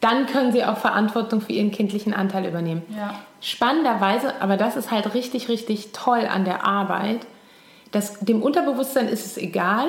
dann 0.00 0.26
können 0.26 0.52
sie 0.52 0.64
auch 0.64 0.78
Verantwortung 0.78 1.40
für 1.40 1.52
ihren 1.52 1.70
kindlichen 1.70 2.14
Anteil 2.14 2.46
übernehmen. 2.46 2.82
Ja. 2.96 3.14
Spannenderweise, 3.40 4.40
aber 4.40 4.56
das 4.56 4.76
ist 4.76 4.90
halt 4.90 5.14
richtig, 5.14 5.48
richtig 5.48 5.92
toll 5.92 6.26
an 6.30 6.44
der 6.44 6.64
Arbeit, 6.64 7.20
dass 7.92 8.18
dem 8.20 8.42
Unterbewusstsein 8.42 9.08
ist 9.08 9.24
es 9.26 9.36
egal, 9.36 9.88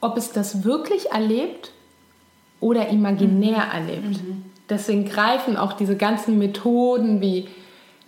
ob 0.00 0.16
es 0.16 0.32
das 0.32 0.64
wirklich 0.64 1.12
erlebt 1.12 1.72
oder 2.60 2.88
imaginär 2.88 3.66
Mhm. 3.66 3.72
erlebt. 3.72 4.20
Deswegen 4.68 5.04
greifen 5.06 5.56
auch 5.56 5.74
diese 5.74 5.96
ganzen 5.96 6.38
Methoden 6.38 7.20
wie 7.20 7.48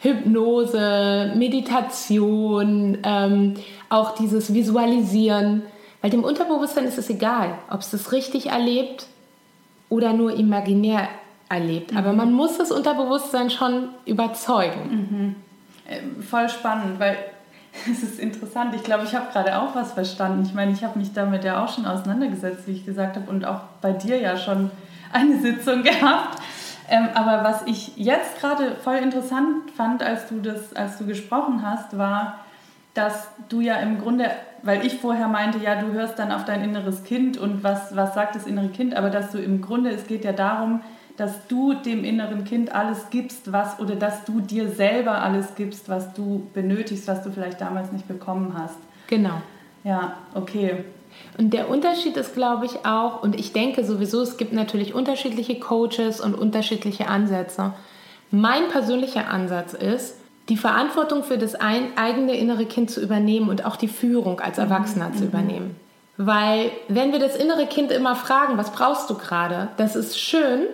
Hypnose, 0.00 1.32
Meditation, 1.34 2.98
ähm, 3.02 3.54
auch 3.88 4.14
dieses 4.14 4.54
Visualisieren, 4.54 5.62
weil 6.00 6.10
dem 6.10 6.22
Unterbewusstsein 6.22 6.84
ist 6.84 6.98
es 6.98 7.10
egal, 7.10 7.58
ob 7.70 7.80
es 7.80 7.90
das 7.90 8.12
richtig 8.12 8.50
erlebt 8.50 9.06
oder 9.88 10.12
nur 10.12 10.34
imaginär 10.34 11.08
erlebt. 11.48 11.96
Aber 11.96 12.12
man 12.12 12.32
muss 12.32 12.58
das 12.58 12.70
Unterbewusstsein 12.70 13.50
schon 13.50 13.88
überzeugen. 14.04 15.34
Ähm, 15.88 16.22
Voll 16.22 16.48
spannend, 16.48 17.00
weil 17.00 17.16
es 17.90 18.02
ist 18.02 18.18
interessant. 18.18 18.74
Ich 18.74 18.82
glaube, 18.82 19.04
ich 19.04 19.14
habe 19.14 19.32
gerade 19.32 19.60
auch 19.60 19.74
was 19.74 19.92
verstanden. 19.92 20.44
Ich 20.44 20.54
meine, 20.54 20.72
ich 20.72 20.84
habe 20.84 20.98
mich 20.98 21.12
damit 21.12 21.44
ja 21.44 21.64
auch 21.64 21.74
schon 21.74 21.86
auseinandergesetzt, 21.86 22.66
wie 22.66 22.72
ich 22.72 22.86
gesagt 22.86 23.16
habe, 23.16 23.30
und 23.30 23.44
auch 23.44 23.60
bei 23.80 23.92
dir 23.92 24.20
ja 24.20 24.36
schon 24.36 24.70
eine 25.12 25.40
Sitzung 25.40 25.82
gehabt. 25.82 26.38
Ähm, 26.90 27.08
aber 27.14 27.44
was 27.44 27.66
ich 27.66 27.96
jetzt 27.96 28.40
gerade 28.40 28.76
voll 28.76 28.96
interessant 28.96 29.70
fand, 29.76 30.02
als 30.02 30.28
du 30.28 30.40
das, 30.40 30.74
als 30.74 30.98
du 30.98 31.06
gesprochen 31.06 31.62
hast, 31.62 31.98
war, 31.98 32.40
dass 32.94 33.28
du 33.48 33.60
ja 33.60 33.76
im 33.76 34.00
Grunde, 34.00 34.30
weil 34.62 34.84
ich 34.84 34.98
vorher 34.98 35.28
meinte, 35.28 35.58
ja, 35.58 35.80
du 35.80 35.92
hörst 35.92 36.18
dann 36.18 36.32
auf 36.32 36.44
dein 36.44 36.62
inneres 36.64 37.04
Kind 37.04 37.36
und 37.36 37.62
was, 37.62 37.94
was 37.94 38.14
sagt 38.14 38.34
das 38.34 38.46
innere 38.46 38.68
Kind, 38.68 38.94
aber 38.96 39.10
dass 39.10 39.30
du 39.30 39.38
im 39.38 39.60
Grunde, 39.60 39.90
es 39.90 40.06
geht 40.06 40.24
ja 40.24 40.32
darum, 40.32 40.80
dass 41.16 41.46
du 41.48 41.74
dem 41.74 42.04
inneren 42.04 42.44
Kind 42.44 42.74
alles 42.74 43.10
gibst, 43.10 43.52
was 43.52 43.80
oder 43.80 43.96
dass 43.96 44.24
du 44.24 44.40
dir 44.40 44.68
selber 44.68 45.20
alles 45.20 45.54
gibst, 45.56 45.88
was 45.88 46.12
du 46.14 46.48
benötigst, 46.54 47.06
was 47.08 47.22
du 47.22 47.30
vielleicht 47.30 47.60
damals 47.60 47.92
nicht 47.92 48.06
bekommen 48.08 48.54
hast. 48.56 48.78
Genau. 49.08 49.42
Ja, 49.84 50.14
okay. 50.34 50.84
Und 51.38 51.54
der 51.54 51.70
Unterschied 51.70 52.16
ist, 52.16 52.34
glaube 52.34 52.66
ich, 52.66 52.84
auch, 52.84 53.22
und 53.22 53.38
ich 53.38 53.52
denke 53.52 53.84
sowieso, 53.84 54.20
es 54.20 54.36
gibt 54.36 54.52
natürlich 54.52 54.92
unterschiedliche 54.92 55.58
Coaches 55.60 56.20
und 56.20 56.34
unterschiedliche 56.34 57.06
Ansätze. 57.06 57.74
Mein 58.32 58.68
persönlicher 58.68 59.30
Ansatz 59.30 59.72
ist, 59.72 60.16
die 60.48 60.56
Verantwortung 60.56 61.22
für 61.22 61.38
das 61.38 61.54
ein, 61.54 61.96
eigene 61.96 62.36
innere 62.36 62.66
Kind 62.66 62.90
zu 62.90 63.00
übernehmen 63.00 63.48
und 63.48 63.64
auch 63.64 63.76
die 63.76 63.88
Führung 63.88 64.40
als 64.40 64.58
Erwachsener 64.58 65.12
zu 65.14 65.24
übernehmen. 65.24 65.76
Weil 66.16 66.72
wenn 66.88 67.12
wir 67.12 67.20
das 67.20 67.36
innere 67.36 67.66
Kind 67.66 67.92
immer 67.92 68.16
fragen, 68.16 68.58
was 68.58 68.72
brauchst 68.72 69.08
du 69.08 69.14
gerade, 69.14 69.68
das 69.76 69.94
ist 69.94 70.18
schön, 70.18 70.64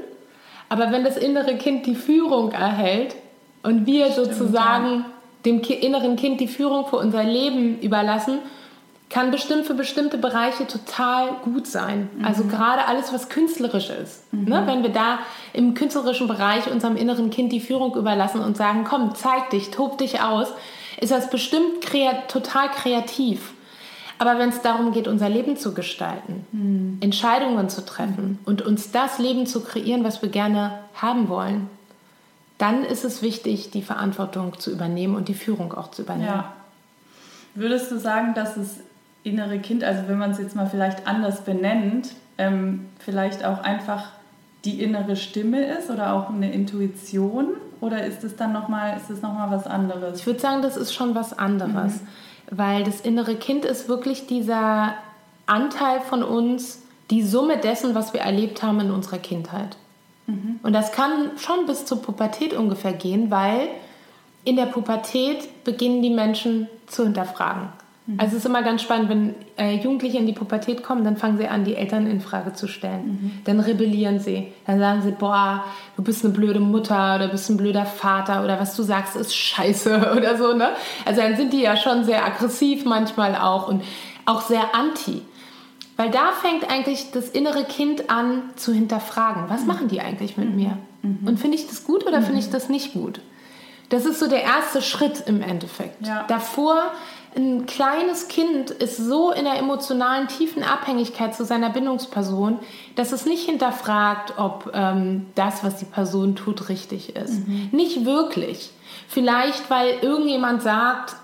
aber 0.71 0.91
wenn 0.91 1.05
das 1.05 1.19
innere 1.19 1.57
Kind 1.57 1.85
die 1.85 1.95
Führung 1.95 2.53
erhält 2.53 3.15
und 3.63 3.87
wir 3.87 4.13
sozusagen 4.13 5.05
dem 5.45 5.61
Ki 5.61 5.75
inneren 5.75 6.17
Kind 6.17 6.41
die 6.41 6.49
Führung 6.49 6.87
für 6.87 6.97
unser 6.97 7.23
Leben 7.23 7.79
überlassen, 7.81 8.39
kann 9.15 9.31
bestimmt 9.31 9.65
für 9.65 9.75
bestimmte 9.75 10.19
Bereiche 10.19 10.67
total 10.67 11.35
gut 11.45 11.69
sein. 11.69 12.11
Also 12.25 12.43
gerade 12.47 12.89
alles, 12.89 13.13
was 13.13 13.29
künstlerisch 13.29 13.89
ist. 13.89 14.33
Ne? 14.33 14.65
Wenn 14.67 14.83
wir 14.83 14.91
da 14.91 15.21
im 15.53 15.75
künstlerischen 15.75 16.27
Bereich 16.27 16.69
unserem 16.69 16.97
inneren 16.97 17.31
Kind 17.31 17.53
die 17.53 17.61
Führung 17.61 17.95
überlassen 17.95 18.41
und 18.41 18.57
sagen, 18.57 18.83
komm, 18.83 19.15
zeig 19.15 19.51
dich, 19.51 19.71
tob 19.71 19.99
dich 19.99 20.21
aus, 20.21 20.49
ist 21.01 21.13
das 21.13 21.31
bestimmt 21.31 21.81
kreat 21.81 22.29
total 22.29 22.69
kreativ. 22.71 23.53
Aber 24.19 24.41
wenn 24.41 24.49
es 24.49 24.63
darum 24.63 24.91
geht, 24.91 25.07
unser 25.07 25.29
Leben 25.29 25.57
zu 25.57 25.75
gestalten, 25.75 26.99
Entscheidungen 27.01 27.69
zu 27.69 27.85
treffen 27.85 28.41
und 28.45 28.63
uns 28.63 28.91
das 28.91 29.21
Leben 29.21 29.47
zu 29.47 29.61
kreieren, 29.61 30.03
was 30.03 30.23
wir 30.23 30.29
gerne 30.29 30.81
haben 30.95 31.29
wollen, 31.29 31.71
dann 32.59 32.83
ist 32.83 33.05
es 33.05 33.23
wichtig, 33.23 33.71
die 33.71 33.83
Verantwortung 33.83 34.59
zu 34.59 34.73
übernehmen 34.73 35.15
und 35.15 35.29
die 35.29 35.35
Führung 35.35 35.73
auch 35.73 35.93
zu 35.93 36.03
übernehmen. 36.03 36.27
Ja. 36.27 36.53
Würdest 37.55 37.93
du 37.93 38.01
sagen, 38.01 38.35
dass 38.35 38.57
das 38.57 38.79
innere 39.25 39.59
Kind, 39.59 39.83
also 39.83 40.03
wenn 40.07 40.19
man 40.19 40.31
es 40.31 40.39
jetzt 40.39 40.55
mal 40.55 40.67
vielleicht 40.67 41.09
anders 41.09 41.43
benennt, 41.43 42.11
ähm, 42.39 42.87
vielleicht 42.99 43.45
auch 43.45 43.59
einfach 43.59 44.11
die 44.65 44.83
innere 44.83 45.17
Stimme 45.17 45.65
ist 45.65 45.91
oder 45.91 46.13
auch 46.13 46.31
eine 46.31 46.53
Intuition? 46.53 47.49
Oder 47.81 48.07
ist 48.07 48.25
es 48.25 48.37
dann 48.37 48.53
nochmal, 48.53 48.97
ist 48.97 49.11
es 49.11 49.21
nochmal 49.21 49.51
was 49.51 49.67
anderes? 49.67 50.21
Ich 50.21 50.27
würde 50.27 50.41
sagen, 50.41 50.63
das 50.63 50.77
ist 50.77 50.95
schon 50.95 51.15
was 51.15 51.37
anderes, 51.39 52.01
weil 52.51 52.85
das 52.85 53.01
innere 53.01 53.35
Kind 53.35 53.65
ist 53.65 53.89
wirklich 53.89 54.27
dieser 54.27 54.95
Anteil 55.47 56.01
von 56.01 56.23
uns, 56.23 56.81
die 57.11 57.23
Summe 57.23 57.59
dessen, 57.59 57.95
was 57.95 58.15
wir 58.15 58.21
erlebt 58.21 58.63
haben 58.63 58.81
in 58.81 58.91
unserer 58.91 59.19
Kindheit. 59.19 59.77
Und 60.63 60.73
das 60.73 60.93
kann 60.93 61.33
schon 61.37 61.67
bis 61.67 61.85
zur 61.85 62.01
Pubertät 62.01 62.55
ungefähr 62.55 62.95
gehen, 62.95 63.31
weil 63.31 63.69
in 64.45 64.57
der 64.57 64.67
Pubertät 64.67 65.65
beginnen 65.65 66.01
die 66.01 66.11
Menschen 66.11 66.69
zu 66.87 67.05
hinterfragen. 67.05 67.69
Also 68.19 68.37
es 68.37 68.45
ist 68.45 68.47
immer 68.47 68.63
ganz 68.63 68.83
spannend, 68.83 69.09
wenn 69.09 69.35
äh, 69.57 69.77
Jugendliche 69.77 70.19
in 70.19 70.27
die 70.27 70.35
Pubertät 70.35 70.83
kommen, 70.83 71.05
dann 71.05 71.17
fangen 71.17 71.39
sie 71.39 71.49
an, 71.49 71.65
die 71.65 71.75
Eltern 71.75 72.07
in 72.07 72.21
Frage 72.21 72.53
zu 72.53 72.69
stellen. 72.69 73.41
Dann 73.45 73.61
rebellieren 73.61 74.21
sie. 74.21 74.53
Dann 74.67 74.79
sagen 74.79 75.01
sie, 75.03 75.13
boah, 75.13 75.65
du 75.97 76.03
bist 76.03 76.23
eine 76.23 76.35
blöde 76.35 76.61
Mutter 76.61 77.17
oder 77.17 77.29
bist 77.29 77.49
ein 77.49 77.57
blöder 77.57 77.87
Vater 77.87 78.45
oder 78.45 78.61
was 78.61 78.77
du 78.77 78.83
sagst 78.83 79.17
ist 79.17 79.35
scheiße 79.35 80.13
oder 80.17 80.37
so. 80.37 80.53
Ne? 80.53 80.69
Also 81.07 81.23
dann 81.23 81.37
sind 81.37 81.55
die 81.55 81.63
ja 81.63 81.79
schon 81.79 82.05
sehr 82.05 82.25
aggressiv 82.27 82.85
manchmal 82.85 83.37
auch 83.37 83.69
und 83.69 83.83
auch 84.27 84.43
sehr 84.43 84.75
anti. 84.75 85.23
Weil 85.97 86.11
da 86.11 86.33
fängt 86.33 86.71
eigentlich 86.71 87.11
das 87.13 87.31
innere 87.31 87.65
Kind 87.65 88.11
an 88.11 88.43
zu 88.57 88.73
hinterfragen, 88.75 89.45
was 89.49 89.65
machen 89.65 89.89
die 89.89 90.01
eigentlich 90.01 90.37
mit 90.37 90.55
mir? 90.55 90.77
Und 91.03 91.39
finde 91.39 91.57
ich 91.57 91.69
das 91.69 91.85
gut 91.85 92.07
oder 92.07 92.21
finde 92.23 92.41
ich 92.41 92.51
das 92.51 92.69
nicht 92.69 92.95
gut? 92.95 93.21
Das 93.91 94.07
ist 94.07 94.19
so 94.19 94.27
der 94.27 94.43
erste 94.43 94.83
Schritt 94.83 95.23
im 95.27 95.43
Endeffekt. 95.43 96.07
Ja. 96.07 96.25
Davor, 96.27 96.91
ein 97.37 97.67
kleines 97.67 98.29
Kind 98.29 98.71
ist 98.71 98.97
so 98.97 99.33
in 99.33 99.45
der 99.45 99.59
emotionalen 99.59 100.29
tiefen 100.29 100.63
Abhängigkeit 100.63 101.35
zu 101.35 101.45
seiner 101.45 101.71
Bindungsperson, 101.71 102.59
dass 102.95 103.13
es 103.13 103.27
nicht 103.27 103.47
hinterfragt, 103.47 104.35
ob 104.39 104.71
ähm, 104.73 105.27
das, 105.35 105.65
was 105.65 105.77
die 105.77 105.85
Person 105.85 106.37
tut, 106.37 106.69
richtig 106.69 107.17
ist. 107.17 107.47
Nicht 107.73 108.05
wirklich. 108.05 108.71
Vielleicht, 109.09 109.69
weil 109.69 109.99
irgendjemand 110.03 110.63
sagt, 110.63 111.17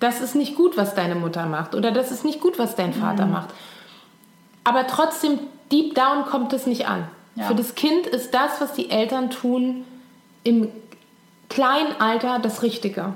das 0.00 0.20
ist 0.20 0.34
nicht 0.34 0.56
gut, 0.56 0.76
was 0.76 0.94
deine 0.94 1.14
Mutter 1.14 1.46
macht 1.46 1.74
oder 1.74 1.92
das 1.92 2.10
ist 2.10 2.24
nicht 2.24 2.40
gut, 2.40 2.58
was 2.58 2.74
dein 2.74 2.92
Vater 2.92 3.26
macht. 3.26 3.50
Aber 4.64 4.86
trotzdem, 4.86 5.38
deep 5.70 5.94
down 5.94 6.24
kommt 6.24 6.52
es 6.52 6.66
nicht 6.66 6.88
an. 6.88 7.06
Ja. 7.36 7.44
Für 7.44 7.54
das 7.54 7.74
Kind 7.76 8.06
ist 8.06 8.34
das, 8.34 8.60
was 8.60 8.72
die 8.74 8.90
Eltern 8.90 9.30
tun, 9.30 9.84
im 10.44 10.68
kleinen 11.48 12.00
Alter 12.00 12.40
das 12.40 12.62
Richtige. 12.62 13.14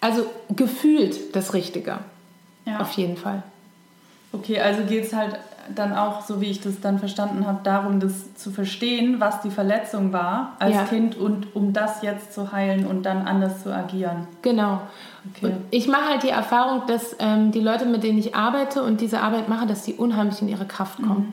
Also 0.00 0.26
gefühlt 0.54 1.34
das 1.34 1.54
Richtige. 1.54 1.98
Ja. 2.64 2.80
Auf 2.80 2.92
jeden 2.92 3.16
Fall. 3.16 3.42
Okay, 4.32 4.60
also 4.60 4.82
geht 4.82 5.04
es 5.04 5.12
halt 5.14 5.36
dann 5.74 5.92
auch, 5.94 6.20
so 6.24 6.40
wie 6.40 6.46
ich 6.46 6.60
das 6.60 6.80
dann 6.80 6.98
verstanden 7.00 7.44
habe, 7.46 7.58
darum, 7.64 7.98
das 7.98 8.34
zu 8.36 8.50
verstehen, 8.52 9.18
was 9.18 9.40
die 9.40 9.50
Verletzung 9.50 10.12
war 10.12 10.52
als 10.60 10.74
Ja. 10.76 10.84
Kind 10.84 11.16
und 11.16 11.56
um 11.56 11.72
das 11.72 12.02
jetzt 12.02 12.32
zu 12.34 12.52
heilen 12.52 12.86
und 12.86 13.02
dann 13.04 13.26
anders 13.26 13.62
zu 13.64 13.74
agieren. 13.74 14.28
Genau. 14.42 14.80
Okay. 15.34 15.46
Und 15.46 15.56
ich 15.72 15.88
mache 15.88 16.08
halt 16.10 16.22
die 16.22 16.28
Erfahrung, 16.28 16.82
dass 16.86 17.16
ähm, 17.18 17.50
die 17.50 17.60
Leute, 17.60 17.84
mit 17.86 18.04
denen 18.04 18.18
ich 18.18 18.36
arbeite 18.36 18.82
und 18.82 19.00
diese 19.00 19.20
Arbeit 19.20 19.48
mache, 19.48 19.66
dass 19.66 19.82
die 19.82 19.94
unheimlich 19.94 20.40
in 20.40 20.48
ihre 20.48 20.66
Kraft 20.66 20.98
kommen. 20.98 21.32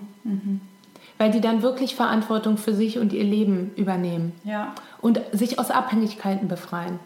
Weil 1.19 1.29
die 1.29 1.41
dann 1.41 1.61
wirklich 1.61 1.95
Verantwortung 1.95 2.57
für 2.57 2.73
sich 2.73 2.97
und 2.97 3.13
ihr 3.13 3.23
Leben 3.23 3.71
übernehmen 3.75 4.31
Ja. 4.45 4.73
und 4.99 5.21
sich 5.31 5.59
aus 5.59 5.69
Abhängigkeiten 5.69 6.47
befreien. 6.47 6.99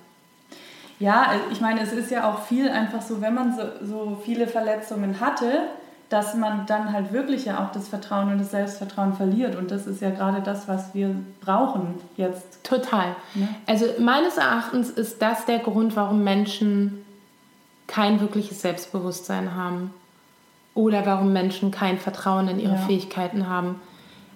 Ja, 0.99 1.31
ich 1.51 1.61
meine, 1.61 1.81
es 1.81 1.93
ist 1.93 2.09
ja 2.09 2.29
auch 2.29 2.43
viel 2.43 2.69
einfach 2.69 3.01
so, 3.01 3.21
wenn 3.21 3.35
man 3.35 3.55
so, 3.55 3.61
so 3.85 4.21
viele 4.23 4.47
Verletzungen 4.47 5.19
hatte, 5.19 5.63
dass 6.09 6.35
man 6.35 6.65
dann 6.65 6.93
halt 6.93 7.11
wirklich 7.11 7.45
ja 7.45 7.63
auch 7.63 7.71
das 7.71 7.89
Vertrauen 7.89 8.31
und 8.31 8.39
das 8.39 8.51
Selbstvertrauen 8.51 9.13
verliert. 9.13 9.55
Und 9.55 9.71
das 9.71 9.85
ist 9.85 10.01
ja 10.01 10.09
gerade 10.09 10.41
das, 10.41 10.67
was 10.67 10.93
wir 10.93 11.15
brauchen 11.41 11.95
jetzt. 12.15 12.63
Total. 12.63 13.15
Ja. 13.35 13.47
Also 13.65 13.85
meines 13.99 14.37
Erachtens 14.37 14.89
ist 14.89 15.21
das 15.21 15.45
der 15.45 15.59
Grund, 15.59 15.95
warum 15.95 16.23
Menschen 16.23 17.03
kein 17.87 18.19
wirkliches 18.21 18.61
Selbstbewusstsein 18.61 19.55
haben 19.55 19.93
oder 20.75 21.05
warum 21.05 21.33
Menschen 21.33 21.71
kein 21.71 21.97
Vertrauen 21.97 22.47
in 22.47 22.59
ihre 22.59 22.75
Ja. 22.75 22.81
Fähigkeiten 22.81 23.49
haben. 23.49 23.81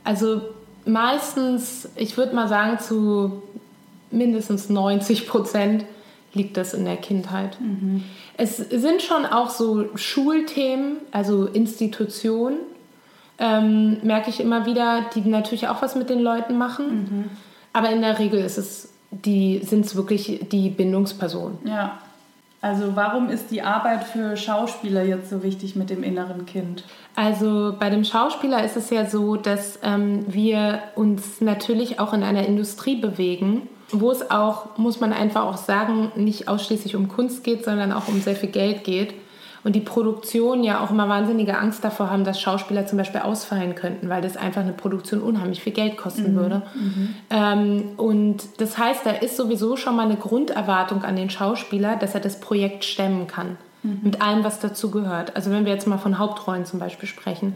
Also 0.04 0.41
meistens, 0.86 1.88
ich 1.95 2.17
würde 2.17 2.36
mal 2.36 2.47
sagen, 2.47 2.80
zu 2.80 3.43
mindestens 4.10 4.69
90 4.69 5.28
Prozent 5.28 5.86
liegt 6.34 6.58
das 6.58 6.74
in 6.74 6.86
der 6.86 6.98
Kindheit. 6.98 7.58
Es 8.38 8.58
sind 8.58 9.02
schon 9.02 9.26
auch 9.26 9.50
so 9.50 9.89
Schulthemen, 9.96 10.98
also 11.12 11.46
Institutionen, 11.46 12.58
ähm, 13.38 13.98
merke 14.04 14.30
ich 14.30 14.39
immer 14.39 14.65
wieder, 14.65 15.06
die 15.15 15.22
natürlich 15.22 15.67
auch 15.67 15.82
was 15.82 15.96
mit 15.96 16.10
den 16.10 16.20
Leuten 16.20 16.58
machen. 16.58 17.30
Aber 17.74 17.89
in 17.89 18.02
der 18.02 18.20
Regel 18.20 18.39
ist 18.39 18.58
es 18.58 18.94
die, 19.12 19.60
sind 19.60 19.86
es 19.86 19.96
wirklich 19.96 20.48
die 20.52 20.70
Bindungspersonen. 20.70 21.58
Ja. 21.65 22.00
Also 22.62 22.96
warum 22.96 23.30
ist 23.30 23.50
die 23.50 23.63
Arbeit 23.63 24.04
für 24.04 24.38
Schauspieler 24.38 25.04
jetzt 25.04 25.32
so 25.32 25.41
wichtig 25.41 25.76
mit 25.76 25.89
dem 25.89 26.04
inneren 26.04 26.46
Kind? 26.46 26.84
Also 27.15 27.76
bei 27.80 27.89
dem 27.89 28.04
Schauspieler 28.04 28.63
ist 28.63 28.78
es 28.78 28.91
ja 28.91 29.08
so, 29.08 29.36
dass 29.36 29.80
ähm, 29.82 30.26
wir 30.28 30.84
uns 30.96 31.41
natürlich 31.41 32.00
auch 32.00 32.13
in 32.13 32.22
einer 32.22 32.46
Industrie 32.46 32.98
bewegen, 32.98 33.67
wo 33.91 34.12
es 34.12 34.32
auch, 34.32 34.77
muss 34.77 34.99
man 34.99 35.13
einfach 35.13 35.43
auch 35.43 35.58
sagen, 35.58 36.12
nicht 36.15 36.47
ausschließlich 36.47 36.95
um 36.95 37.08
Kunst 37.08 37.43
geht, 37.43 37.65
sondern 37.65 37.91
auch 37.91 38.08
um 38.08 38.21
sehr 38.21 38.36
viel 38.36 38.49
Geld 38.49 38.84
geht 38.84 39.13
und 39.63 39.75
die 39.75 39.82
Produktion 39.82 40.63
ja 40.63 40.84
auch 40.84 40.89
immer 40.89 41.08
wahnsinnige 41.08 41.58
Angst 41.58 41.84
davor 41.84 42.10
haben, 42.10 42.23
dass 42.23 42.41
Schauspieler 42.41 42.88
zum 42.88 42.97
Beispiel 42.97 43.21
ausfallen 43.21 43.75
könnten, 43.75 44.10
weil 44.10 44.21
das 44.21 44.36
einfach 44.36 44.62
eine 44.62 44.73
Produktion 44.73 45.21
unheimlich 45.21 45.62
viel 45.62 45.73
Geld 45.73 45.97
kosten 45.97 46.34
mhm. 46.34 46.36
würde. 46.36 46.62
Mhm. 46.73 47.15
Ähm, 47.30 47.84
und 47.97 48.43
das 48.58 48.77
heißt, 48.77 49.06
da 49.06 49.12
ist 49.12 49.38
sowieso 49.38 49.77
schon 49.77 49.95
mal 49.95 50.06
eine 50.06 50.15
Grunderwartung 50.15 51.04
an 51.04 51.15
den 51.15 51.30
Schauspieler, 51.30 51.95
dass 51.95 52.15
er 52.15 52.21
das 52.21 52.39
Projekt 52.39 52.86
stemmen 52.86 53.27
kann. 53.27 53.58
Mhm. 53.84 53.99
Mit 54.01 54.21
allem, 54.21 54.43
was 54.43 54.60
dazu 54.60 54.89
gehört. 54.89 55.36
Also 55.36 55.51
wenn 55.51 55.65
wir 55.65 55.73
jetzt 55.73 55.88
mal 55.88 55.97
von 55.97 56.17
Hauptrollen 56.17 56.65
zum 56.65 56.80
Beispiel 56.80 57.08
sprechen. 57.08 57.56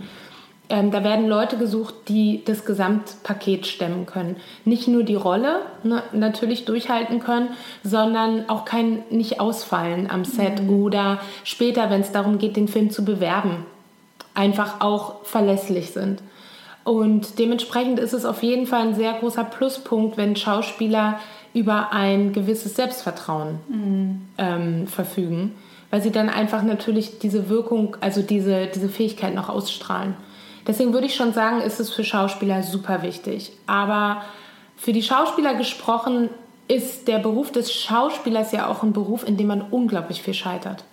Ähm, 0.67 0.89
da 0.89 1.03
werden 1.03 1.27
Leute 1.27 1.57
gesucht, 1.57 1.93
die 2.07 2.41
das 2.43 2.65
Gesamtpaket 2.65 3.67
stemmen 3.67 4.05
können. 4.05 4.37
Nicht 4.63 4.87
nur 4.87 5.03
die 5.03 5.15
Rolle 5.15 5.61
ne, 5.83 6.01
natürlich 6.11 6.65
durchhalten 6.65 7.19
können, 7.19 7.49
sondern 7.83 8.49
auch 8.49 8.65
kein 8.65 9.03
nicht 9.11 9.39
ausfallen 9.39 10.09
am 10.09 10.25
Set 10.25 10.63
mhm. 10.63 10.83
oder 10.83 11.19
später, 11.43 11.89
wenn 11.91 12.01
es 12.01 12.11
darum 12.11 12.39
geht, 12.39 12.55
den 12.55 12.67
Film 12.67 12.89
zu 12.89 13.05
bewerben, 13.05 13.65
einfach 14.33 14.81
auch 14.81 15.23
verlässlich 15.23 15.91
sind. 15.91 16.21
Und 16.83 17.39
dementsprechend 17.39 17.99
ist 17.99 18.13
es 18.13 18.25
auf 18.25 18.43
jeden 18.43 18.67
Fall 18.67 18.87
ein 18.87 18.95
sehr 18.95 19.13
großer 19.13 19.43
Pluspunkt, 19.43 20.17
wenn 20.17 20.35
Schauspieler 20.35 21.19
über 21.53 21.93
ein 21.93 22.33
gewisses 22.33 22.75
Selbstvertrauen 22.75 23.59
mhm. 23.67 24.21
ähm, 24.37 24.87
verfügen, 24.87 25.53
weil 25.89 26.01
sie 26.01 26.11
dann 26.11 26.29
einfach 26.29 26.63
natürlich 26.63 27.19
diese 27.19 27.49
Wirkung, 27.49 27.97
also 28.01 28.21
diese, 28.21 28.67
diese 28.67 28.89
Fähigkeit 28.89 29.33
noch 29.33 29.49
ausstrahlen. 29.49 30.15
Deswegen 30.67 30.93
würde 30.93 31.07
ich 31.07 31.15
schon 31.15 31.33
sagen, 31.33 31.61
ist 31.61 31.79
es 31.79 31.93
für 31.93 32.03
Schauspieler 32.03 32.63
super 32.63 33.01
wichtig. 33.01 33.51
Aber 33.67 34.23
für 34.75 34.93
die 34.93 35.03
Schauspieler 35.03 35.53
gesprochen 35.55 36.29
ist 36.67 37.07
der 37.07 37.19
Beruf 37.19 37.51
des 37.51 37.71
Schauspielers 37.71 38.51
ja 38.51 38.67
auch 38.67 38.81
ein 38.81 38.93
Beruf, 38.93 39.27
in 39.27 39.37
dem 39.37 39.47
man 39.47 39.61
unglaublich 39.61 40.21
viel 40.21 40.33
scheitert. 40.33 40.83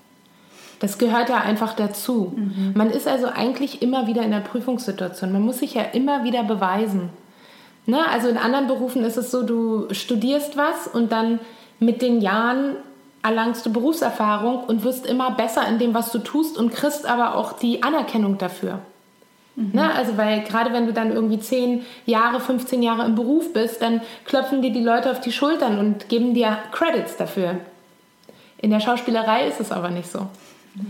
Das 0.81 0.99
gehört 0.99 1.29
ja 1.29 1.37
einfach 1.37 1.75
dazu. 1.75 2.33
Mhm. 2.35 2.73
Man 2.75 2.91
ist 2.91 3.07
also 3.07 3.29
eigentlich 3.29 3.83
immer 3.83 4.07
wieder 4.07 4.23
in 4.23 4.33
der 4.33 4.41
Prüfungssituation. 4.41 5.33
Man 5.33 5.43
muss 5.43 5.59
sich 5.59 5.75
ja 5.75 5.83
immer 5.83 6.25
wieder 6.25 6.43
beweisen. 6.43 7.11
Ne? 7.87 7.99
Also 8.11 8.29
in 8.29 8.37
anderen 8.37 8.67
Berufen 8.67 9.05
ist 9.05 9.17
es 9.17 9.31
so, 9.31 9.45
du 9.45 9.93
studierst 9.95 10.57
was 10.57 10.89
und 10.89 11.13
dann 11.13 11.39
mit 11.79 12.03
den 12.03 12.21
Jahren 12.21 12.77
erlangst 13.23 13.65
du 13.65 13.73
Berufserfahrung 13.73 14.65
und 14.65 14.85
wirst 14.85 15.07
immer 15.07 15.31
besser 15.31 15.67
in 15.69 15.79
dem, 15.79 15.95
was 15.95 16.11
du 16.11 16.19
tust 16.19 16.59
und 16.59 16.73
kriegst 16.73 17.07
aber 17.07 17.37
auch 17.37 17.53
die 17.53 17.83
Anerkennung 17.83 18.39
dafür. 18.39 18.81
Mhm. 19.57 19.71
Ne? 19.73 19.95
Also, 19.95 20.17
weil 20.17 20.43
gerade 20.43 20.73
wenn 20.73 20.87
du 20.87 20.93
dann 20.93 21.13
irgendwie 21.13 21.39
10 21.39 21.85
Jahre, 22.07 22.41
15 22.41 22.83
Jahre 22.83 23.05
im 23.05 23.15
Beruf 23.15 23.53
bist, 23.53 23.83
dann 23.83 24.01
klopfen 24.25 24.63
dir 24.63 24.73
die 24.73 24.83
Leute 24.83 25.11
auf 25.11 25.21
die 25.21 25.33
Schultern 25.33 25.79
und 25.79 26.09
geben 26.09 26.35
dir 26.35 26.59
Credits 26.73 27.17
dafür. 27.17 27.57
In 28.59 28.71
der 28.71 28.81
Schauspielerei 28.81 29.47
ist 29.47 29.61
es 29.61 29.73
aber 29.73 29.91
nicht 29.91 30.11
so. 30.11 30.29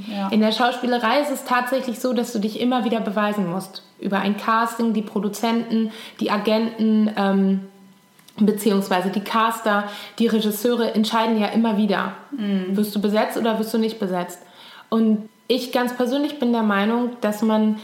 Ja. 0.09 0.29
In 0.29 0.41
der 0.41 0.53
Schauspielerei 0.53 1.21
ist 1.21 1.33
es 1.33 1.45
tatsächlich 1.45 1.99
so, 1.99 2.13
dass 2.13 2.33
du 2.33 2.39
dich 2.39 2.61
immer 2.61 2.85
wieder 2.85 3.01
beweisen 3.01 3.51
musst. 3.51 3.83
Über 3.99 4.21
ein 4.21 4.37
Casting, 4.37 4.93
die 4.93 5.03
Produzenten, 5.03 5.91
die 6.21 6.31
Agenten, 6.31 7.11
ähm, 7.17 7.61
beziehungsweise 8.37 9.11
die 9.11 9.21
Caster, 9.21 9.85
die 10.19 10.27
Regisseure 10.27 10.95
entscheiden 10.95 11.41
ja 11.41 11.49
immer 11.49 11.77
wieder, 11.77 12.13
mhm. 12.31 12.77
wirst 12.77 12.95
du 12.95 13.01
besetzt 13.01 13.37
oder 13.37 13.59
wirst 13.59 13.75
du 13.75 13.79
nicht 13.79 13.99
besetzt. 13.99 14.41
Und 14.89 15.29
ich 15.49 15.73
ganz 15.73 15.95
persönlich 15.95 16.39
bin 16.39 16.53
der 16.53 16.63
Meinung, 16.63 17.11
dass 17.21 17.43
man 17.43 17.79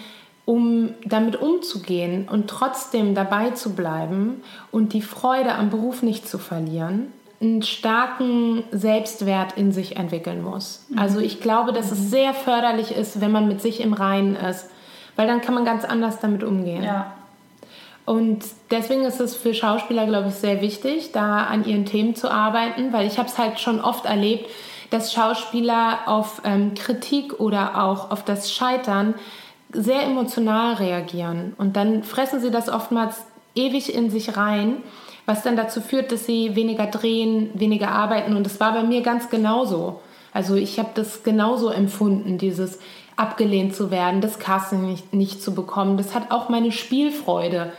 um 0.48 0.94
damit 1.04 1.36
umzugehen 1.36 2.26
und 2.26 2.48
trotzdem 2.48 3.14
dabei 3.14 3.50
zu 3.50 3.74
bleiben 3.74 4.42
und 4.70 4.94
die 4.94 5.02
Freude 5.02 5.52
am 5.52 5.68
Beruf 5.68 6.02
nicht 6.02 6.26
zu 6.26 6.38
verlieren, 6.38 7.12
einen 7.38 7.62
starken 7.62 8.64
Selbstwert 8.70 9.58
in 9.58 9.72
sich 9.72 9.96
entwickeln 9.98 10.42
muss. 10.42 10.86
Mhm. 10.88 11.00
Also 11.00 11.20
ich 11.20 11.42
glaube, 11.42 11.74
dass 11.74 11.92
es 11.92 12.08
sehr 12.08 12.32
förderlich 12.32 12.92
ist, 12.92 13.20
wenn 13.20 13.30
man 13.30 13.46
mit 13.46 13.60
sich 13.60 13.82
im 13.82 13.92
Reinen 13.92 14.36
ist, 14.36 14.70
weil 15.16 15.26
dann 15.26 15.42
kann 15.42 15.52
man 15.52 15.66
ganz 15.66 15.84
anders 15.84 16.18
damit 16.20 16.42
umgehen. 16.42 16.82
Ja. 16.82 17.12
Und 18.06 18.42
deswegen 18.70 19.04
ist 19.04 19.20
es 19.20 19.36
für 19.36 19.52
Schauspieler, 19.52 20.06
glaube 20.06 20.28
ich, 20.28 20.34
sehr 20.36 20.62
wichtig, 20.62 21.12
da 21.12 21.42
an 21.42 21.66
ihren 21.66 21.84
Themen 21.84 22.14
zu 22.14 22.30
arbeiten, 22.30 22.94
weil 22.94 23.06
ich 23.06 23.18
habe 23.18 23.28
es 23.28 23.36
halt 23.36 23.60
schon 23.60 23.82
oft 23.82 24.06
erlebt, 24.06 24.48
dass 24.88 25.12
Schauspieler 25.12 25.98
auf 26.06 26.40
ähm, 26.44 26.72
Kritik 26.72 27.38
oder 27.38 27.84
auch 27.84 28.10
auf 28.10 28.24
das 28.24 28.50
Scheitern 28.50 29.12
sehr 29.72 30.02
emotional 30.02 30.74
reagieren. 30.74 31.54
Und 31.58 31.76
dann 31.76 32.02
fressen 32.02 32.40
sie 32.40 32.50
das 32.50 32.68
oftmals 32.68 33.24
ewig 33.54 33.94
in 33.94 34.10
sich 34.10 34.36
rein, 34.36 34.76
was 35.26 35.42
dann 35.42 35.56
dazu 35.56 35.80
führt, 35.80 36.10
dass 36.10 36.24
sie 36.24 36.56
weniger 36.56 36.86
drehen, 36.86 37.50
weniger 37.54 37.90
arbeiten. 37.90 38.34
Und 38.34 38.46
das 38.46 38.60
war 38.60 38.72
bei 38.72 38.82
mir 38.82 39.02
ganz 39.02 39.28
genauso. 39.28 40.00
Also 40.32 40.54
ich 40.54 40.78
habe 40.78 40.90
das 40.94 41.22
genauso 41.22 41.68
empfunden, 41.70 42.38
dieses 42.38 42.78
abgelehnt 43.16 43.74
zu 43.74 43.90
werden, 43.90 44.20
das 44.20 44.38
Casting 44.38 44.86
nicht, 44.86 45.12
nicht 45.12 45.42
zu 45.42 45.54
bekommen. 45.54 45.96
Das 45.96 46.14
hat 46.14 46.30
auch 46.30 46.48
meine 46.48 46.70
Spielfreude, 46.70 47.72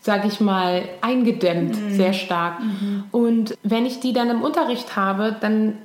sage 0.00 0.26
ich 0.26 0.40
mal, 0.40 0.84
eingedämmt, 1.02 1.80
mhm. 1.80 1.94
sehr 1.94 2.12
stark. 2.14 2.60
Mhm. 2.60 3.04
Und 3.12 3.58
wenn 3.62 3.84
ich 3.84 4.00
die 4.00 4.14
dann 4.14 4.30
im 4.30 4.42
Unterricht 4.42 4.96
habe, 4.96 5.36
dann 5.38 5.76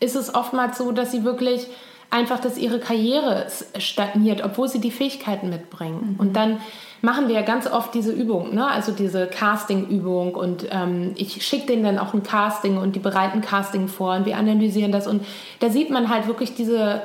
ist 0.00 0.16
es 0.16 0.34
oftmals 0.34 0.78
so, 0.78 0.92
dass 0.92 1.12
sie 1.12 1.24
wirklich 1.24 1.68
einfach, 2.10 2.38
dass 2.38 2.58
ihre 2.58 2.78
Karriere 2.78 3.46
stagniert, 3.78 4.44
obwohl 4.44 4.68
sie 4.68 4.80
die 4.80 4.90
Fähigkeiten 4.90 5.50
mitbringen. 5.50 6.14
Mhm. 6.14 6.20
Und 6.20 6.36
dann 6.36 6.58
machen 7.02 7.28
wir 7.28 7.34
ja 7.34 7.42
ganz 7.42 7.66
oft 7.66 7.94
diese 7.94 8.12
Übung, 8.12 8.54
ne? 8.54 8.66
also 8.66 8.92
diese 8.92 9.26
Casting-Übung 9.26 10.34
und 10.34 10.66
ähm, 10.70 11.12
ich 11.16 11.44
schicke 11.46 11.66
denen 11.66 11.84
dann 11.84 11.98
auch 11.98 12.14
ein 12.14 12.22
Casting 12.22 12.78
und 12.78 12.96
die 12.96 13.00
bereiten 13.00 13.42
Casting 13.42 13.88
vor 13.88 14.16
und 14.16 14.26
wir 14.26 14.36
analysieren 14.36 14.92
das 14.92 15.06
und 15.06 15.24
da 15.60 15.68
sieht 15.68 15.90
man 15.90 16.08
halt 16.08 16.26
wirklich 16.26 16.54
diese 16.54 17.02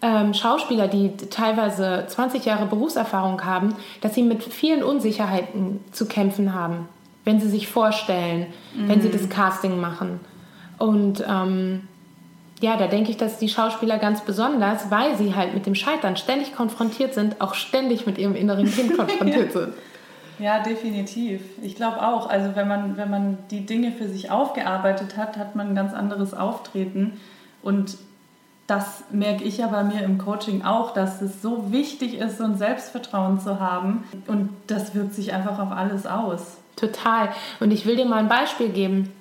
ähm, 0.00 0.32
Schauspieler, 0.32 0.88
die 0.88 1.16
teilweise 1.16 2.04
20 2.06 2.44
Jahre 2.44 2.66
Berufserfahrung 2.66 3.44
haben, 3.44 3.74
dass 4.00 4.14
sie 4.14 4.22
mit 4.22 4.42
vielen 4.44 4.82
Unsicherheiten 4.82 5.80
zu 5.92 6.06
kämpfen 6.06 6.54
haben, 6.54 6.88
wenn 7.24 7.40
sie 7.40 7.48
sich 7.48 7.68
vorstellen, 7.68 8.46
mhm. 8.74 8.88
wenn 8.88 9.00
sie 9.00 9.08
mhm. 9.08 9.12
das 9.12 9.28
Casting 9.28 9.80
machen. 9.80 10.20
Und 10.78 11.24
ähm, 11.28 11.88
ja, 12.66 12.76
da 12.76 12.88
denke 12.88 13.12
ich, 13.12 13.16
dass 13.16 13.38
die 13.38 13.48
Schauspieler 13.48 13.96
ganz 13.98 14.22
besonders, 14.22 14.90
weil 14.90 15.16
sie 15.16 15.36
halt 15.36 15.54
mit 15.54 15.66
dem 15.66 15.76
Scheitern 15.76 16.16
ständig 16.16 16.52
konfrontiert 16.52 17.14
sind, 17.14 17.40
auch 17.40 17.54
ständig 17.54 18.06
mit 18.06 18.18
ihrem 18.18 18.34
inneren 18.34 18.68
Kind 18.68 18.96
konfrontiert 18.96 19.52
sind. 19.52 19.72
Ja, 20.40 20.58
definitiv. 20.58 21.42
Ich 21.62 21.76
glaube 21.76 22.02
auch. 22.04 22.28
Also 22.28 22.56
wenn 22.56 22.66
man, 22.66 22.96
wenn 22.96 23.08
man 23.08 23.38
die 23.52 23.64
Dinge 23.64 23.92
für 23.92 24.08
sich 24.08 24.32
aufgearbeitet 24.32 25.16
hat, 25.16 25.36
hat 25.36 25.54
man 25.54 25.68
ein 25.68 25.74
ganz 25.76 25.94
anderes 25.94 26.34
Auftreten. 26.34 27.20
Und 27.62 27.98
das 28.66 29.04
merke 29.12 29.44
ich 29.44 29.58
ja 29.58 29.68
bei 29.68 29.84
mir 29.84 30.02
im 30.02 30.18
Coaching 30.18 30.64
auch, 30.64 30.92
dass 30.92 31.22
es 31.22 31.40
so 31.40 31.70
wichtig 31.70 32.18
ist, 32.18 32.38
so 32.38 32.44
ein 32.44 32.58
Selbstvertrauen 32.58 33.38
zu 33.38 33.60
haben. 33.60 34.02
Und 34.26 34.48
das 34.66 34.92
wirkt 34.92 35.14
sich 35.14 35.32
einfach 35.32 35.60
auf 35.60 35.70
alles 35.70 36.04
aus. 36.04 36.56
Total. 36.74 37.28
Und 37.60 37.70
ich 37.70 37.86
will 37.86 37.94
dir 37.94 38.06
mal 38.06 38.18
ein 38.18 38.28
Beispiel 38.28 38.70
geben 38.70 39.12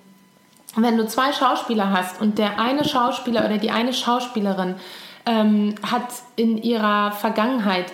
wenn 0.76 0.98
du 0.98 1.08
zwei 1.08 1.32
Schauspieler 1.32 1.92
hast 1.92 2.22
und 2.22 2.38
der 2.38 2.60
eine 2.60 2.84
Schauspieler 2.84 3.46
oder 3.46 3.58
die 3.58 3.72
eine 3.72 3.94
Schauspielerin 3.94 4.76
ähm, 5.26 5.76
hat 5.84 6.08
in 6.36 6.58
ihrer 6.58 7.12
Vergangenheit 7.12 7.92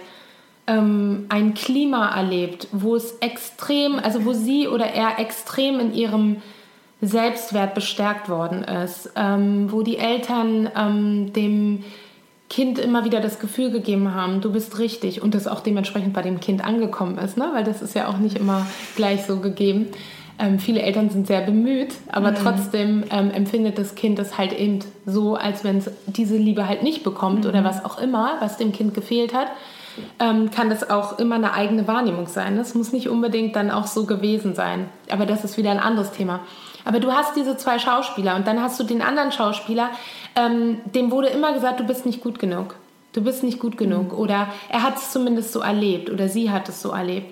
ähm, 0.67 1.25
ein 1.29 1.53
Klima 1.53 2.15
erlebt, 2.15 2.67
wo 2.71 2.95
es 2.95 3.17
extrem, 3.19 3.99
also 3.99 4.25
wo 4.25 4.33
sie 4.33 4.67
oder 4.67 4.85
er 4.85 5.19
extrem 5.19 5.79
in 5.79 5.93
ihrem 5.93 6.41
Selbstwert 7.01 7.73
bestärkt 7.73 8.29
worden 8.29 8.63
ist, 8.63 9.11
ähm, 9.15 9.71
wo 9.71 9.81
die 9.81 9.97
Eltern 9.97 10.69
ähm, 10.75 11.33
dem 11.33 11.83
Kind 12.49 12.77
immer 12.79 13.05
wieder 13.05 13.21
das 13.21 13.39
Gefühl 13.39 13.71
gegeben 13.71 14.13
haben, 14.13 14.41
du 14.41 14.51
bist 14.51 14.77
richtig 14.77 15.21
und 15.21 15.33
das 15.33 15.47
auch 15.47 15.61
dementsprechend 15.61 16.13
bei 16.13 16.21
dem 16.21 16.39
Kind 16.39 16.63
angekommen 16.63 17.17
ist, 17.17 17.37
ne? 17.37 17.49
weil 17.53 17.63
das 17.63 17.81
ist 17.81 17.95
ja 17.95 18.07
auch 18.07 18.17
nicht 18.17 18.37
immer 18.37 18.67
gleich 18.95 19.25
so 19.25 19.39
gegeben. 19.39 19.87
Ähm, 20.41 20.57
viele 20.57 20.81
Eltern 20.81 21.11
sind 21.11 21.27
sehr 21.27 21.41
bemüht, 21.41 21.93
aber 22.11 22.31
mhm. 22.31 22.35
trotzdem 22.35 23.03
ähm, 23.11 23.29
empfindet 23.29 23.77
das 23.77 23.93
Kind 23.93 24.17
es 24.17 24.39
halt 24.39 24.53
eben 24.53 24.79
so, 25.05 25.35
als 25.35 25.63
wenn 25.63 25.77
es 25.77 25.91
diese 26.07 26.35
Liebe 26.35 26.67
halt 26.67 26.81
nicht 26.81 27.03
bekommt 27.03 27.43
mhm. 27.43 27.49
oder 27.49 27.63
was 27.63 27.85
auch 27.85 27.99
immer, 27.99 28.37
was 28.39 28.57
dem 28.57 28.71
Kind 28.71 28.95
gefehlt 28.95 29.35
hat. 29.35 29.47
Ähm, 30.19 30.49
kann 30.49 30.69
das 30.69 30.89
auch 30.89 31.19
immer 31.19 31.35
eine 31.35 31.53
eigene 31.53 31.87
Wahrnehmung 31.87 32.25
sein. 32.25 32.57
Das 32.57 32.73
muss 32.73 32.91
nicht 32.91 33.07
unbedingt 33.07 33.55
dann 33.55 33.69
auch 33.69 33.85
so 33.85 34.05
gewesen 34.05 34.55
sein. 34.55 34.89
Aber 35.11 35.25
das 35.25 35.43
ist 35.43 35.57
wieder 35.57 35.69
ein 35.69 35.79
anderes 35.79 36.11
Thema. 36.11 36.39
Aber 36.85 36.99
du 36.99 37.11
hast 37.11 37.35
diese 37.35 37.57
zwei 37.57 37.77
Schauspieler 37.77 38.35
und 38.35 38.47
dann 38.47 38.61
hast 38.61 38.79
du 38.79 38.83
den 38.83 39.01
anderen 39.03 39.31
Schauspieler, 39.31 39.89
ähm, 40.35 40.77
dem 40.95 41.11
wurde 41.11 41.27
immer 41.27 41.53
gesagt, 41.53 41.79
du 41.79 41.83
bist 41.83 42.05
nicht 42.05 42.21
gut 42.21 42.39
genug. 42.39 42.75
Du 43.13 43.21
bist 43.21 43.43
nicht 43.43 43.59
gut 43.59 43.77
genug. 43.77 44.13
Mhm. 44.13 44.17
Oder 44.17 44.47
er 44.69 44.81
hat 44.81 44.95
es 44.95 45.11
zumindest 45.11 45.51
so 45.51 45.59
erlebt 45.59 46.09
oder 46.09 46.29
sie 46.29 46.49
hat 46.49 46.67
es 46.69 46.81
so 46.81 46.91
erlebt. 46.91 47.31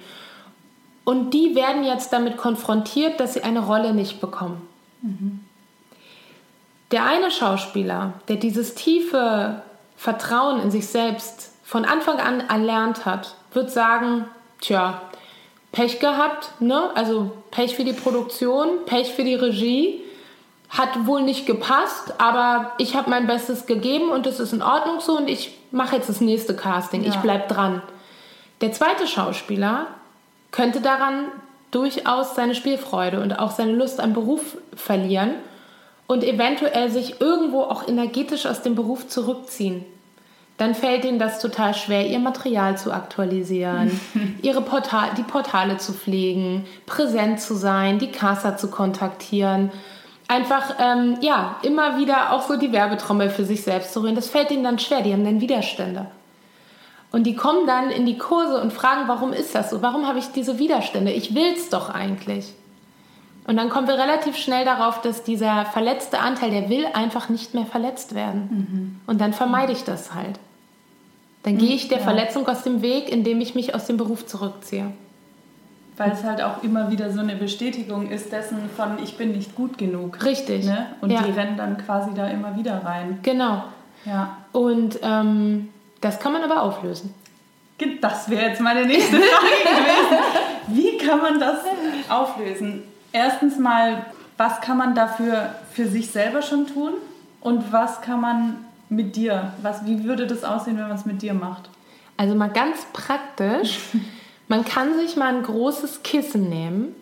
Und 1.10 1.32
die 1.32 1.56
werden 1.56 1.84
jetzt 1.84 2.14
damit 2.14 2.38
konfrontiert, 2.38 3.20
dass 3.20 3.34
sie 3.34 3.42
eine 3.42 3.62
Rolle 3.62 3.96
nicht 3.96 4.22
bekommen. 4.22 4.62
Mhm. 5.02 5.40
Der 6.92 7.04
eine 7.04 7.32
Schauspieler, 7.32 8.14
der 8.28 8.36
dieses 8.36 8.76
tiefe 8.76 9.64
Vertrauen 9.98 10.62
in 10.62 10.70
sich 10.70 10.86
selbst 10.86 11.52
von 11.64 11.84
Anfang 11.84 12.20
an 12.20 12.42
erlernt 12.42 13.08
hat, 13.08 13.34
wird 13.54 13.72
sagen, 13.72 14.26
tja, 14.62 15.02
Pech 15.72 16.00
gehabt, 16.00 16.52
ne? 16.60 16.92
Also 16.94 17.32
Pech 17.50 17.76
für 17.76 17.86
die 17.86 17.94
Produktion, 17.94 18.86
Pech 18.86 19.12
für 19.12 19.24
die 19.24 19.34
Regie, 19.34 20.04
hat 20.70 21.08
wohl 21.08 21.24
nicht 21.24 21.48
gepasst, 21.48 22.14
aber 22.20 22.74
ich 22.78 22.96
habe 22.96 23.10
mein 23.10 23.26
Bestes 23.26 23.66
gegeben 23.66 24.12
und 24.12 24.28
es 24.28 24.40
ist 24.40 24.54
in 24.54 24.62
Ordnung 24.62 25.00
so 25.00 25.18
und 25.18 25.28
ich 25.28 25.58
mache 25.72 25.96
jetzt 25.96 26.10
das 26.10 26.22
nächste 26.22 26.56
Casting. 26.56 27.04
Ja. 27.04 27.10
Ich 27.10 27.16
bleib 27.16 27.48
dran. 27.50 27.82
Der 28.62 28.74
zweite 28.74 29.08
Schauspieler 29.08 29.88
könnte 30.52 30.82
daran 30.82 31.26
durchaus 31.72 32.36
seine 32.36 32.56
Spielfreude 32.56 33.22
und 33.22 33.34
auch 33.34 33.52
seine 33.52 33.74
Lust 33.74 34.00
am 34.00 34.14
Beruf 34.14 34.58
verlieren 34.76 35.32
und 36.08 36.24
eventuell 36.24 36.90
sich 36.90 37.22
irgendwo 37.22 37.62
auch 37.62 37.88
energetisch 37.88 38.46
aus 38.46 38.62
dem 38.62 38.76
Beruf 38.76 39.08
zurückziehen. 39.08 39.86
Dann 40.58 40.76
fällt 40.76 41.06
ihnen 41.06 41.20
das 41.20 41.40
total 41.40 41.74
schwer, 41.74 42.08
ihr 42.08 42.20
Material 42.20 42.78
zu 42.78 42.92
aktualisieren, 42.92 43.98
ihre 44.42 44.62
Portal, 44.62 45.12
die 45.18 45.24
Portale 45.24 45.78
zu 45.78 45.94
pflegen, 45.94 46.66
präsent 46.86 47.40
zu 47.40 47.54
sein, 47.54 48.00
die 48.00 48.12
Casa 48.12 48.58
zu 48.58 48.70
kontaktieren. 48.70 49.72
Einfach, 50.28 50.76
ähm, 50.80 51.18
ja, 51.22 51.56
immer 51.62 51.98
wieder 51.98 52.34
auch 52.34 52.42
so 52.42 52.58
die 52.58 52.74
Werbetrommel 52.74 53.30
für 53.30 53.46
sich 53.46 53.64
selbst 53.64 53.94
zu 53.94 54.02
rühren. 54.02 54.16
Das 54.16 54.30
fällt 54.30 54.52
ihnen 54.52 54.64
dann 54.64 54.80
schwer, 54.80 55.02
die 55.02 55.14
haben 55.14 55.24
dann 55.24 55.42
Widerstände. 55.42 56.08
Und 57.12 57.24
die 57.24 57.36
kommen 57.36 57.66
dann 57.66 57.90
in 57.90 58.06
die 58.06 58.18
Kurse 58.18 58.62
und 58.62 58.72
fragen, 58.72 59.08
warum 59.08 59.34
ist 59.34 59.56
das 59.56 59.72
so? 59.72 59.82
Warum 59.82 60.08
habe 60.08 60.20
ich 60.20 60.32
diese 60.32 60.60
Widerstände? 60.60 61.12
Ich 61.12 61.34
will 61.34 61.54
es 61.56 61.70
doch 61.70 61.90
eigentlich. 61.90 62.54
Und 63.48 63.58
dann 63.58 63.70
kommen 63.70 63.88
wir 63.88 63.96
relativ 63.96 64.38
schnell 64.38 64.64
darauf, 64.64 65.02
dass 65.02 65.24
dieser 65.24 65.66
verletzte 65.66 66.20
Anteil, 66.20 66.52
der 66.52 66.70
will 66.70 66.86
einfach 66.94 67.30
nicht 67.30 67.56
mehr 67.56 67.66
verletzt 67.66 68.14
werden. 68.14 68.42
Mhm. 68.52 69.02
Und 69.08 69.22
dann 69.22 69.34
vermeide 69.34 69.72
ich 69.72 69.84
das 69.84 70.14
halt. 70.14 70.40
Dann 71.42 71.58
gehe 71.58 71.74
ich 71.74 71.88
der 71.88 71.98
ja. 71.98 72.04
Verletzung 72.04 72.48
aus 72.48 72.62
dem 72.62 72.84
Weg, 72.84 73.10
indem 73.10 73.42
ich 73.42 73.56
mich 73.56 73.74
aus 73.74 73.88
dem 73.88 73.98
Beruf 73.98 74.28
zurückziehe. 74.28 74.92
Weil 75.98 76.12
es 76.12 76.24
halt 76.24 76.44
auch 76.44 76.62
immer 76.64 76.92
wieder 76.92 77.12
so 77.12 77.22
eine 77.22 77.36
Bestätigung 77.36 78.12
ist 78.12 78.32
dessen 78.32 78.70
von, 78.76 79.00
ich 79.04 79.18
bin 79.18 79.32
nicht 79.32 79.56
gut 79.56 79.78
genug. 79.80 80.24
Richtig. 80.24 80.66
Ne? 80.66 80.86
Und 81.02 81.10
ja. 81.10 81.24
die 81.24 81.32
rennen 81.32 81.58
dann 81.58 81.78
quasi 81.78 82.14
da 82.14 82.28
immer 82.28 82.56
wieder 82.56 82.86
rein. 82.86 83.20
Genau. 83.24 83.64
Ja. 84.06 84.38
Und 84.52 85.00
ähm, 85.02 85.70
das 86.02 86.20
kann 86.20 86.34
man 86.34 86.44
aber 86.44 86.62
auflösen. 86.62 87.14
Das 88.02 88.30
wäre 88.30 88.50
jetzt 88.50 88.62
meine 88.62 88.86
nächste 88.86 89.18
Frage 89.22 89.82
gewesen. 89.82 90.24
Wie 90.68 90.98
kann 90.98 91.22
man 91.22 91.40
das 91.40 91.60
auflösen? 92.10 92.84
Erstens 93.12 93.58
mal, 93.58 94.06
was 94.38 94.62
kann 94.62 94.78
man 94.78 94.96
dafür 94.96 95.56
für 95.72 95.88
sich 95.88 96.12
selber 96.12 96.42
schon 96.42 96.68
tun? 96.68 96.94
Und 97.42 97.72
was 97.72 98.02
kann 98.02 98.20
man 98.20 98.66
mit 98.90 99.16
dir? 99.16 99.54
Was, 99.62 99.86
wie 99.86 100.04
würde 100.04 100.28
das 100.28 100.44
aussehen, 100.44 100.78
wenn 100.78 100.88
man 100.88 100.98
es 100.98 101.06
mit 101.06 101.22
dir 101.22 101.34
macht? 101.34 101.70
Also 102.18 102.36
mal 102.36 102.50
ganz 102.50 102.86
praktisch. 102.92 103.80
man 104.48 104.66
kann 104.66 104.98
sich 104.98 105.16
mal 105.16 105.34
ein 105.34 105.44
großes 105.44 106.04
Kissen 106.04 106.50
nehmen. 106.50 106.96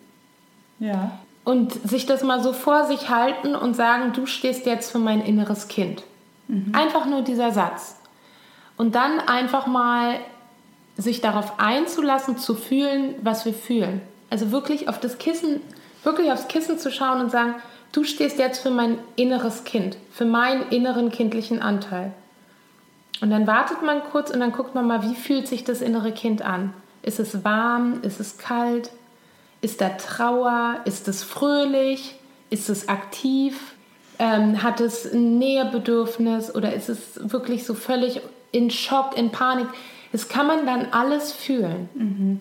Ja. 0.78 1.12
Und 1.42 1.72
sich 1.72 2.06
das 2.06 2.22
mal 2.22 2.42
so 2.42 2.52
vor 2.52 2.84
sich 2.86 3.08
halten 3.08 3.56
und 3.56 3.74
sagen, 3.74 4.12
du 4.12 4.26
stehst 4.26 4.66
jetzt 4.66 4.92
für 4.92 4.98
mein 4.98 5.22
inneres 5.22 5.66
Kind. 5.66 6.04
Mhm. 6.46 6.72
Einfach 6.74 7.06
nur 7.06 7.22
dieser 7.22 7.52
Satz. 7.52 7.97
Und 8.78 8.94
dann 8.94 9.20
einfach 9.20 9.66
mal 9.66 10.20
sich 10.96 11.20
darauf 11.20 11.58
einzulassen, 11.58 12.38
zu 12.38 12.54
fühlen, 12.54 13.14
was 13.22 13.44
wir 13.44 13.52
fühlen. 13.52 14.00
Also 14.30 14.50
wirklich 14.50 14.88
auf 14.88 14.98
das 14.98 15.18
Kissen, 15.18 15.60
wirklich 16.04 16.32
aufs 16.32 16.48
Kissen 16.48 16.78
zu 16.78 16.90
schauen 16.90 17.20
und 17.20 17.30
sagen, 17.30 17.56
du 17.92 18.04
stehst 18.04 18.38
jetzt 18.38 18.60
für 18.60 18.70
mein 18.70 18.98
inneres 19.16 19.64
Kind, 19.64 19.96
für 20.10 20.24
meinen 20.24 20.68
inneren 20.70 21.10
kindlichen 21.10 21.60
Anteil. 21.60 22.12
Und 23.20 23.30
dann 23.30 23.46
wartet 23.46 23.82
man 23.82 24.02
kurz 24.04 24.30
und 24.30 24.40
dann 24.40 24.52
guckt 24.52 24.74
man 24.74 24.86
mal, 24.86 25.02
wie 25.02 25.14
fühlt 25.14 25.48
sich 25.48 25.64
das 25.64 25.80
innere 25.80 26.12
Kind 26.12 26.42
an? 26.42 26.72
Ist 27.02 27.18
es 27.18 27.44
warm? 27.44 28.00
Ist 28.02 28.20
es 28.20 28.38
kalt? 28.38 28.90
Ist 29.60 29.80
da 29.80 29.88
Trauer? 29.90 30.80
Ist 30.84 31.08
es 31.08 31.24
fröhlich? 31.24 32.14
Ist 32.50 32.68
es 32.68 32.88
aktiv? 32.88 33.74
Ähm, 34.18 34.62
hat 34.62 34.80
es 34.80 35.12
ein 35.12 35.38
Nähebedürfnis 35.38 36.54
oder 36.54 36.72
ist 36.74 36.88
es 36.88 37.20
wirklich 37.32 37.64
so 37.64 37.74
völlig 37.74 38.20
in 38.50 38.70
Schock, 38.70 39.16
in 39.16 39.30
Panik. 39.30 39.68
Das 40.12 40.28
kann 40.28 40.46
man 40.46 40.66
dann 40.66 40.88
alles 40.90 41.32
fühlen. 41.32 41.88
Mhm. 41.94 42.40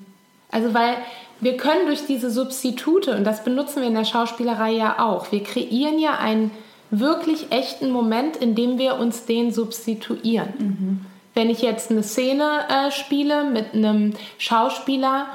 Also 0.51 0.73
weil 0.73 0.95
wir 1.39 1.57
können 1.57 1.86
durch 1.86 2.05
diese 2.05 2.32
Substitute, 2.32 3.15
und 3.15 3.23
das 3.23 3.43
benutzen 3.43 3.82
wir 3.82 3.88
in 3.88 3.95
der 3.95 4.05
Schauspielerei 4.05 4.71
ja 4.71 4.99
auch, 4.99 5.32
wir 5.32 5.43
kreieren 5.43 5.99
ja 5.99 6.17
einen 6.17 6.51
wirklich 6.89 7.51
echten 7.51 7.91
Moment, 7.91 8.38
in 8.38 8.55
dem 8.55 8.78
wir 8.78 8.95
uns 8.95 9.25
den 9.25 9.51
substituieren. 9.51 10.53
Mhm. 10.57 11.05
Wenn 11.34 11.49
ich 11.49 11.61
jetzt 11.61 11.91
eine 11.91 12.01
Szene 12.01 12.61
äh, 12.69 12.91
spiele 12.91 13.43
mit 13.43 13.73
einem 13.73 14.13
Schauspieler 14.39 15.28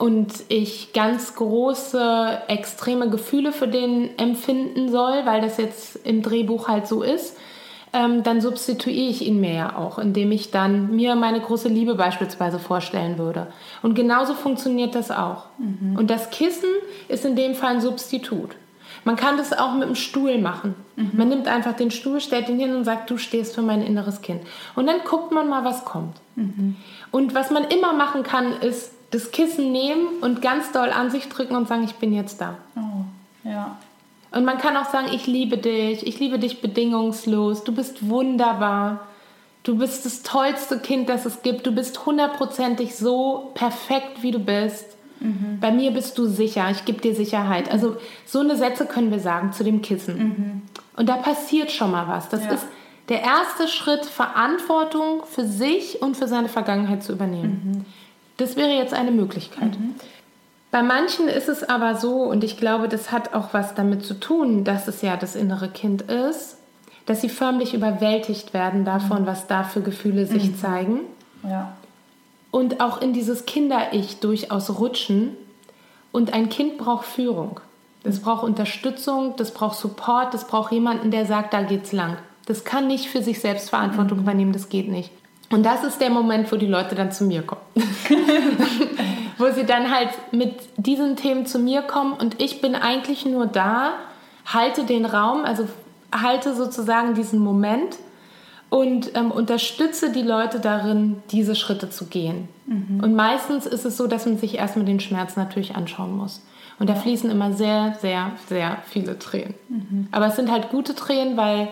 und 0.00 0.32
ich 0.48 0.94
ganz 0.94 1.34
große, 1.34 2.42
extreme 2.48 3.10
Gefühle 3.10 3.52
für 3.52 3.68
den 3.68 4.18
empfinden 4.18 4.88
soll, 4.88 5.26
weil 5.26 5.42
das 5.42 5.58
jetzt 5.58 5.96
im 6.06 6.22
Drehbuch 6.22 6.68
halt 6.68 6.86
so 6.86 7.02
ist, 7.02 7.36
ähm, 7.92 8.22
dann 8.22 8.40
substituiere 8.40 9.10
ich 9.10 9.26
ihn 9.26 9.40
mir 9.40 9.52
ja 9.52 9.76
auch, 9.76 9.98
indem 9.98 10.32
ich 10.32 10.50
dann 10.50 10.96
mir 10.96 11.16
meine 11.16 11.40
große 11.40 11.68
Liebe 11.68 11.96
beispielsweise 11.96 12.58
vorstellen 12.58 13.18
würde. 13.18 13.48
Und 13.82 13.94
genauso 13.94 14.32
funktioniert 14.32 14.94
das 14.94 15.10
auch. 15.10 15.44
Mhm. 15.58 15.96
Und 15.98 16.08
das 16.08 16.30
Kissen 16.30 16.70
ist 17.08 17.26
in 17.26 17.36
dem 17.36 17.54
Fall 17.54 17.74
ein 17.74 17.80
Substitut. 17.82 18.56
Man 19.04 19.16
kann 19.16 19.36
das 19.36 19.52
auch 19.52 19.74
mit 19.74 19.86
dem 19.86 19.96
Stuhl 19.96 20.38
machen. 20.38 20.76
Mhm. 20.96 21.10
Man 21.12 21.28
nimmt 21.28 21.46
einfach 21.46 21.74
den 21.74 21.90
Stuhl, 21.90 22.22
stellt 22.22 22.48
ihn 22.48 22.58
hin 22.58 22.74
und 22.74 22.84
sagt, 22.84 23.10
du 23.10 23.18
stehst 23.18 23.54
für 23.54 23.62
mein 23.62 23.82
inneres 23.82 24.22
Kind. 24.22 24.40
Und 24.76 24.86
dann 24.86 25.00
guckt 25.04 25.30
man 25.30 25.46
mal, 25.46 25.64
was 25.64 25.84
kommt. 25.84 26.16
Mhm. 26.36 26.76
Und 27.10 27.34
was 27.34 27.50
man 27.50 27.64
immer 27.64 27.92
machen 27.92 28.22
kann, 28.22 28.52
ist 28.62 28.92
das 29.10 29.32
Kissen 29.32 29.72
nehmen 29.72 30.06
und 30.20 30.40
ganz 30.42 30.72
doll 30.72 30.90
an 30.90 31.10
sich 31.10 31.28
drücken 31.28 31.56
und 31.56 31.68
sagen, 31.68 31.84
ich 31.84 31.96
bin 31.96 32.12
jetzt 32.12 32.40
da. 32.40 32.56
Oh, 32.76 33.48
ja. 33.48 33.76
Und 34.32 34.44
man 34.44 34.58
kann 34.58 34.76
auch 34.76 34.88
sagen, 34.90 35.08
ich 35.12 35.26
liebe 35.26 35.58
dich, 35.58 36.06
ich 36.06 36.20
liebe 36.20 36.38
dich 36.38 36.60
bedingungslos, 36.60 37.64
du 37.64 37.72
bist 37.72 38.08
wunderbar, 38.08 39.00
du 39.64 39.76
bist 39.76 40.06
das 40.06 40.22
tollste 40.22 40.78
Kind, 40.78 41.08
das 41.08 41.26
es 41.26 41.42
gibt, 41.42 41.66
du 41.66 41.72
bist 41.72 42.06
hundertprozentig 42.06 42.94
so 42.94 43.50
perfekt, 43.54 44.22
wie 44.22 44.30
du 44.30 44.38
bist. 44.38 44.86
Mhm. 45.18 45.58
Bei 45.60 45.72
mir 45.72 45.90
bist 45.90 46.16
du 46.16 46.26
sicher, 46.26 46.70
ich 46.70 46.84
gebe 46.84 47.00
dir 47.00 47.14
Sicherheit. 47.14 47.70
Also 47.70 47.96
so 48.24 48.38
eine 48.40 48.56
Sätze 48.56 48.86
können 48.86 49.10
wir 49.10 49.20
sagen 49.20 49.52
zu 49.52 49.64
dem 49.64 49.82
Kissen. 49.82 50.18
Mhm. 50.18 50.62
Und 50.96 51.08
da 51.08 51.16
passiert 51.16 51.72
schon 51.72 51.90
mal 51.90 52.06
was. 52.06 52.28
Das 52.28 52.44
ja. 52.44 52.52
ist 52.52 52.66
der 53.08 53.22
erste 53.22 53.66
Schritt, 53.66 54.06
Verantwortung 54.06 55.24
für 55.26 55.44
sich 55.44 56.00
und 56.00 56.16
für 56.16 56.28
seine 56.28 56.48
Vergangenheit 56.48 57.02
zu 57.02 57.12
übernehmen. 57.12 57.62
Mhm. 57.64 57.84
Das 58.40 58.56
wäre 58.56 58.70
jetzt 58.70 58.94
eine 58.94 59.10
Möglichkeit. 59.10 59.78
Mhm. 59.78 59.94
Bei 60.70 60.82
manchen 60.82 61.28
ist 61.28 61.48
es 61.48 61.62
aber 61.62 61.96
so, 61.96 62.22
und 62.22 62.42
ich 62.42 62.56
glaube, 62.56 62.88
das 62.88 63.12
hat 63.12 63.34
auch 63.34 63.52
was 63.52 63.74
damit 63.74 64.04
zu 64.04 64.14
tun, 64.14 64.64
dass 64.64 64.88
es 64.88 65.02
ja 65.02 65.16
das 65.16 65.36
innere 65.36 65.68
Kind 65.68 66.02
ist, 66.02 66.56
dass 67.04 67.20
sie 67.20 67.28
förmlich 67.28 67.74
überwältigt 67.74 68.54
werden 68.54 68.86
davon, 68.86 69.22
mhm. 69.22 69.26
was 69.26 69.46
da 69.46 69.62
für 69.62 69.82
Gefühle 69.82 70.24
sich 70.26 70.52
mhm. 70.52 70.56
zeigen. 70.56 71.00
Ja. 71.42 71.72
Und 72.50 72.80
auch 72.80 73.02
in 73.02 73.12
dieses 73.12 73.44
Kinder-Ich 73.44 74.20
durchaus 74.20 74.78
rutschen. 74.78 75.36
Und 76.10 76.32
ein 76.32 76.48
Kind 76.48 76.78
braucht 76.78 77.04
Führung. 77.04 77.60
Das 78.04 78.20
braucht 78.20 78.42
Unterstützung, 78.42 79.34
das 79.36 79.52
braucht 79.52 79.78
Support, 79.78 80.32
das 80.32 80.46
braucht 80.46 80.72
jemanden, 80.72 81.10
der 81.10 81.26
sagt, 81.26 81.52
da 81.52 81.62
geht's 81.62 81.92
lang. 81.92 82.16
Das 82.46 82.64
kann 82.64 82.86
nicht 82.86 83.06
für 83.06 83.22
sich 83.22 83.40
selbst 83.40 83.68
Verantwortung 83.68 84.18
mhm. 84.18 84.24
übernehmen, 84.24 84.52
das 84.52 84.70
geht 84.70 84.88
nicht. 84.88 85.12
Und 85.50 85.64
das 85.64 85.82
ist 85.82 86.00
der 86.00 86.10
Moment, 86.10 86.50
wo 86.52 86.56
die 86.56 86.66
Leute 86.66 86.94
dann 86.94 87.10
zu 87.10 87.24
mir 87.24 87.42
kommen. 87.42 87.62
wo 89.38 89.50
sie 89.50 89.64
dann 89.64 89.90
halt 89.90 90.10
mit 90.32 90.54
diesen 90.76 91.16
Themen 91.16 91.46
zu 91.46 91.58
mir 91.58 91.82
kommen 91.82 92.12
und 92.12 92.40
ich 92.40 92.60
bin 92.60 92.74
eigentlich 92.74 93.26
nur 93.26 93.46
da, 93.46 93.94
halte 94.46 94.84
den 94.84 95.04
Raum, 95.04 95.44
also 95.44 95.66
halte 96.12 96.54
sozusagen 96.54 97.14
diesen 97.14 97.40
Moment 97.40 97.96
und 98.68 99.16
ähm, 99.16 99.30
unterstütze 99.32 100.12
die 100.12 100.22
Leute 100.22 100.60
darin, 100.60 101.22
diese 101.30 101.56
Schritte 101.56 101.90
zu 101.90 102.06
gehen. 102.06 102.48
Mhm. 102.66 103.00
Und 103.02 103.14
meistens 103.14 103.66
ist 103.66 103.84
es 103.84 103.96
so, 103.96 104.06
dass 104.06 104.26
man 104.26 104.38
sich 104.38 104.56
erstmal 104.56 104.84
den 104.84 105.00
Schmerz 105.00 105.36
natürlich 105.36 105.74
anschauen 105.74 106.16
muss. 106.16 106.42
Und 106.78 106.88
da 106.88 106.94
fließen 106.94 107.30
immer 107.30 107.52
sehr, 107.52 107.96
sehr, 108.00 108.32
sehr 108.48 108.78
viele 108.86 109.18
Tränen. 109.18 109.54
Mhm. 109.68 110.08
Aber 110.12 110.28
es 110.28 110.36
sind 110.36 110.50
halt 110.50 110.70
gute 110.70 110.94
Tränen, 110.94 111.36
weil 111.36 111.68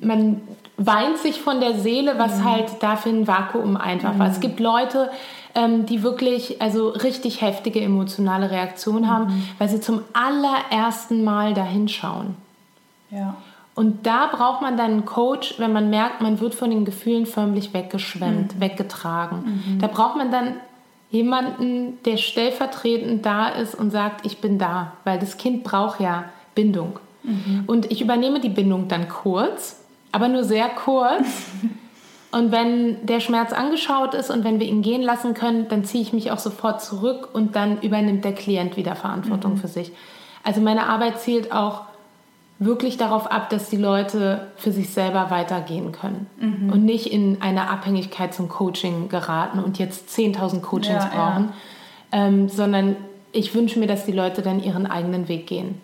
man 0.00 0.40
weint 0.86 1.18
sich 1.18 1.40
von 1.40 1.60
der 1.60 1.74
Seele, 1.74 2.18
was 2.18 2.38
mhm. 2.38 2.44
halt 2.44 2.82
dafür 2.82 3.12
ein 3.12 3.26
Vakuum 3.26 3.76
einfach 3.76 4.18
war. 4.18 4.28
Es 4.28 4.40
gibt 4.40 4.60
Leute, 4.60 5.10
ähm, 5.54 5.86
die 5.86 6.02
wirklich 6.02 6.62
also 6.62 6.88
richtig 6.88 7.40
heftige 7.40 7.80
emotionale 7.80 8.50
Reaktionen 8.50 9.10
haben, 9.10 9.26
mhm. 9.26 9.48
weil 9.58 9.68
sie 9.68 9.80
zum 9.80 10.02
allerersten 10.12 11.24
Mal 11.24 11.54
dahinschauen. 11.54 12.36
Ja. 13.10 13.36
Und 13.74 14.06
da 14.06 14.26
braucht 14.26 14.60
man 14.60 14.76
dann 14.76 14.90
einen 14.90 15.04
Coach, 15.04 15.54
wenn 15.58 15.72
man 15.72 15.88
merkt, 15.88 16.20
man 16.20 16.40
wird 16.40 16.54
von 16.54 16.70
den 16.70 16.84
Gefühlen 16.84 17.24
förmlich 17.26 17.72
weggeschwemmt, 17.72 18.56
mhm. 18.56 18.60
weggetragen. 18.60 19.62
Mhm. 19.66 19.78
Da 19.78 19.86
braucht 19.86 20.16
man 20.16 20.30
dann 20.30 20.54
jemanden, 21.10 21.98
der 22.04 22.16
stellvertretend 22.16 23.24
da 23.24 23.48
ist 23.48 23.74
und 23.74 23.90
sagt, 23.90 24.26
ich 24.26 24.38
bin 24.38 24.58
da, 24.58 24.92
weil 25.04 25.18
das 25.18 25.36
Kind 25.36 25.62
braucht 25.64 26.00
ja 26.00 26.24
Bindung. 26.54 26.98
Mhm. 27.22 27.64
Und 27.66 27.90
ich 27.90 28.02
übernehme 28.02 28.40
die 28.40 28.48
Bindung 28.48 28.88
dann 28.88 29.08
kurz, 29.08 29.81
aber 30.12 30.28
nur 30.28 30.44
sehr 30.44 30.68
kurz. 30.68 31.26
Und 32.32 32.50
wenn 32.50 33.04
der 33.04 33.20
Schmerz 33.20 33.52
angeschaut 33.52 34.14
ist 34.14 34.30
und 34.30 34.42
wenn 34.42 34.58
wir 34.58 34.66
ihn 34.66 34.80
gehen 34.80 35.02
lassen 35.02 35.34
können, 35.34 35.68
dann 35.68 35.84
ziehe 35.84 36.02
ich 36.02 36.14
mich 36.14 36.30
auch 36.30 36.38
sofort 36.38 36.80
zurück 36.80 37.28
und 37.34 37.56
dann 37.56 37.82
übernimmt 37.82 38.24
der 38.24 38.32
Klient 38.32 38.78
wieder 38.78 38.96
Verantwortung 38.96 39.52
mhm. 39.52 39.56
für 39.58 39.68
sich. 39.68 39.92
Also 40.42 40.62
meine 40.62 40.88
Arbeit 40.88 41.20
zielt 41.20 41.52
auch 41.52 41.82
wirklich 42.58 42.96
darauf 42.96 43.30
ab, 43.30 43.50
dass 43.50 43.68
die 43.68 43.76
Leute 43.76 44.46
für 44.56 44.72
sich 44.72 44.88
selber 44.90 45.30
weitergehen 45.30 45.92
können 45.92 46.26
mhm. 46.40 46.72
und 46.72 46.84
nicht 46.86 47.12
in 47.12 47.42
eine 47.42 47.68
Abhängigkeit 47.68 48.32
zum 48.32 48.48
Coaching 48.48 49.10
geraten 49.10 49.58
und 49.58 49.78
jetzt 49.78 50.08
10.000 50.08 50.60
Coachings 50.60 51.04
ja, 51.04 51.10
brauchen, 51.14 51.52
ja. 52.12 52.26
Ähm, 52.26 52.48
sondern 52.48 52.96
ich 53.32 53.54
wünsche 53.54 53.78
mir, 53.78 53.86
dass 53.86 54.06
die 54.06 54.12
Leute 54.12 54.40
dann 54.40 54.62
ihren 54.62 54.86
eigenen 54.86 55.28
Weg 55.28 55.46
gehen. 55.46 55.80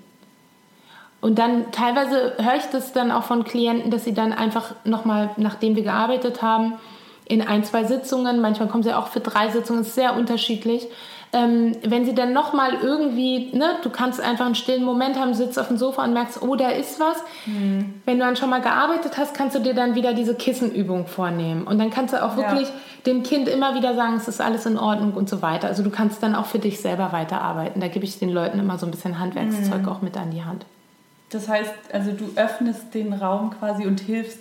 Und 1.20 1.38
dann 1.38 1.72
teilweise 1.72 2.34
höre 2.38 2.56
ich 2.56 2.66
das 2.70 2.92
dann 2.92 3.10
auch 3.10 3.24
von 3.24 3.44
Klienten, 3.44 3.90
dass 3.90 4.04
sie 4.04 4.14
dann 4.14 4.32
einfach 4.32 4.74
nochmal, 4.84 5.30
nachdem 5.36 5.74
wir 5.74 5.82
gearbeitet 5.82 6.42
haben, 6.42 6.74
in 7.24 7.42
ein, 7.46 7.64
zwei 7.64 7.84
Sitzungen, 7.84 8.40
manchmal 8.40 8.68
kommen 8.68 8.82
sie 8.82 8.94
auch 8.94 9.08
für 9.08 9.20
drei 9.20 9.48
Sitzungen, 9.50 9.82
ist 9.82 9.94
sehr 9.94 10.16
unterschiedlich, 10.16 10.86
ähm, 11.32 11.72
wenn 11.82 12.06
sie 12.06 12.14
dann 12.14 12.32
nochmal 12.32 12.74
irgendwie, 12.82 13.50
ne, 13.54 13.76
du 13.82 13.90
kannst 13.90 14.20
einfach 14.20 14.46
einen 14.46 14.54
stillen 14.54 14.84
Moment 14.84 15.18
haben, 15.18 15.34
sitzt 15.34 15.58
auf 15.58 15.68
dem 15.68 15.76
Sofa 15.76 16.04
und 16.04 16.14
merkst, 16.14 16.40
oh, 16.40 16.56
da 16.56 16.70
ist 16.70 16.98
was. 17.00 17.18
Mhm. 17.44 18.00
Wenn 18.06 18.18
du 18.18 18.24
dann 18.24 18.36
schon 18.36 18.48
mal 18.48 18.62
gearbeitet 18.62 19.18
hast, 19.18 19.34
kannst 19.34 19.54
du 19.54 19.60
dir 19.60 19.74
dann 19.74 19.94
wieder 19.94 20.14
diese 20.14 20.34
Kissenübung 20.34 21.06
vornehmen. 21.06 21.64
Und 21.64 21.78
dann 21.78 21.90
kannst 21.90 22.14
du 22.14 22.24
auch 22.24 22.36
wirklich 22.36 22.68
ja. 22.68 22.74
dem 23.04 23.22
Kind 23.24 23.46
immer 23.46 23.74
wieder 23.74 23.94
sagen, 23.94 24.14
es 24.16 24.26
ist 24.26 24.40
alles 24.40 24.64
in 24.64 24.78
Ordnung 24.78 25.12
und 25.12 25.28
so 25.28 25.42
weiter. 25.42 25.68
Also 25.68 25.82
du 25.82 25.90
kannst 25.90 26.22
dann 26.22 26.34
auch 26.34 26.46
für 26.46 26.60
dich 26.60 26.80
selber 26.80 27.12
weiterarbeiten. 27.12 27.80
Da 27.82 27.88
gebe 27.88 28.06
ich 28.06 28.18
den 28.18 28.30
Leuten 28.30 28.58
immer 28.58 28.78
so 28.78 28.86
ein 28.86 28.90
bisschen 28.90 29.18
Handwerkszeug 29.18 29.82
mhm. 29.82 29.88
auch 29.88 30.00
mit 30.00 30.16
an 30.16 30.30
die 30.30 30.44
Hand. 30.44 30.64
Das 31.30 31.48
heißt, 31.48 31.74
also 31.92 32.12
du 32.12 32.30
öffnest 32.36 32.94
den 32.94 33.12
Raum 33.12 33.50
quasi 33.58 33.86
und 33.86 34.00
hilfst 34.00 34.38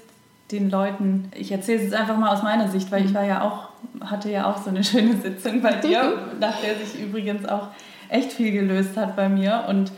den 0.51 0.69
Leuten. 0.69 1.29
Ich 1.35 1.51
erzähle 1.51 1.79
es 1.79 1.83
jetzt 1.85 1.95
einfach 1.95 2.17
mal 2.17 2.33
aus 2.33 2.43
meiner 2.43 2.69
Sicht, 2.69 2.91
weil 2.91 3.01
mhm. 3.01 3.07
ich 3.07 3.13
war 3.13 3.25
ja 3.25 3.41
auch 3.41 3.67
hatte 4.01 4.29
ja 4.31 4.49
auch 4.49 4.57
so 4.57 4.69
eine 4.69 4.83
schöne 4.83 5.17
Sitzung 5.17 5.61
bei 5.61 5.73
dir, 5.73 6.31
nach 6.39 6.59
der 6.61 6.75
sich 6.75 7.01
übrigens 7.01 7.47
auch 7.47 7.67
echt 8.09 8.33
viel 8.33 8.51
gelöst 8.51 8.95
hat 8.97 9.15
bei 9.15 9.29
mir. 9.29 9.65
Und 9.67 9.91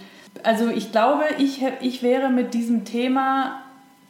also 0.43 0.69
ich 0.69 0.91
glaube, 0.91 1.23
ich, 1.37 1.63
ich 1.81 2.03
wäre 2.03 2.29
mit 2.29 2.53
diesem 2.53 2.85
Thema, 2.85 3.61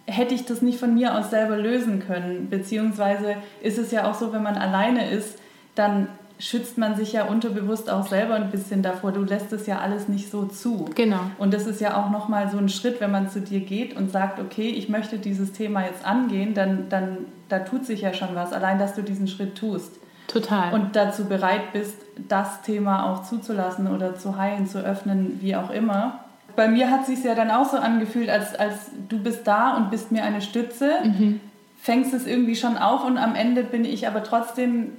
hätte 0.06 0.34
ich 0.34 0.46
das 0.46 0.62
nicht 0.62 0.80
von 0.80 0.94
mir 0.94 1.16
aus 1.16 1.30
selber 1.30 1.58
lösen 1.58 2.06
können. 2.06 2.50
Beziehungsweise 2.50 3.36
ist 3.62 3.78
es 3.78 3.92
ja 3.92 4.10
auch 4.10 4.16
so, 4.16 4.34
wenn 4.34 4.44
man 4.44 4.56
alleine 4.56 5.10
ist, 5.10 5.38
dann 5.76 6.08
schützt 6.40 6.78
man 6.78 6.96
sich 6.96 7.12
ja 7.12 7.26
unterbewusst 7.26 7.90
auch 7.90 8.08
selber 8.08 8.36
ein 8.36 8.50
bisschen 8.50 8.82
davor. 8.82 9.12
Du 9.12 9.24
lässt 9.24 9.52
es 9.52 9.68
ja 9.68 9.80
alles 9.80 10.08
nicht 10.08 10.32
so 10.32 10.46
zu. 10.46 10.86
Genau. 10.96 11.20
Und 11.38 11.54
das 11.54 11.68
ist 11.68 11.82
ja 11.82 12.02
auch 12.02 12.10
nochmal 12.10 12.50
so 12.50 12.58
ein 12.58 12.70
Schritt, 12.70 13.02
wenn 13.02 13.12
man 13.12 13.30
zu 13.30 13.42
dir 13.42 13.60
geht 13.60 13.96
und 13.96 14.10
sagt, 14.10 14.40
okay, 14.40 14.70
ich 14.70 14.88
möchte 14.88 15.20
dieses 15.20 15.52
Thema 15.52 15.86
jetzt 15.86 16.06
angehen, 16.06 16.54
dann, 16.54 16.88
dann 16.88 17.18
da 17.50 17.60
tut 17.60 17.86
sich 17.86 18.02
ja 18.02 18.14
schon 18.14 18.36
was, 18.36 18.54
allein 18.54 18.80
dass 18.80 18.96
du 18.96 19.04
diesen 19.04 19.28
Schritt 19.28 19.56
tust. 19.56 19.92
Total. 20.28 20.74
Und 20.74 20.96
dazu 20.96 21.26
bereit 21.26 21.74
bist, 21.74 21.96
das 22.30 22.62
Thema 22.62 23.12
auch 23.12 23.24
zuzulassen 23.24 23.88
oder 23.88 24.16
zu 24.16 24.38
heilen, 24.38 24.66
zu 24.66 24.80
öffnen, 24.80 25.40
wie 25.42 25.56
auch 25.56 25.72
immer. 25.72 26.20
Bei 26.56 26.68
mir 26.68 26.90
hat 26.90 27.02
es 27.02 27.08
sich 27.08 27.24
ja 27.24 27.36
dann 27.36 27.52
auch 27.52 27.70
so 27.70 27.78
angefühlt, 27.78 28.30
als, 28.30 28.56
als 28.56 28.92
du 29.10 29.20
bist 29.20 29.46
da 29.46 29.76
und 29.76 29.90
bist 29.90 30.12
mir 30.12 30.24
eine 30.24 30.42
Stütze, 30.42 30.92
mhm. 31.04 31.42
fängst 31.82 32.14
es 32.14 32.28
irgendwie 32.28 32.56
schon 32.56 32.78
auf 32.78 33.04
und 33.04 33.18
am 33.18 33.36
Ende 33.36 33.64
bin 33.64 33.84
ich 33.84 34.08
aber 34.08 34.24
trotzdem 34.24 34.94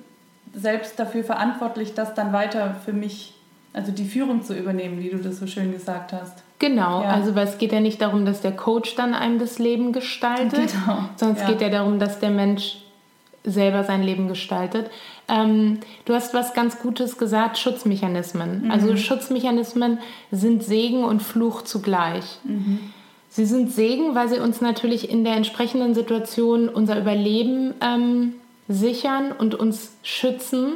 selbst 0.52 0.98
dafür 0.98 1.24
verantwortlich, 1.24 1.94
das 1.94 2.14
dann 2.14 2.32
weiter 2.32 2.76
für 2.84 2.92
mich, 2.92 3.34
also 3.72 3.92
die 3.92 4.04
Führung 4.04 4.42
zu 4.42 4.54
übernehmen, 4.54 4.98
wie 5.00 5.10
du 5.10 5.18
das 5.18 5.38
so 5.38 5.46
schön 5.46 5.72
gesagt 5.72 6.12
hast. 6.12 6.42
Genau, 6.58 7.02
ja. 7.02 7.08
also 7.08 7.34
weil 7.34 7.46
es 7.46 7.58
geht 7.58 7.72
ja 7.72 7.80
nicht 7.80 8.02
darum, 8.02 8.24
dass 8.26 8.40
der 8.40 8.52
Coach 8.52 8.94
dann 8.94 9.14
einem 9.14 9.38
das 9.38 9.58
Leben 9.58 9.92
gestaltet, 9.92 10.72
genau. 10.72 11.08
sondern 11.16 11.36
es 11.36 11.42
ja. 11.42 11.48
geht 11.48 11.60
ja 11.62 11.68
darum, 11.70 11.98
dass 11.98 12.20
der 12.20 12.30
Mensch 12.30 12.78
selber 13.44 13.84
sein 13.84 14.02
Leben 14.02 14.28
gestaltet. 14.28 14.90
Ähm, 15.28 15.78
du 16.04 16.14
hast 16.14 16.34
was 16.34 16.52
ganz 16.52 16.80
Gutes 16.80 17.16
gesagt, 17.16 17.56
Schutzmechanismen. 17.58 18.64
Mhm. 18.64 18.70
Also 18.70 18.96
Schutzmechanismen 18.96 19.98
sind 20.30 20.62
Segen 20.62 21.04
und 21.04 21.22
Fluch 21.22 21.62
zugleich. 21.62 22.38
Mhm. 22.44 22.80
Sie 23.30 23.46
sind 23.46 23.70
Segen, 23.70 24.14
weil 24.14 24.28
sie 24.28 24.40
uns 24.40 24.60
natürlich 24.60 25.08
in 25.08 25.24
der 25.24 25.36
entsprechenden 25.36 25.94
Situation 25.94 26.68
unser 26.68 26.98
Überleben 26.98 27.74
ähm, 27.80 28.34
sichern 28.70 29.32
und 29.32 29.54
uns 29.54 29.96
schützen, 30.02 30.74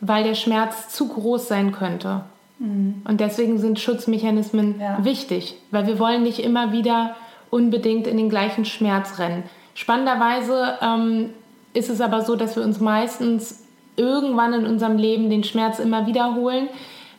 weil 0.00 0.24
der 0.24 0.34
Schmerz 0.34 0.88
zu 0.88 1.08
groß 1.08 1.48
sein 1.48 1.72
könnte. 1.72 2.22
Mhm. 2.58 3.02
Und 3.08 3.20
deswegen 3.20 3.58
sind 3.58 3.78
Schutzmechanismen 3.78 4.80
ja. 4.80 5.04
wichtig, 5.04 5.56
weil 5.70 5.86
wir 5.86 5.98
wollen 5.98 6.24
nicht 6.24 6.40
immer 6.40 6.72
wieder 6.72 7.14
unbedingt 7.50 8.06
in 8.06 8.16
den 8.16 8.28
gleichen 8.28 8.64
Schmerz 8.64 9.18
rennen. 9.18 9.44
Spannenderweise 9.74 10.78
ähm, 10.82 11.30
ist 11.72 11.88
es 11.88 12.00
aber 12.00 12.22
so, 12.22 12.34
dass 12.34 12.56
wir 12.56 12.64
uns 12.64 12.80
meistens 12.80 13.64
irgendwann 13.96 14.52
in 14.52 14.66
unserem 14.66 14.96
Leben 14.96 15.30
den 15.30 15.44
Schmerz 15.44 15.78
immer 15.78 16.06
wiederholen, 16.06 16.68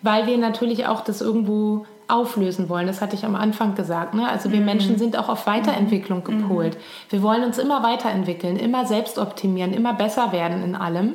weil 0.02 0.28
wir 0.28 0.38
natürlich 0.38 0.88
auch 0.88 1.02
das 1.02 1.22
irgendwo 1.22 1.86
auflösen 2.10 2.70
wollen. 2.70 2.88
Das 2.88 3.02
hatte 3.02 3.16
ich 3.16 3.26
am 3.26 3.36
Anfang 3.36 3.76
gesagt. 3.76 4.14
Ne? 4.14 4.28
Also 4.28 4.52
wir 4.52 4.60
mhm. 4.60 4.66
Menschen 4.66 4.98
sind 4.98 5.18
auch 5.18 5.30
auf 5.30 5.48
Weiterentwicklung 5.48 6.20
mhm. 6.20 6.42
gepolt. 6.42 6.76
Mhm. 6.76 6.80
Wir 7.12 7.22
wollen 7.22 7.44
uns 7.44 7.58
immer 7.58 7.84
weiterentwickeln, 7.84 8.58
immer 8.58 8.86
selbst 8.86 9.18
optimieren, 9.18 9.74
immer 9.74 9.94
besser 9.94 10.32
werden 10.32 10.64
in 10.64 10.76
allem. 10.76 11.14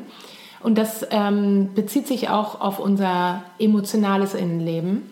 Und 0.62 0.78
das 0.78 1.06
ähm, 1.10 1.74
bezieht 1.74 2.06
sich 2.06 2.30
auch 2.30 2.60
auf 2.60 2.78
unser 2.78 3.42
emotionales 3.58 4.34
Innenleben. 4.34 5.10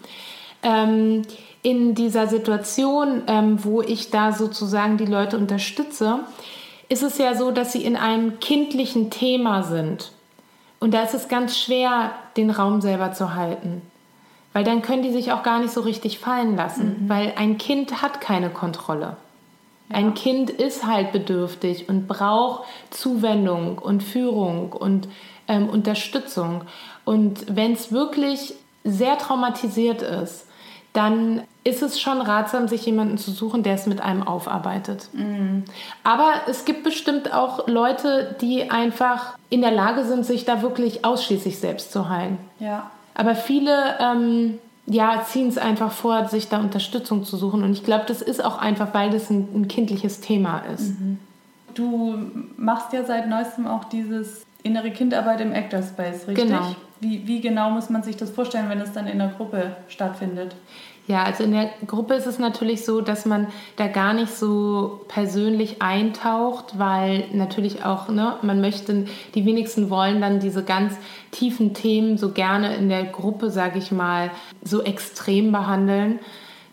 Ähm, 0.62 1.22
in 1.62 1.95
dieser 1.95 2.26
Situation, 2.26 3.22
ähm, 3.26 3.62
wo 3.62 3.83
ich 3.83 4.11
da 4.11 4.33
sozusagen 4.33 4.97
die 4.97 5.07
Leute 5.07 5.37
unterstütze, 5.37 6.20
ist 6.89 7.03
es 7.03 7.18
ja 7.18 7.35
so, 7.35 7.51
dass 7.51 7.72
sie 7.72 7.85
in 7.85 7.97
einem 7.97 8.41
kindlichen 8.41 9.11
Thema 9.11 9.62
sind. 9.62 10.12
Und 10.80 10.95
da 10.95 11.03
ist 11.03 11.14
es 11.14 11.28
ganz 11.28 11.57
schwer, 11.57 12.11
den 12.37 12.51
Raum 12.51 12.80
selber 12.80 13.12
zu 13.12 13.35
halten. 13.35 13.83
Weil 14.53 14.64
dann 14.64 14.82
können 14.82 15.03
die 15.03 15.12
sich 15.12 15.32
auch 15.32 15.42
gar 15.42 15.61
nicht 15.61 15.72
so 15.72 15.80
richtig 15.80 16.18
fallen 16.18 16.57
lassen. 16.57 17.05
Mhm. 17.05 17.09
Weil 17.09 17.34
ein 17.36 17.59
Kind 17.59 18.03
hat 18.03 18.20
keine 18.20 18.50
Kontrolle. 18.50 19.16
Ja. 19.88 19.96
Ein 19.96 20.14
Kind 20.14 20.50
ist 20.50 20.86
halt 20.86 21.12
bedürftig 21.12 21.88
und 21.88 22.07
braucht 22.07 22.64
Zuwendung 22.90 23.78
und 23.78 24.03
Führung 24.03 24.72
und 24.72 25.09
ähm, 25.48 25.68
Unterstützung. 25.68 26.62
Und 27.05 27.57
wenn 27.57 27.72
es 27.72 27.92
wirklich 27.92 28.55
sehr 28.84 29.18
traumatisiert 29.18 30.03
ist, 30.03 30.46
dann 30.92 31.42
ist 31.64 31.82
es 31.82 32.00
schon 32.00 32.20
ratsam, 32.20 32.68
sich 32.68 32.84
jemanden 32.84 33.16
zu 33.16 33.30
suchen, 33.30 33.62
der 33.62 33.74
es 33.74 33.86
mit 33.86 34.00
einem 34.00 34.22
aufarbeitet. 34.22 35.09
Mhm. 35.12 35.64
Aber 36.05 36.32
es 36.48 36.64
gibt 36.64 36.84
bestimmt 36.84 37.32
auch 37.32 37.66
Leute, 37.68 38.36
die 38.40 38.70
einfach 38.70 39.38
in 39.48 39.62
der 39.62 39.70
Lage 39.70 40.05
sind, 40.05 40.26
sich 40.26 40.44
da 40.44 40.61
wirklich 40.61 41.05
ausschließlich 41.05 41.59
selbst 41.59 41.92
zu 41.92 42.09
heilen. 42.09 42.38
Ja. 42.59 42.90
Aber 43.14 43.34
viele 43.34 43.96
ähm, 44.00 44.58
ja, 44.86 45.22
ziehen 45.24 45.48
es 45.48 45.58
einfach 45.58 45.92
vor, 45.92 46.28
sich 46.28 46.48
da 46.48 46.58
Unterstützung 46.60 47.24
zu 47.24 47.36
suchen. 47.36 47.62
Und 47.62 47.72
ich 47.72 47.84
glaube, 47.84 48.04
das 48.06 48.22
ist 48.22 48.44
auch 48.44 48.58
einfach, 48.58 48.92
weil 48.94 49.10
das 49.10 49.30
ein, 49.30 49.48
ein 49.54 49.68
kindliches 49.68 50.20
Thema 50.20 50.60
ist. 50.74 50.98
Mhm. 50.98 51.18
Du 51.74 52.18
machst 52.56 52.92
ja 52.92 53.04
seit 53.04 53.28
neuestem 53.28 53.66
auch 53.66 53.84
dieses 53.84 54.44
innere 54.62 54.90
Kindarbeit 54.90 55.40
im 55.40 55.52
Actor 55.52 55.82
Space, 55.82 56.26
richtig? 56.28 56.48
Genau. 56.48 56.76
Wie, 57.00 57.26
wie 57.26 57.40
genau 57.40 57.70
muss 57.70 57.90
man 57.90 58.02
sich 58.02 58.16
das 58.16 58.30
vorstellen, 58.30 58.68
wenn 58.68 58.80
es 58.80 58.92
dann 58.92 59.06
in 59.06 59.18
der 59.18 59.28
Gruppe 59.28 59.76
stattfindet? 59.88 60.54
Ja, 61.09 61.24
also 61.24 61.42
in 61.42 61.53
der 61.53 61.70
Gruppe 61.86 62.14
ist 62.14 62.26
es 62.26 62.38
natürlich 62.38 62.84
so, 62.84 63.00
dass 63.00 63.26
man 63.26 63.48
da 63.76 63.88
gar 63.88 64.14
nicht 64.14 64.32
so 64.32 65.00
persönlich 65.09 65.82
eintaucht, 65.82 66.78
weil 66.78 67.24
natürlich 67.32 67.84
auch, 67.84 68.09
ne, 68.09 68.36
man 68.42 68.61
möchte, 68.61 69.07
die 69.34 69.44
wenigsten 69.44 69.90
wollen 69.90 70.20
dann 70.20 70.38
diese 70.38 70.62
ganz 70.62 70.94
tiefen 71.32 71.74
Themen 71.74 72.18
so 72.18 72.30
gerne 72.30 72.76
in 72.76 72.88
der 72.88 73.05
Gruppe, 73.05 73.50
sage 73.50 73.78
ich 73.78 73.90
mal, 73.90 74.30
so 74.62 74.82
extrem 74.82 75.50
behandeln. 75.50 76.20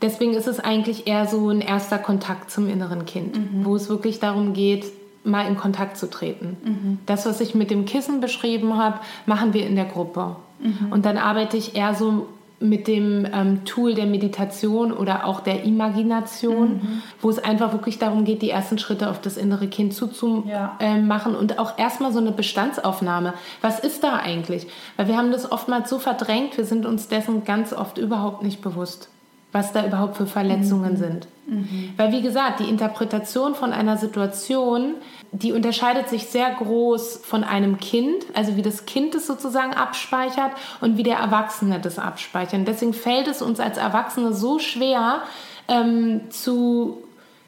Deswegen 0.02 0.34
ist 0.34 0.48
es 0.48 0.60
eigentlich 0.60 1.08
eher 1.08 1.26
so 1.26 1.50
ein 1.50 1.62
erster 1.62 1.98
Kontakt 1.98 2.52
zum 2.52 2.70
inneren 2.70 3.06
Kind, 3.06 3.36
mhm. 3.36 3.66
wo 3.66 3.76
es 3.76 3.90
wirklich 3.90 4.20
darum 4.20 4.54
geht, 4.54 4.86
mal 5.24 5.48
in 5.48 5.58
Kontakt 5.58 5.98
zu 5.98 6.10
treten. 6.10 6.58
Mhm. 6.64 7.00
Das, 7.06 7.26
was 7.26 7.42
ich 7.42 7.56
mit 7.56 7.72
dem 7.72 7.86
Kissen 7.86 8.22
beschrieben 8.22 8.78
habe, 8.78 9.00
machen 9.26 9.54
wir 9.54 9.66
in 9.66 9.76
der 9.76 9.86
Gruppe. 9.86 10.36
Mhm. 10.60 10.92
Und 10.92 11.06
dann 11.06 11.18
arbeite 11.18 11.58
ich 11.58 11.76
eher 11.76 11.94
so 11.96 12.28
mit 12.60 12.88
dem 12.88 13.26
ähm, 13.34 13.64
Tool 13.66 13.94
der 13.94 14.06
Meditation 14.06 14.92
oder 14.92 15.26
auch 15.26 15.40
der 15.40 15.64
Imagination, 15.64 16.74
mhm. 16.74 17.02
wo 17.22 17.30
es 17.30 17.40
einfach 17.40 17.72
wirklich 17.72 18.00
darum 18.00 18.26
geht, 18.26 18.42
die 18.42 18.50
ersten 18.50 18.78
Schritte 18.78 19.10
auf 19.10 19.22
das 19.22 19.38
innere 19.38 19.68
Kind 19.68 19.94
zuzumachen 19.94 20.50
ja. 20.50 20.78
äh, 20.80 21.38
und 21.38 21.60
auch 21.60 21.78
erstmal 21.78 22.12
so 22.12 22.20
eine 22.20 22.32
Bestandsaufnahme. 22.32 23.34
Was 23.62 23.80
ist 23.80 24.04
da 24.04 24.18
eigentlich? 24.18 24.68
Weil 24.98 25.08
wir 25.08 25.18
haben 25.18 25.32
das 25.32 25.52
oftmals 25.52 25.90
so 25.90 26.00
verdrängt, 26.00 26.58
wir 26.58 26.66
sind 26.66 26.86
uns 26.86 27.08
dessen 27.08 27.46
ganz 27.46 27.72
oft 27.72 27.98
überhaupt 27.98 28.44
nicht 28.44 28.62
bewusst 28.62 29.10
was 29.52 29.74
da 29.74 29.86
überhaupt 29.86 30.18
für 30.18 30.28
Verletzungen 30.28 30.94
mhm. 30.94 30.98
sind. 30.98 31.28
Mhm. 31.48 31.94
Weil 31.98 32.12
wie 32.12 32.22
gesagt, 32.22 32.60
die 32.60 32.70
Interpretation 32.70 33.56
von 33.56 33.74
einer 33.74 33.98
Situation, 33.98 34.96
die 35.32 35.54
unterscheidet 35.54 36.10
sich 36.10 36.28
sehr 36.28 36.50
groß 36.52 37.22
von 37.24 37.44
einem 37.44 37.78
Kind, 37.80 38.26
also 38.34 38.56
wie 38.56 38.62
das 38.62 38.86
Kind 38.86 39.16
es 39.16 39.28
sozusagen 39.28 39.74
abspeichert 39.74 40.52
und 40.82 40.98
wie 40.98 41.04
der 41.04 41.18
Erwachsene 41.18 41.80
das 41.80 42.00
abspeichert. 42.00 42.60
Und 42.60 42.68
deswegen 42.68 42.94
fällt 42.94 43.28
es 43.28 43.42
uns 43.42 43.60
als 43.60 43.78
Erwachsene 43.78 44.34
so 44.34 44.60
schwer, 44.60 45.22
ähm, 45.68 46.32
zu, 46.32 47.04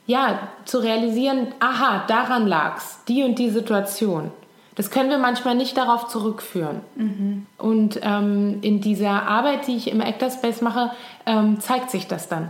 ja, 0.06 0.40
zu 0.66 0.78
realisieren, 0.78 1.48
aha, 1.60 2.04
daran 2.08 2.48
lag's, 2.48 3.00
die 3.08 3.24
und 3.24 3.40
die 3.40 3.50
Situation. 3.50 4.32
Das 4.76 4.90
können 4.90 5.10
wir 5.10 5.18
manchmal 5.18 5.56
nicht 5.56 5.76
darauf 5.76 6.08
zurückführen. 6.08 6.82
Mhm. 6.96 7.46
Und 7.58 8.00
ähm, 8.04 8.60
in 8.62 8.80
dieser 8.80 9.28
Arbeit, 9.28 9.68
die 9.68 9.76
ich 9.76 9.92
im 9.92 10.02
Actor 10.02 10.30
Space 10.30 10.62
mache, 10.62 10.92
ähm, 11.26 11.60
zeigt 11.60 11.90
sich 11.90 12.08
das 12.08 12.30
dann. 12.30 12.50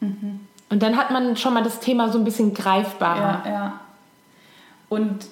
Mhm. 0.00 0.40
Und 0.68 0.82
dann 0.82 0.96
hat 0.96 1.10
man 1.10 1.36
schon 1.36 1.54
mal 1.54 1.62
das 1.62 1.80
Thema 1.80 2.10
so 2.10 2.18
ein 2.18 2.24
bisschen 2.24 2.52
greifbarer. 2.52 3.42
Ja, 3.44 3.50
ja. 3.50 3.80
Und 4.94 5.26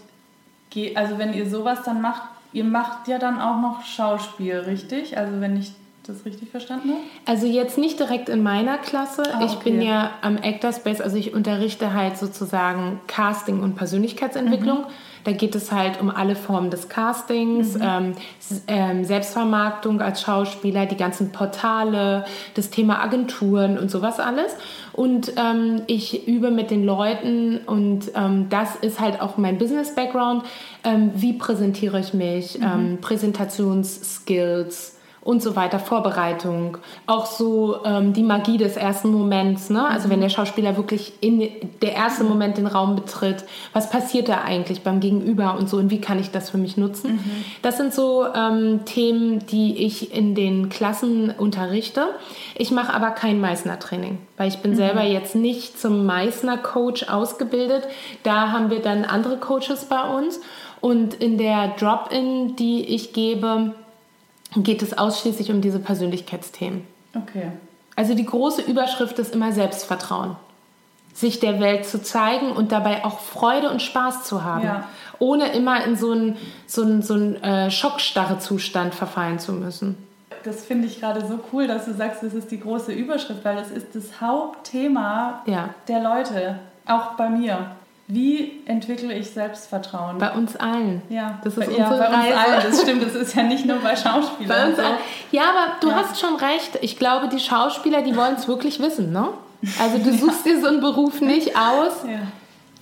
also 0.95 1.19
wenn 1.19 1.35
ihr 1.35 1.49
sowas 1.49 1.81
dann 1.85 2.01
macht, 2.01 2.23
ihr 2.53 2.65
macht 2.65 3.09
ja 3.09 3.19
dann 3.19 3.41
auch 3.41 3.61
noch 3.61 3.85
Schauspiel, 3.85 4.57
richtig? 4.59 5.17
Also 5.17 5.41
wenn 5.41 5.57
ich 5.57 5.73
das 6.07 6.25
richtig 6.25 6.51
verstanden 6.51 6.91
habe? 6.91 7.01
Also 7.27 7.47
jetzt 7.47 7.79
nicht 7.79 7.99
direkt 8.01 8.29
in 8.29 8.43
meiner 8.43 8.79
Klasse. 8.79 9.23
Ah, 9.33 9.45
ich 9.45 9.57
bin 9.57 9.81
ja 9.81 10.11
am 10.21 10.37
Actor 10.37 10.73
Space, 10.73 11.01
also 11.01 11.17
ich 11.17 11.35
unterrichte 11.35 11.95
halt 11.95 12.19
sozusagen 12.19 13.01
Casting 13.07 13.63
und 13.63 13.77
Persönlichkeitsentwicklung. 13.77 14.79
Mhm. 14.79 14.87
Da 15.25 15.31
geht 15.31 15.55
es 15.55 15.71
halt 15.71 16.01
um 16.01 16.11
alle 16.11 16.35
Formen 16.35 16.71
des 16.71 16.89
Castings, 16.89 17.77
mhm. 17.77 17.83
ähm, 17.83 18.15
ähm, 18.67 19.05
Selbstvermarktung 19.05 20.01
als 20.01 20.23
Schauspieler, 20.23 20.87
die 20.87 20.97
ganzen 20.97 21.31
Portale, 21.31 22.25
das 22.55 22.71
Thema 22.71 23.01
Agenturen 23.01 23.79
und 23.79 23.91
sowas 23.91 24.19
alles. 24.19 24.57
Und 24.93 25.33
ähm, 25.37 25.83
ich 25.87 26.29
übe 26.29 26.51
mit 26.51 26.71
den 26.71 26.85
Leuten 26.85 27.59
und 27.67 28.13
ähm, 28.15 28.47
das 28.51 28.77
ist 28.77 29.01
halt 29.01 29.21
auch 29.21 29.39
mein 29.39 29.59
Business-Background. 29.59 30.45
Ähm, 30.85 31.13
wie 31.15 31.33
präsentiere 31.33 32.01
ich 32.01 32.13
mich? 32.13 32.59
Mhm. 32.59 32.65
Ähm, 32.65 32.99
Präsentationsskills 33.01 34.97
und 35.25 35.41
so 35.41 35.55
weiter, 35.55 35.79
Vorbereitung, 35.79 36.79
auch 37.07 37.27
so 37.27 37.85
ähm, 37.85 38.13
die 38.13 38.25
Magie 38.25 38.59
des 38.59 38.77
ersten 38.77 39.13
Moments, 39.13 39.71
ne? 39.71 39.87
also 39.87 40.11
wenn 40.11 40.21
der 40.21 40.29
Schauspieler 40.29 40.77
wirklich 40.77 41.13
in 41.21 41.49
der 41.81 41.95
erste 41.95 42.25
Moment 42.25 42.59
den 42.59 42.67
Raum 42.67 42.97
betritt, 42.97 43.45
was 43.73 43.89
passiert 43.89 44.29
da 44.29 44.43
eigentlich 44.43 44.83
beim 44.83 44.99
Gegenüber 44.99 45.57
und 45.57 45.69
so 45.69 45.77
und 45.77 45.91
wie 45.91 46.01
kann 46.01 46.19
ich 46.19 46.33
das 46.33 46.51
für 46.51 46.59
mich 46.59 46.77
nutzen? 46.77 47.13
Mhm. 47.13 47.45
Das 47.63 47.77
sind 47.77 47.95
so 47.95 48.27
ähm, 48.35 48.81
Themen, 48.85 49.47
die 49.47 49.85
ich 49.85 50.13
in 50.13 50.35
den 50.35 50.69
Klassen 50.71 51.31
unterrichte. 51.31 52.09
Ich 52.57 52.73
mache 52.73 52.93
aber 52.93 53.11
kein 53.11 53.41
Meißner-Training, 53.41 54.19
weil 54.37 54.49
ich 54.49 54.59
bin 54.59 54.73
mhm. 54.73 54.77
selber 54.77 55.03
jetzt 55.03 55.37
nicht 55.37 55.81
zum 55.81 56.05
Meißner-Coach 56.05 57.09
ausgebildet. 57.09 57.87
Da 58.25 58.51
haben 58.51 58.71
wir 58.71 58.81
dann 58.81 59.05
andere 59.05 59.37
Coaches 59.37 59.85
bei 59.85 60.03
uns 60.03 60.41
und 60.81 61.15
in 61.15 61.39
der 61.39 61.69
Drop-In, 61.79 62.57
die 62.57 62.85
ich 62.85 63.13
gebe, 63.13 63.73
geht 64.57 64.83
es 64.83 64.97
ausschließlich 64.97 65.51
um 65.51 65.61
diese 65.61 65.79
Persönlichkeitsthemen. 65.79 66.87
Okay. 67.15 67.53
Also 67.97 68.15
die 68.15 68.25
große 68.25 68.63
Überschrift 68.63 69.19
ist 69.19 69.35
immer 69.35 69.53
Selbstvertrauen. 69.53 70.37
Sich 71.15 71.41
der 71.41 71.61
Welt 71.61 71.85
zu 71.85 72.03
zeigen 72.03 72.53
und 72.53 72.73
dabei 72.73 73.05
auch 73.05 73.21
Freude 73.21 73.71
und 73.71 73.83
Spaß 73.83 74.25
zu 74.25 74.45
haben. 74.45 74.65
Ja. 74.65 74.89
Ohne 75.19 75.53
immer 75.53 75.85
in 75.85 75.97
so 75.97 76.13
einen, 76.13 76.37
so 76.67 76.83
einen, 76.83 77.03
so 77.03 77.15
einen 77.15 77.37
äh, 77.43 77.71
Schockstarre-Zustand 77.71 78.95
verfallen 78.95 79.39
zu 79.39 79.53
müssen. 79.53 79.97
Das 80.45 80.65
finde 80.65 80.89
ich 80.89 81.01
gerade 81.01 81.25
so 81.27 81.39
cool, 81.53 81.67
dass 81.67 81.85
du 81.85 81.95
sagst, 81.95 82.23
das 82.23 82.35
ist 82.35 82.51
die 82.51 82.59
große 82.59 82.93
Überschrift, 82.93 83.45
weil 83.45 83.57
das 83.57 83.71
ist 83.71 83.95
das 83.95 84.21
Hauptthema 84.21 85.43
ja. 85.47 85.69
der 85.87 86.03
Leute, 86.03 86.59
auch 86.87 87.13
bei 87.13 87.29
mir. 87.29 87.73
Wie 88.09 88.61
entwickle 88.67 89.15
ich 89.15 89.31
Selbstvertrauen? 89.31 90.19
Bei 90.19 90.33
uns 90.33 90.57
allen. 90.57 91.03
Ja, 91.09 91.39
das 91.45 91.57
ist 91.57 91.67
bei, 91.67 91.77
ja, 91.77 91.89
bei 91.89 92.07
uns 92.07 92.37
allen. 92.37 92.63
Das 92.63 92.83
stimmt, 92.83 93.03
das 93.03 93.15
ist 93.15 93.35
ja 93.35 93.43
nicht 93.45 93.65
nur 93.65 93.79
bei 93.79 93.97
Schauspielern. 93.97 94.49
Bei 94.49 94.67
uns 94.69 94.77
so. 94.77 94.83
Ja, 95.31 95.43
aber 95.45 95.77
du 95.81 95.89
ja. 95.89 95.97
hast 95.97 96.21
schon 96.21 96.37
recht. 96.37 96.79
Ich 96.83 96.99
glaube, 96.99 97.29
die 97.29 97.39
Schauspieler, 97.39 98.03
die 98.03 98.17
wollen 98.17 98.35
es 98.35 98.49
wirklich 98.49 98.81
wissen, 98.81 99.13
ne? 99.13 99.29
Also 99.81 99.99
du 99.99 100.13
suchst 100.19 100.45
ja. 100.45 100.53
dir 100.53 100.61
so 100.61 100.67
einen 100.67 100.81
Beruf 100.81 101.21
nicht 101.21 101.57
aus, 101.57 101.93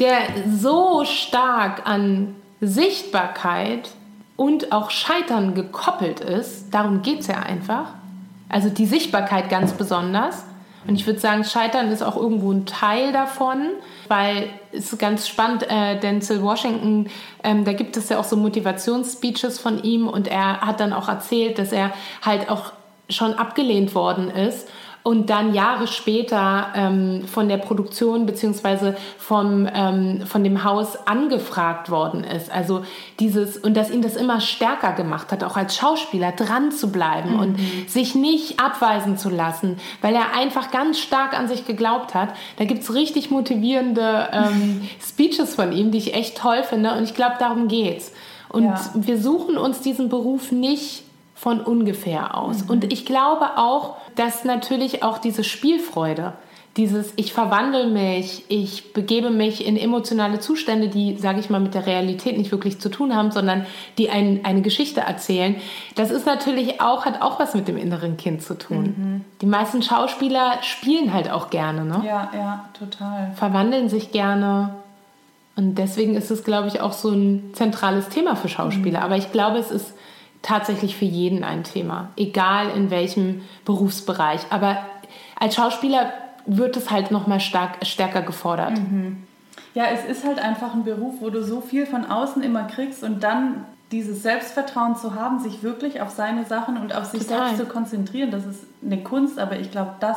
der 0.00 0.20
so 0.50 1.04
stark 1.04 1.86
an 1.86 2.34
Sichtbarkeit 2.60 3.90
und 4.36 4.72
auch 4.72 4.90
Scheitern 4.90 5.54
gekoppelt 5.54 6.20
ist. 6.20 6.70
Darum 6.72 7.02
geht 7.02 7.20
es 7.20 7.26
ja 7.26 7.40
einfach. 7.40 7.86
Also 8.48 8.68
die 8.68 8.86
Sichtbarkeit 8.86 9.50
ganz 9.50 9.72
besonders. 9.72 10.44
Und 10.86 10.94
ich 10.94 11.06
würde 11.06 11.20
sagen, 11.20 11.44
Scheitern 11.44 11.90
ist 11.90 12.02
auch 12.02 12.16
irgendwo 12.16 12.50
ein 12.50 12.64
Teil 12.64 13.12
davon, 13.12 13.68
weil 14.10 14.50
es 14.72 14.92
ist 14.92 14.98
ganz 14.98 15.28
spannend, 15.28 15.64
äh, 15.70 15.98
Denzel 16.00 16.42
Washington, 16.42 17.08
ähm, 17.44 17.64
da 17.64 17.72
gibt 17.72 17.96
es 17.96 18.08
ja 18.08 18.18
auch 18.18 18.24
so 18.24 18.36
Motivationsspeeches 18.36 19.60
von 19.60 19.82
ihm 19.82 20.08
und 20.08 20.26
er 20.26 20.60
hat 20.60 20.80
dann 20.80 20.92
auch 20.92 21.08
erzählt, 21.08 21.58
dass 21.58 21.70
er 21.70 21.92
halt 22.20 22.50
auch 22.50 22.72
schon 23.08 23.34
abgelehnt 23.34 23.94
worden 23.94 24.28
ist 24.28 24.68
und 25.10 25.28
dann 25.28 25.54
Jahre 25.54 25.88
später 25.88 26.68
ähm, 26.76 27.24
von 27.26 27.48
der 27.48 27.56
Produktion 27.56 28.26
bzw. 28.26 28.92
vom 29.18 29.68
ähm, 29.74 30.24
von 30.24 30.44
dem 30.44 30.62
Haus 30.62 31.04
angefragt 31.04 31.90
worden 31.90 32.22
ist. 32.22 32.52
Also 32.52 32.84
dieses 33.18 33.56
und 33.56 33.76
dass 33.76 33.90
ihn 33.90 34.02
das 34.02 34.14
immer 34.14 34.40
stärker 34.40 34.92
gemacht 34.92 35.32
hat, 35.32 35.42
auch 35.42 35.56
als 35.56 35.74
Schauspieler 35.74 36.30
dran 36.30 36.70
zu 36.70 36.92
bleiben 36.92 37.32
mhm. 37.32 37.40
und 37.40 37.60
sich 37.88 38.14
nicht 38.14 38.60
abweisen 38.60 39.18
zu 39.18 39.30
lassen, 39.30 39.80
weil 40.00 40.14
er 40.14 40.36
einfach 40.36 40.70
ganz 40.70 41.00
stark 41.00 41.36
an 41.36 41.48
sich 41.48 41.66
geglaubt 41.66 42.14
hat. 42.14 42.28
Da 42.58 42.64
gibt 42.64 42.84
es 42.84 42.94
richtig 42.94 43.32
motivierende 43.32 44.28
ähm, 44.30 44.88
Speeches 45.04 45.56
von 45.56 45.72
ihm, 45.72 45.90
die 45.90 45.98
ich 45.98 46.14
echt 46.14 46.38
toll 46.38 46.62
finde 46.62 46.94
und 46.94 47.02
ich 47.02 47.14
glaube, 47.14 47.34
darum 47.40 47.66
geht's. 47.66 48.12
Und 48.48 48.62
ja. 48.62 48.80
wir 48.94 49.20
suchen 49.20 49.58
uns 49.58 49.80
diesen 49.80 50.08
Beruf 50.08 50.52
nicht 50.52 51.02
von 51.40 51.60
ungefähr 51.62 52.36
aus. 52.36 52.64
Mhm. 52.64 52.70
Und 52.70 52.92
ich 52.92 53.06
glaube 53.06 53.56
auch, 53.56 53.96
dass 54.14 54.44
natürlich 54.44 55.02
auch 55.02 55.16
diese 55.16 55.42
Spielfreude, 55.42 56.34
dieses 56.76 57.14
ich 57.16 57.32
verwandle 57.32 57.86
mich, 57.86 58.44
ich 58.48 58.92
begebe 58.92 59.30
mich 59.30 59.66
in 59.66 59.78
emotionale 59.78 60.40
Zustände, 60.40 60.88
die, 60.88 61.16
sage 61.16 61.40
ich 61.40 61.48
mal, 61.48 61.58
mit 61.58 61.72
der 61.72 61.86
Realität 61.86 62.36
nicht 62.36 62.52
wirklich 62.52 62.78
zu 62.78 62.90
tun 62.90 63.16
haben, 63.16 63.30
sondern 63.30 63.64
die 63.96 64.10
ein, 64.10 64.40
eine 64.44 64.60
Geschichte 64.60 65.00
erzählen, 65.00 65.56
das 65.94 66.10
ist 66.10 66.26
natürlich 66.26 66.82
auch, 66.82 67.06
hat 67.06 67.22
auch 67.22 67.40
was 67.40 67.54
mit 67.54 67.68
dem 67.68 67.78
inneren 67.78 68.18
Kind 68.18 68.42
zu 68.42 68.58
tun. 68.58 68.94
Mhm. 68.96 69.24
Die 69.40 69.46
meisten 69.46 69.82
Schauspieler 69.82 70.58
spielen 70.60 71.14
halt 71.14 71.30
auch 71.30 71.48
gerne, 71.48 71.86
ne? 71.86 72.02
Ja, 72.06 72.30
ja, 72.34 72.68
total. 72.78 73.32
Verwandeln 73.34 73.88
sich 73.88 74.12
gerne. 74.12 74.74
Und 75.56 75.76
deswegen 75.76 76.16
ist 76.16 76.30
es, 76.30 76.44
glaube 76.44 76.68
ich, 76.68 76.82
auch 76.82 76.92
so 76.92 77.08
ein 77.10 77.54
zentrales 77.54 78.10
Thema 78.10 78.36
für 78.36 78.50
Schauspieler. 78.50 78.98
Mhm. 79.00 79.04
Aber 79.06 79.16
ich 79.16 79.32
glaube, 79.32 79.56
es 79.56 79.70
ist 79.70 79.94
tatsächlich 80.42 80.96
für 80.96 81.04
jeden 81.04 81.44
ein 81.44 81.64
Thema, 81.64 82.10
egal 82.16 82.70
in 82.70 82.90
welchem 82.90 83.42
Berufsbereich. 83.64 84.40
Aber 84.50 84.78
als 85.38 85.54
Schauspieler 85.54 86.12
wird 86.46 86.76
es 86.76 86.90
halt 86.90 87.10
noch 87.10 87.26
mal 87.26 87.40
stark, 87.40 87.84
stärker 87.86 88.22
gefordert. 88.22 88.78
Mhm. 88.78 89.24
Ja, 89.74 89.84
es 89.92 90.04
ist 90.04 90.24
halt 90.24 90.38
einfach 90.38 90.74
ein 90.74 90.84
Beruf, 90.84 91.16
wo 91.20 91.30
du 91.30 91.44
so 91.44 91.60
viel 91.60 91.86
von 91.86 92.04
außen 92.04 92.42
immer 92.42 92.64
kriegst 92.64 93.04
und 93.04 93.22
dann 93.22 93.64
dieses 93.92 94.22
Selbstvertrauen 94.22 94.96
zu 94.96 95.14
haben, 95.14 95.40
sich 95.40 95.62
wirklich 95.62 96.00
auf 96.00 96.10
seine 96.10 96.44
Sachen 96.44 96.76
und 96.76 96.94
auf 96.94 97.06
sich 97.06 97.22
Total. 97.26 97.48
selbst 97.48 97.58
zu 97.58 97.66
konzentrieren, 97.66 98.30
das 98.30 98.46
ist 98.46 98.64
eine 98.84 99.02
Kunst, 99.02 99.38
aber 99.38 99.58
ich 99.58 99.70
glaube, 99.70 99.94
das 100.00 100.16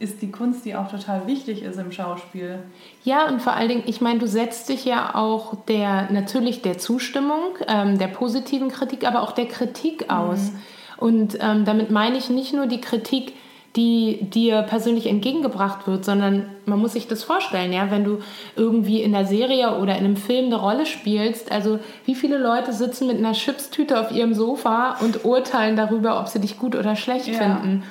ist 0.00 0.22
die 0.22 0.30
Kunst, 0.30 0.64
die 0.64 0.74
auch 0.74 0.90
total 0.90 1.26
wichtig 1.26 1.62
ist 1.62 1.78
im 1.78 1.92
Schauspiel. 1.92 2.60
Ja, 3.04 3.26
und 3.28 3.42
vor 3.42 3.54
allen 3.54 3.68
Dingen, 3.68 3.82
ich 3.86 4.00
meine, 4.00 4.18
du 4.18 4.26
setzt 4.26 4.68
dich 4.68 4.84
ja 4.84 5.14
auch 5.14 5.54
der 5.66 6.10
natürlich 6.10 6.62
der 6.62 6.78
Zustimmung, 6.78 7.56
ähm, 7.66 7.98
der 7.98 8.08
positiven 8.08 8.68
Kritik, 8.68 9.06
aber 9.06 9.22
auch 9.22 9.32
der 9.32 9.46
Kritik 9.46 10.10
aus. 10.10 10.52
Mhm. 10.52 10.58
Und 10.98 11.38
ähm, 11.40 11.64
damit 11.64 11.90
meine 11.90 12.16
ich 12.16 12.30
nicht 12.30 12.52
nur 12.52 12.66
die 12.66 12.80
Kritik, 12.80 13.34
die 13.76 14.18
dir 14.22 14.62
persönlich 14.62 15.06
entgegengebracht 15.06 15.86
wird, 15.86 16.04
sondern 16.04 16.46
man 16.64 16.80
muss 16.80 16.94
sich 16.94 17.06
das 17.06 17.22
vorstellen, 17.22 17.72
ja, 17.72 17.90
wenn 17.90 18.02
du 18.02 18.18
irgendwie 18.56 19.02
in 19.02 19.12
der 19.12 19.26
Serie 19.26 19.78
oder 19.78 19.96
in 19.96 20.04
einem 20.04 20.16
Film 20.16 20.46
eine 20.46 20.56
Rolle 20.56 20.86
spielst, 20.86 21.52
also 21.52 21.78
wie 22.04 22.14
viele 22.14 22.38
Leute 22.38 22.72
sitzen 22.72 23.06
mit 23.06 23.18
einer 23.18 23.32
Chipstüte 23.32 24.00
auf 24.00 24.10
ihrem 24.10 24.34
Sofa 24.34 24.96
und 25.00 25.24
urteilen 25.24 25.76
darüber, 25.76 26.18
ob 26.18 26.28
sie 26.28 26.40
dich 26.40 26.58
gut 26.58 26.74
oder 26.74 26.96
schlecht 26.96 27.28
ja. 27.28 27.34
finden 27.34 27.84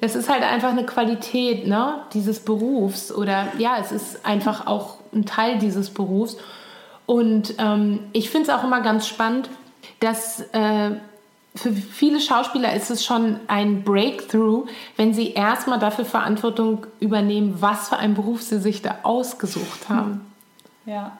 das 0.00 0.14
ist 0.14 0.28
halt 0.28 0.42
einfach 0.42 0.70
eine 0.70 0.86
Qualität 0.86 1.66
ne, 1.66 2.02
dieses 2.12 2.40
Berufs 2.40 3.10
oder 3.12 3.48
ja, 3.58 3.78
es 3.80 3.90
ist 3.92 4.24
einfach 4.24 4.66
auch 4.66 4.98
ein 5.12 5.26
Teil 5.26 5.58
dieses 5.58 5.90
Berufs. 5.90 6.36
Und 7.06 7.54
ähm, 7.58 8.00
ich 8.12 8.30
finde 8.30 8.50
es 8.50 8.56
auch 8.56 8.64
immer 8.64 8.80
ganz 8.80 9.08
spannend, 9.08 9.48
dass 10.00 10.40
äh, 10.52 10.90
für 11.54 11.72
viele 11.72 12.20
Schauspieler 12.20 12.74
ist 12.74 12.90
es 12.90 13.04
schon 13.04 13.40
ein 13.48 13.82
Breakthrough, 13.82 14.68
wenn 14.96 15.12
sie 15.14 15.32
erstmal 15.32 15.78
dafür 15.78 16.04
Verantwortung 16.04 16.86
übernehmen, 17.00 17.56
was 17.58 17.88
für 17.88 17.96
einen 17.96 18.14
Beruf 18.14 18.42
sie 18.42 18.60
sich 18.60 18.82
da 18.82 18.98
ausgesucht 19.02 19.88
haben. 19.88 20.32
Ja. 20.86 21.18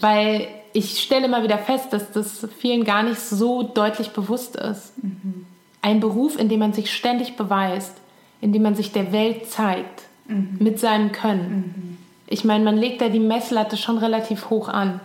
Weil 0.00 0.48
ich 0.72 1.00
stelle 1.00 1.26
immer 1.26 1.42
wieder 1.42 1.58
fest, 1.58 1.92
dass 1.92 2.12
das 2.12 2.46
vielen 2.58 2.84
gar 2.84 3.02
nicht 3.02 3.20
so 3.20 3.62
deutlich 3.62 4.10
bewusst 4.10 4.56
ist. 4.56 4.92
Mhm. 5.02 5.46
Ein 5.82 6.00
Beruf, 6.00 6.38
in 6.38 6.48
dem 6.48 6.60
man 6.60 6.72
sich 6.72 6.92
ständig 6.92 7.36
beweist, 7.36 7.96
in 8.40 8.52
dem 8.52 8.62
man 8.62 8.74
sich 8.74 8.92
der 8.92 9.12
Welt 9.12 9.46
zeigt, 9.48 10.02
mhm. 10.26 10.56
mit 10.58 10.78
seinem 10.78 11.12
Können. 11.12 11.74
Mhm. 11.76 11.98
Ich 12.26 12.44
meine, 12.44 12.64
man 12.64 12.76
legt 12.76 13.00
da 13.00 13.08
die 13.08 13.20
Messlatte 13.20 13.76
schon 13.76 13.98
relativ 13.98 14.50
hoch 14.50 14.68
an. 14.68 15.00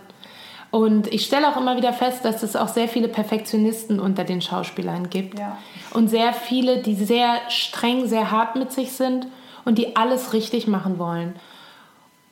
Und 0.70 1.12
ich 1.12 1.24
stelle 1.24 1.48
auch 1.48 1.56
immer 1.56 1.76
wieder 1.76 1.92
fest, 1.92 2.24
dass 2.24 2.42
es 2.42 2.56
auch 2.56 2.68
sehr 2.68 2.88
viele 2.88 3.06
Perfektionisten 3.06 4.00
unter 4.00 4.24
den 4.24 4.42
Schauspielern 4.42 5.08
gibt. 5.08 5.38
Ja. 5.38 5.56
Und 5.92 6.08
sehr 6.08 6.32
viele, 6.32 6.82
die 6.82 6.96
sehr 6.96 7.38
streng, 7.48 8.08
sehr 8.08 8.32
hart 8.32 8.56
mit 8.56 8.72
sich 8.72 8.92
sind 8.92 9.28
und 9.64 9.78
die 9.78 9.94
alles 9.94 10.32
richtig 10.32 10.66
machen 10.66 10.98
wollen. 10.98 11.34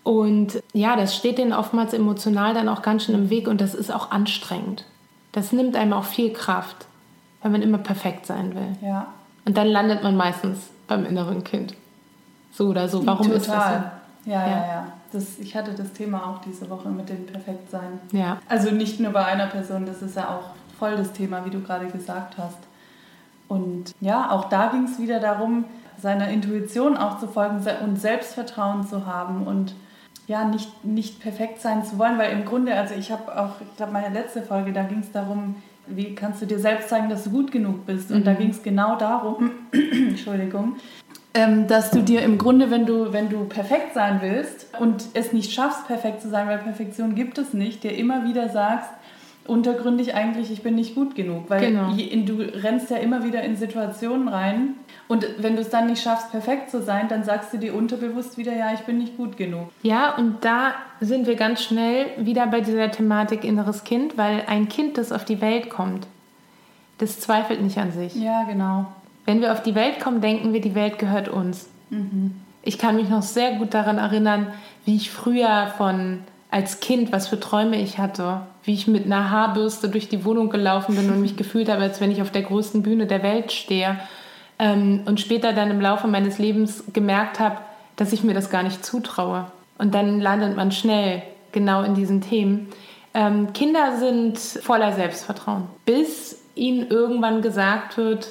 Und 0.03 0.61
ja, 0.73 0.97
das 0.97 1.17
steht 1.17 1.39
denen 1.39 1.53
oftmals 1.53 1.93
emotional 1.93 2.55
dann 2.55 2.69
auch 2.69 2.83
ganz 2.83 3.05
schön 3.05 3.15
im 3.15 3.31
Weg 3.31 3.47
und 3.47 3.61
das 3.61 3.75
ist 3.75 3.93
auch 3.93 4.11
anstrengend. 4.11 4.85
Das 5.31 5.53
nimmt 5.53 5.77
einem 5.77 5.93
auch 5.93 6.05
viel 6.05 6.33
Kraft, 6.33 6.87
wenn 7.43 7.53
man 7.53 7.63
immer 7.63 7.79
perfekt 7.79 8.27
sein 8.27 8.55
will. 8.55 8.77
Ja. 8.81 9.09
Und 9.45 9.57
dann 9.57 9.69
landet 9.69 10.03
man 10.03 10.17
meistens 10.17 10.71
beim 10.87 11.05
inneren 11.05 11.43
Kind. 11.45 11.75
So 12.53 12.69
oder 12.69 12.89
so. 12.89 13.05
Warum 13.07 13.27
Total. 13.27 13.41
ist 13.41 13.49
das 13.49 13.65
so? 13.65 14.31
Ja, 14.31 14.41
ja, 14.41 14.49
Ja. 14.49 14.67
ja. 14.67 14.87
Das, 15.13 15.39
ich 15.39 15.55
hatte 15.55 15.73
das 15.75 15.93
Thema 15.93 16.27
auch 16.27 16.41
diese 16.41 16.71
Woche 16.71 16.89
mit 16.89 17.11
dem 17.11 17.27
Perfektsein. 17.27 18.01
Ja. 18.13 18.39
Also 18.49 18.71
nicht 18.71 18.99
nur 18.99 19.13
bei 19.13 19.27
einer 19.27 19.47
Person, 19.47 19.85
das 19.85 20.01
ist 20.01 20.17
ja 20.17 20.31
auch 20.31 20.55
voll 20.79 20.97
das 20.97 21.13
Thema, 21.13 21.45
wie 21.45 21.51
du 21.51 21.61
gerade 21.61 21.87
gesagt 21.87 22.39
hast. 22.39 22.59
Und 23.47 23.95
ja, 24.01 24.31
auch 24.31 24.49
da 24.49 24.69
ging 24.69 24.85
es 24.85 24.99
wieder 24.99 25.21
darum, 25.21 25.67
seiner 26.01 26.29
Intuition 26.29 26.97
auch 26.97 27.19
zu 27.19 27.29
folgen 27.29 27.63
und 27.85 28.01
Selbstvertrauen 28.01 28.87
zu 28.87 29.05
haben 29.05 29.47
und 29.47 29.75
ja, 30.27 30.45
nicht, 30.45 30.85
nicht 30.85 31.21
perfekt 31.21 31.61
sein 31.61 31.85
zu 31.85 31.99
wollen, 31.99 32.17
weil 32.17 32.33
im 32.33 32.47
Grunde, 32.47 32.75
also 32.75 32.95
ich 32.95 33.13
habe 33.13 33.39
auch, 33.39 33.61
ich 33.61 33.77
glaube, 33.77 33.93
meine 33.93 34.15
letzte 34.15 34.41
Folge, 34.41 34.73
da 34.73 34.83
ging 34.85 35.01
es 35.01 35.13
darum, 35.13 35.57
wie 35.87 36.15
kannst 36.15 36.43
du 36.43 36.47
dir 36.47 36.59
selbst 36.59 36.89
zeigen, 36.89 37.09
dass 37.09 37.25
du 37.25 37.31
gut 37.31 37.53
genug 37.53 37.87
bist. 37.87 38.11
Und 38.11 38.27
da 38.27 38.35
ging 38.35 38.51
es 38.51 38.63
genau 38.63 38.97
darum, 38.97 39.51
Entschuldigung, 39.73 40.77
ähm, 41.35 41.67
dass 41.67 41.91
du 41.91 42.03
dir 42.03 42.23
im 42.23 42.37
Grunde, 42.37 42.71
wenn 42.71 42.85
du, 42.85 43.13
wenn 43.13 43.31
du 43.31 43.45
perfekt 43.45 43.95
sein 43.95 44.21
willst 44.21 44.67
und 44.79 45.07
es 45.15 45.33
nicht 45.33 45.53
schaffst, 45.53 45.87
perfekt 45.87 46.21
zu 46.21 46.29
sein, 46.29 46.47
weil 46.47 46.59
Perfektion 46.59 47.15
gibt 47.15 47.39
es 47.39 47.55
nicht, 47.55 47.85
dir 47.85 47.97
immer 47.97 48.25
wieder 48.25 48.51
sagst, 48.51 48.91
untergründig 49.47 50.15
eigentlich, 50.15 50.51
ich 50.51 50.63
bin 50.63 50.75
nicht 50.77 50.95
gut 50.95 51.15
genug. 51.15 51.45
Weil 51.49 51.61
Genau. 51.61 51.91
du 51.93 52.43
rennst 52.63 52.91
ja 52.91 52.97
immer 52.99 53.25
wieder 53.25 53.43
in 53.43 53.57
Situationen 53.57 54.29
rein 54.29 54.75
und 55.09 55.27
wenn 55.39 55.57
du 55.57 55.63
es 55.63 55.71
dann 55.71 55.87
nicht 55.87 56.03
schaffst, 56.03 56.31
perfekt 56.31 56.71
zu 56.71 56.81
sein, 56.83 57.09
dann 57.09 57.25
sagst 57.25 57.53
du 57.53 57.59
dir 57.59 57.75
unterbewusst 57.75 58.39
wieder, 58.39 58.55
ja, 58.57 58.73
ich 58.73 58.81
bin 58.81 58.99
nicht 58.99 59.17
gut 59.17 59.37
genug. 59.37 59.69
Ja, 59.83 60.15
und 60.17 60.45
da 60.45 60.75
sind 61.01 61.27
wir 61.27 61.35
ganz 61.35 61.63
schnell 61.63 62.07
wieder 62.19 62.47
bei 62.47 62.61
dieser 62.61 62.91
Thematik 62.91 63.45
inneres 63.45 63.85
Kind, 63.85 64.17
weil 64.17 64.45
ein 64.47 64.69
Kind, 64.69 64.97
das 64.99 65.13
auf 65.13 65.25
die 65.25 65.41
Welt 65.41 65.71
kommt, 65.71 66.07
das 66.99 67.19
zweifelt 67.21 67.61
nicht 67.63 67.79
an 67.79 67.91
sich. 67.93 68.15
Ja, 68.15 68.45
genau. 68.45 68.87
Wenn 69.25 69.41
wir 69.41 69.53
auf 69.53 69.63
die 69.63 69.75
Welt 69.75 70.01
kommen, 70.01 70.21
denken 70.21 70.53
wir, 70.53 70.61
die 70.61 70.75
Welt 70.75 70.99
gehört 70.99 71.29
uns. 71.29 71.69
Ich 72.63 72.79
kann 72.79 72.97
mich 72.97 73.09
noch 73.09 73.23
sehr 73.23 73.57
gut 73.57 73.75
daran 73.75 73.99
erinnern, 73.99 74.47
wie 74.85 74.97
ich 74.97 75.11
früher 75.11 75.73
von 75.77 76.21
als 76.53 76.81
Kind, 76.81 77.13
was 77.13 77.29
für 77.29 77.41
Träume 77.41 77.81
ich 77.81 77.99
hatte, 77.99 78.43
wie 78.63 78.75
ich 78.75 78.87
mit 78.87 79.07
einer 79.07 79.31
Haarbürste 79.31 79.89
durch 79.89 80.11
die 80.11 80.25
Wohnung 80.27 80.51
gelaufen 80.51 80.95
bin 80.95 81.11
und 81.11 81.23
mich 81.23 81.37
gefühlt 81.37 81.71
habe, 81.71 81.81
als 81.81 82.01
wenn 82.01 82.13
ich 82.13 82.21
auf 82.21 82.31
der 82.31 82.43
größten 82.43 82.83
Bühne 82.83 83.07
der 83.07 83.23
Welt 83.23 83.51
stehe. 83.53 83.99
Ähm, 84.59 85.01
und 85.07 85.19
später 85.19 85.55
dann 85.55 85.71
im 85.71 85.81
Laufe 85.81 86.07
meines 86.09 86.39
Lebens 86.39 86.85
gemerkt 86.93 87.41
habe, 87.41 87.57
dass 87.97 88.13
ich 88.13 88.23
mir 88.23 88.35
das 88.35 88.51
gar 88.51 88.63
nicht 88.63 88.85
zutraue. 88.85 89.47
Und 89.79 89.95
dann 89.95 90.21
landet 90.21 90.55
man 90.55 90.73
schnell 90.73 91.23
genau 91.53 91.83
in 91.83 91.95
diesen 91.95 92.21
Themen. 92.21 92.69
Ähm, 93.15 93.55
Kinder 93.55 93.97
sind 93.99 94.39
voller 94.39 94.93
Selbstvertrauen, 94.93 95.65
bis 95.87 96.39
ihnen 96.55 96.87
irgendwann 96.89 97.41
gesagt 97.41 97.97
wird, 97.97 98.29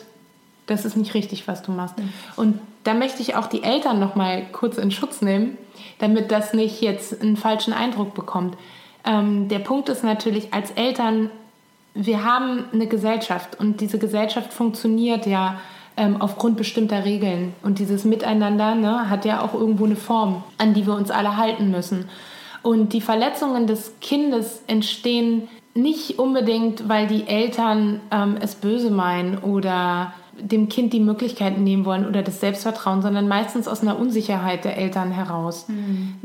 das 0.67 0.85
ist 0.85 0.95
nicht 0.95 1.15
richtig, 1.15 1.47
was 1.47 1.63
du 1.63 1.71
machst. 1.71 1.95
Und 2.35 2.59
da 2.83 2.93
möchte 2.93 3.21
ich 3.21 3.35
auch 3.35 3.47
die 3.47 3.63
Eltern 3.63 3.99
noch 3.99 4.15
mal 4.15 4.45
kurz 4.51 4.77
in 4.77 4.91
Schutz 4.91 5.21
nehmen, 5.21 5.57
damit 5.99 6.31
das 6.31 6.53
nicht 6.53 6.81
jetzt 6.81 7.21
einen 7.21 7.37
falschen 7.37 7.73
Eindruck 7.73 8.13
bekommt. 8.13 8.57
Ähm, 9.05 9.47
der 9.47 9.59
Punkt 9.59 9.89
ist 9.89 10.03
natürlich, 10.03 10.53
als 10.53 10.71
Eltern, 10.71 11.29
wir 11.93 12.23
haben 12.23 12.65
eine 12.73 12.87
Gesellschaft 12.87 13.59
und 13.59 13.81
diese 13.81 13.99
Gesellschaft 13.99 14.53
funktioniert 14.53 15.25
ja 15.25 15.59
ähm, 15.97 16.21
aufgrund 16.21 16.57
bestimmter 16.57 17.05
Regeln. 17.05 17.53
Und 17.63 17.79
dieses 17.79 18.05
Miteinander 18.05 18.75
ne, 18.75 19.09
hat 19.09 19.25
ja 19.25 19.41
auch 19.41 19.53
irgendwo 19.53 19.85
eine 19.85 19.95
Form, 19.95 20.43
an 20.57 20.73
die 20.73 20.85
wir 20.85 20.95
uns 20.95 21.11
alle 21.11 21.37
halten 21.37 21.71
müssen. 21.71 22.09
Und 22.63 22.93
die 22.93 23.01
Verletzungen 23.01 23.67
des 23.67 23.95
Kindes 24.01 24.61
entstehen 24.67 25.47
nicht 25.73 26.19
unbedingt, 26.19 26.87
weil 26.89 27.07
die 27.07 27.27
Eltern 27.27 28.01
ähm, 28.11 28.37
es 28.39 28.55
böse 28.55 28.91
meinen 28.91 29.37
oder 29.39 30.13
dem 30.41 30.69
Kind 30.69 30.93
die 30.93 30.99
Möglichkeiten 30.99 31.63
nehmen 31.63 31.85
wollen 31.85 32.07
oder 32.07 32.23
das 32.23 32.39
Selbstvertrauen, 32.39 33.01
sondern 33.01 33.27
meistens 33.27 33.67
aus 33.67 33.81
einer 33.81 33.99
Unsicherheit 33.99 34.65
der 34.65 34.77
Eltern 34.77 35.11
heraus. 35.11 35.67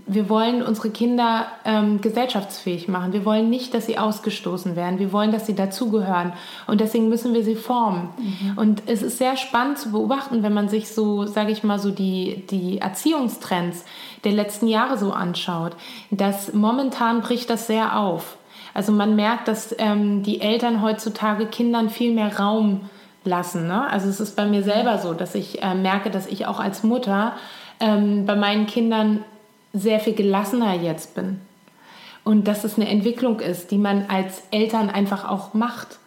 Wir 0.07 0.29
wollen 0.29 0.63
unsere 0.63 0.91
Kinder 0.91 1.47
ähm, 1.65 2.01
gesellschaftsfähig 2.01 2.89
machen. 2.89 3.13
Wir 3.13 3.25
wollen 3.25 3.51
nicht, 3.51 3.75
dass 3.75 3.87
sie 3.87 3.99
ausgestoßen 3.99 4.77
werden. 4.77 4.99
Wir 4.99 5.13
wollen, 5.13 5.33
dass 5.33 5.47
sie 5.47 5.55
dazugehören. 5.55 6.33
Und 6.67 6.81
deswegen 6.81 7.09
müssen 7.09 7.35
wir 7.35 7.45
sie 7.45 7.57
formen. 7.57 8.09
Und 8.57 8.83
es 8.87 9.03
ist 9.03 9.19
sehr 9.19 9.37
spannend 9.37 9.79
zu 9.79 9.93
beobachten, 9.93 10.43
wenn 10.43 10.55
man 10.55 10.69
sich 10.69 10.89
so, 10.89 11.27
sage 11.27 11.53
ich 11.53 11.63
mal, 11.63 11.79
so 11.79 11.91
die, 11.91 12.45
die 12.51 12.79
Erziehungstrends 12.79 13.85
der 14.25 14.33
letzten 14.33 14.69
Jahre 14.69 14.99
so 14.99 15.13
anschaut, 15.13 15.73
dass 16.11 16.53
momentan 16.53 17.21
bricht 17.21 17.51
das 17.51 17.67
sehr 17.67 17.99
auf. 17.99 18.37
Also 18.75 18.93
man 18.93 19.17
merkt, 19.17 19.49
dass 19.49 19.75
ähm, 19.79 20.23
die 20.23 20.41
Eltern 20.41 20.83
heutzutage 20.83 21.47
Kindern 21.47 21.89
viel 21.89 22.13
mehr 22.13 22.39
Raum 22.39 22.91
lassen. 23.27 23.67
Ne? 23.67 23.89
Also 23.91 24.09
es 24.09 24.21
ist 24.21 24.37
bei 24.37 24.47
mir 24.47 24.63
selber 24.63 24.99
so, 24.99 25.13
dass 25.13 25.35
ich 25.35 25.63
äh, 25.63 25.75
merke, 25.75 26.11
dass 26.11 26.27
ich 26.27 26.47
auch 26.47 26.61
als 26.61 26.83
Mutter 26.83 27.35
ähm, 27.81 28.25
bei 28.27 28.35
meinen 28.35 28.67
Kindern 28.67 29.25
sehr 29.73 30.01
viel 30.01 30.15
gelassener 30.15 30.75
jetzt 30.75 31.15
bin. 31.15 31.41
Und 32.25 32.49
dass 32.49 32.65
es 32.65 32.77
eine 32.77 32.89
Entwicklung 32.89 33.41
ist, 33.41 33.71
die 33.71 33.79
man 33.79 34.07
als 34.09 34.43
Eltern 34.51 34.91
einfach 34.91 35.29
auch 35.29 35.55
macht. 35.55 35.99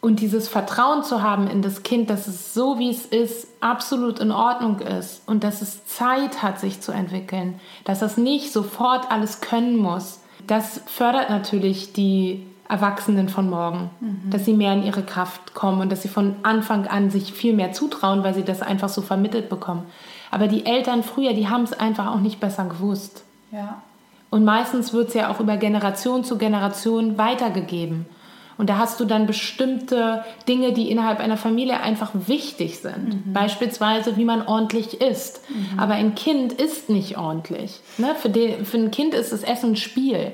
Und 0.00 0.20
dieses 0.20 0.48
Vertrauen 0.48 1.02
zu 1.02 1.22
haben 1.22 1.48
in 1.48 1.60
das 1.60 1.82
Kind, 1.82 2.08
dass 2.08 2.28
es 2.28 2.54
so, 2.54 2.78
wie 2.78 2.90
es 2.90 3.06
ist, 3.06 3.48
absolut 3.60 4.20
in 4.20 4.30
Ordnung 4.30 4.78
ist 4.80 5.22
und 5.26 5.42
dass 5.42 5.62
es 5.62 5.86
Zeit 5.86 6.42
hat, 6.42 6.60
sich 6.60 6.80
zu 6.80 6.92
entwickeln, 6.92 7.58
dass 7.84 8.02
es 8.02 8.16
nicht 8.16 8.52
sofort 8.52 9.10
alles 9.10 9.40
können 9.40 9.76
muss, 9.76 10.20
das 10.46 10.80
fördert 10.86 11.30
natürlich 11.30 11.92
die 11.92 12.46
Erwachsenen 12.72 13.28
von 13.28 13.50
morgen, 13.50 13.90
dass 14.30 14.46
sie 14.46 14.54
mehr 14.54 14.72
in 14.72 14.82
ihre 14.82 15.02
Kraft 15.02 15.52
kommen 15.52 15.82
und 15.82 15.92
dass 15.92 16.00
sie 16.00 16.08
von 16.08 16.36
Anfang 16.42 16.86
an 16.86 17.10
sich 17.10 17.34
viel 17.34 17.52
mehr 17.52 17.72
zutrauen, 17.72 18.24
weil 18.24 18.32
sie 18.32 18.44
das 18.44 18.62
einfach 18.62 18.88
so 18.88 19.02
vermittelt 19.02 19.50
bekommen. 19.50 19.82
Aber 20.30 20.48
die 20.48 20.64
Eltern 20.64 21.02
früher, 21.02 21.34
die 21.34 21.48
haben 21.48 21.64
es 21.64 21.74
einfach 21.74 22.06
auch 22.06 22.20
nicht 22.20 22.40
besser 22.40 22.64
gewusst. 22.64 23.24
Ja. 23.50 23.82
Und 24.30 24.44
meistens 24.44 24.94
wird 24.94 25.08
es 25.08 25.14
ja 25.14 25.30
auch 25.30 25.40
über 25.40 25.58
Generation 25.58 26.24
zu 26.24 26.38
Generation 26.38 27.18
weitergegeben. 27.18 28.06
Und 28.56 28.70
da 28.70 28.78
hast 28.78 28.98
du 29.00 29.04
dann 29.04 29.26
bestimmte 29.26 30.24
Dinge, 30.48 30.72
die 30.72 30.90
innerhalb 30.90 31.20
einer 31.20 31.36
Familie 31.36 31.80
einfach 31.80 32.12
wichtig 32.14 32.78
sind. 32.78 33.32
Beispielsweise, 33.34 34.16
wie 34.16 34.24
man 34.24 34.46
ordentlich 34.46 35.02
isst. 35.02 35.42
Aber 35.76 35.94
ein 35.94 36.14
Kind 36.14 36.54
isst 36.54 36.88
nicht 36.88 37.18
ordentlich. 37.18 37.80
Ne? 37.98 38.14
Für, 38.14 38.30
den, 38.30 38.64
für 38.64 38.78
ein 38.78 38.90
Kind 38.90 39.12
ist 39.12 39.32
das 39.32 39.42
Essen 39.42 39.72
ein 39.72 39.76
Spiel. 39.76 40.32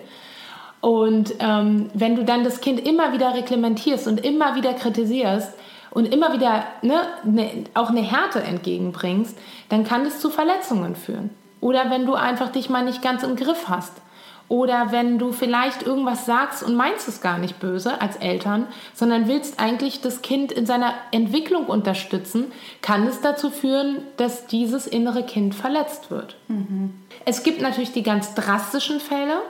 Und 0.81 1.35
ähm, 1.41 1.91
wenn 1.95 2.14
du 2.16 2.24
dann 2.24 2.45
das 2.45 2.61
Kind 2.61 2.81
immer 2.87 3.12
wieder 3.12 3.35
reglementierst 3.35 4.07
und 4.07 4.24
immer 4.24 4.55
wieder 4.55 4.74
kritisierst 4.74 5.53
und 5.91 6.12
immer 6.12 6.33
wieder 6.33 6.64
ne, 6.83 7.01
ne, 7.24 7.64
auch 7.74 7.91
eine 7.91 8.03
Härte 8.03 8.43
entgegenbringst, 8.43 9.37
dann 9.68 9.85
kann 9.85 10.07
es 10.07 10.20
zu 10.20 10.31
Verletzungen 10.31 10.95
führen. 10.95 11.31
Oder 11.61 11.91
wenn 11.91 12.07
du 12.07 12.14
einfach 12.14 12.51
dich 12.51 12.70
mal 12.70 12.85
nicht 12.85 13.03
ganz 13.03 13.22
im 13.22 13.35
Griff 13.35 13.68
hast. 13.68 13.93
Oder 14.49 14.93
wenn 14.93 15.18
du 15.18 15.33
vielleicht 15.33 15.83
irgendwas 15.83 16.24
sagst 16.24 16.62
und 16.62 16.74
meinst 16.74 17.07
es 17.07 17.20
gar 17.20 17.37
nicht 17.37 17.61
böse 17.61 18.01
als 18.01 18.16
Eltern, 18.16 18.66
sondern 18.95 19.29
willst 19.29 19.61
eigentlich 19.61 20.01
das 20.01 20.22
Kind 20.22 20.53
in 20.53 20.64
seiner 20.64 20.95
Entwicklung 21.11 21.66
unterstützen, 21.66 22.47
kann 22.81 23.07
es 23.07 23.20
dazu 23.20 23.51
führen, 23.51 23.99
dass 24.16 24.47
dieses 24.47 24.87
innere 24.87 25.22
Kind 25.22 25.55
verletzt 25.55 26.11
wird. 26.11 26.37
Es 27.26 27.43
gibt 27.43 27.61
natürlich 27.61 27.93
die 27.93 28.03
ganz 28.03 28.33
drastischen 28.35 29.01
Fälle, 29.01 29.43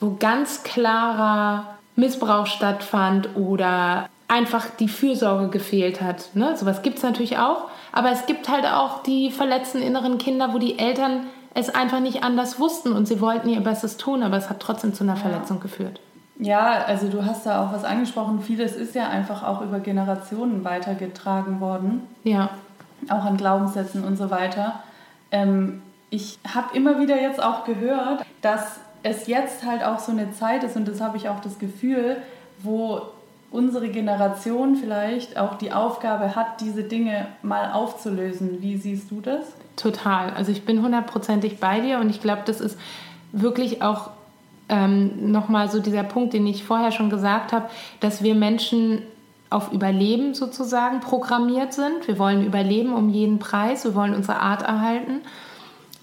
wo 0.00 0.16
ganz 0.18 0.62
klarer 0.62 1.78
Missbrauch 1.96 2.46
stattfand 2.46 3.30
oder 3.36 4.08
einfach 4.28 4.66
die 4.78 4.88
Fürsorge 4.88 5.48
gefehlt 5.48 6.00
hat. 6.00 6.34
Ne? 6.34 6.56
Sowas 6.56 6.82
gibt 6.82 6.98
es 6.98 7.02
natürlich 7.02 7.38
auch. 7.38 7.64
Aber 7.92 8.10
es 8.10 8.26
gibt 8.26 8.48
halt 8.48 8.66
auch 8.66 9.02
die 9.02 9.30
verletzten 9.30 9.80
inneren 9.80 10.18
Kinder, 10.18 10.52
wo 10.52 10.58
die 10.58 10.78
Eltern 10.78 11.26
es 11.54 11.74
einfach 11.74 12.00
nicht 12.00 12.22
anders 12.22 12.60
wussten 12.60 12.92
und 12.92 13.08
sie 13.08 13.20
wollten 13.20 13.48
ihr 13.48 13.60
Bestes 13.60 13.96
tun, 13.96 14.22
aber 14.22 14.36
es 14.36 14.48
hat 14.48 14.60
trotzdem 14.60 14.94
zu 14.94 15.02
einer 15.02 15.16
Verletzung 15.16 15.58
geführt. 15.58 16.00
Ja, 16.38 16.84
also 16.86 17.08
du 17.08 17.24
hast 17.24 17.46
da 17.46 17.64
auch 17.64 17.72
was 17.72 17.82
angesprochen. 17.82 18.40
Vieles 18.40 18.76
ist 18.76 18.94
ja 18.94 19.08
einfach 19.08 19.42
auch 19.42 19.60
über 19.60 19.80
Generationen 19.80 20.64
weitergetragen 20.64 21.60
worden, 21.60 22.06
Ja, 22.22 22.50
auch 23.08 23.24
an 23.24 23.36
Glaubenssätzen 23.36 24.04
und 24.04 24.16
so 24.16 24.30
weiter. 24.30 24.80
Ähm, 25.32 25.82
ich 26.10 26.38
habe 26.54 26.76
immer 26.76 27.00
wieder 27.00 27.20
jetzt 27.20 27.42
auch 27.42 27.64
gehört, 27.64 28.24
dass 28.40 28.80
es 29.02 29.26
jetzt 29.26 29.64
halt 29.64 29.82
auch 29.84 29.98
so 29.98 30.12
eine 30.12 30.32
Zeit 30.32 30.64
ist 30.64 30.76
und 30.76 30.88
das 30.88 31.00
habe 31.00 31.16
ich 31.16 31.28
auch 31.28 31.40
das 31.40 31.58
Gefühl, 31.58 32.16
wo 32.62 33.02
unsere 33.50 33.88
Generation 33.88 34.76
vielleicht 34.76 35.38
auch 35.38 35.56
die 35.56 35.72
Aufgabe 35.72 36.36
hat, 36.36 36.60
diese 36.60 36.82
Dinge 36.82 37.26
mal 37.42 37.72
aufzulösen. 37.72 38.60
Wie 38.60 38.76
siehst 38.76 39.10
du 39.10 39.20
das? 39.20 39.54
total. 39.78 40.30
Also 40.30 40.52
ich 40.52 40.64
bin 40.64 40.82
hundertprozentig 40.82 41.58
bei 41.58 41.80
dir 41.80 41.98
und 41.98 42.10
ich 42.10 42.20
glaube, 42.20 42.42
das 42.44 42.60
ist 42.60 42.78
wirklich 43.32 43.82
auch 43.82 44.10
ähm, 44.68 45.30
nochmal 45.32 45.70
so 45.70 45.80
dieser 45.80 46.02
Punkt, 46.02 46.34
den 46.34 46.46
ich 46.46 46.64
vorher 46.64 46.92
schon 46.92 47.08
gesagt 47.08 47.52
habe, 47.52 47.68
dass 48.00 48.22
wir 48.22 48.34
Menschen 48.34 49.02
auf 49.50 49.72
Überleben 49.72 50.34
sozusagen 50.34 51.00
programmiert 51.00 51.72
sind. 51.72 52.06
Wir 52.06 52.18
wollen 52.18 52.44
überleben 52.44 52.92
um 52.92 53.08
jeden 53.08 53.38
Preis, 53.38 53.84
wir 53.84 53.94
wollen 53.94 54.14
unsere 54.14 54.40
Art 54.40 54.62
erhalten, 54.62 55.22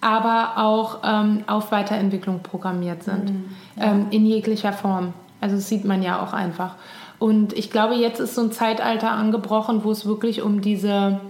aber 0.06 0.54
auch 0.58 1.00
ähm, 1.04 1.44
auf 1.48 1.72
Weiterentwicklung 1.72 2.44
programmiert 2.44 3.02
sind, 3.02 3.32
mhm. 3.32 3.46
ähm, 3.80 4.06
in 4.12 4.24
jeglicher 4.28 4.72
Form. 4.72 5.14
Also 5.42 5.56
das 5.56 5.68
sieht 5.68 5.84
man 5.84 6.04
ja 6.04 6.22
auch 6.22 6.32
einfach. 6.32 6.76
Und 7.18 7.54
ich 7.54 7.72
glaube, 7.72 7.96
jetzt 7.96 8.20
ist 8.20 8.36
so 8.36 8.44
ein 8.44 8.52
Zeitalter 8.52 9.10
angebrochen, 9.10 9.84
wo 9.84 9.90
es 9.90 10.06
wirklich 10.06 10.44
um 10.44 10.62
diese 10.62 11.22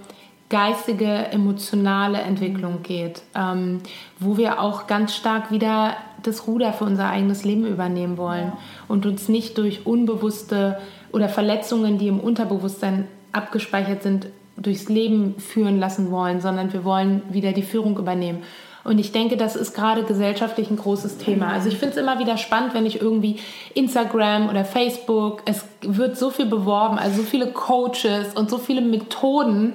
geistige, 0.49 1.07
emotionale 1.07 2.19
Entwicklung 2.19 2.84
geht, 2.84 3.21
ähm, 3.34 3.80
wo 4.19 4.36
wir 4.36 4.59
auch 4.59 4.88
ganz 4.88 5.15
stark 5.15 5.51
wieder 5.51 5.95
das 6.21 6.45
Ruder 6.45 6.73
für 6.73 6.84
unser 6.84 7.09
eigenes 7.09 7.45
Leben 7.45 7.65
übernehmen 7.65 8.17
wollen 8.17 8.47
ja. 8.47 8.57
und 8.89 9.05
uns 9.05 9.30
nicht 9.30 9.57
durch 9.57 9.86
unbewusste 9.86 10.80
oder 11.13 11.30
Verletzungen, 11.30 11.97
die 11.97 12.09
im 12.09 12.19
Unterbewusstsein 12.19 13.07
abgespeichert 13.32 14.03
sind, 14.03 14.28
durchs 14.58 14.89
Leben 14.89 15.36
führen 15.39 15.80
lassen 15.80 16.12
wollen, 16.12 16.41
sondern 16.41 16.72
wir 16.74 16.84
wollen 16.84 17.22
wieder 17.30 17.51
die 17.51 17.64
Führung 17.64 17.97
übernehmen. 17.97 18.43
Und 18.86 18.99
ich 18.99 19.12
denke, 19.12 19.36
das 19.36 19.56
ist 19.56 19.74
gerade 19.74 20.03
gesellschaftlich 20.03 20.70
ein 20.70 20.78
großes 20.78 21.18
Thema. 21.18 21.47
Also 21.47 21.70
ich 21.70 21.78
finde 21.78 21.95
es 21.95 21.97
immer 21.97 22.20
wieder 22.20 22.38
spannend, 22.38 22.76
wenn 22.76 22.86
ich 22.86 23.01
irgendwie 23.01 23.39
Instagram 23.74 24.47
oder 24.47 24.64
Facebook, 24.64 25.41
es 25.45 25.66
wird 25.82 26.18
so 26.18 26.30
viel 26.30 26.45
beworben, 26.45 26.99
also 26.99 27.24
so 27.24 27.24
viele 27.24 27.47
Coaches 27.47 28.36
und 28.36 28.51
so 28.51 28.60
viele 28.60 28.82
Methoden. 28.82 29.74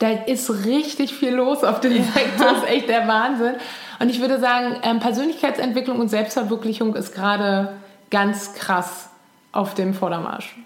Da 0.00 0.10
ist 0.10 0.64
richtig 0.64 1.14
viel 1.14 1.34
los 1.34 1.62
auf 1.62 1.80
dem 1.80 1.92
Sektor. 1.92 2.46
Das 2.52 2.58
ist 2.64 2.68
echt 2.68 2.88
der 2.88 3.06
Wahnsinn. 3.06 3.54
Und 4.00 4.10
ich 4.10 4.20
würde 4.20 4.40
sagen, 4.40 4.76
ähm, 4.82 4.98
Persönlichkeitsentwicklung 4.98 6.00
und 6.00 6.08
Selbstverwirklichung 6.08 6.96
ist 6.96 7.14
gerade 7.14 7.74
ganz 8.10 8.54
krass 8.54 9.08
auf 9.52 9.74
dem 9.74 9.94
Vordermarsch. 9.94 10.56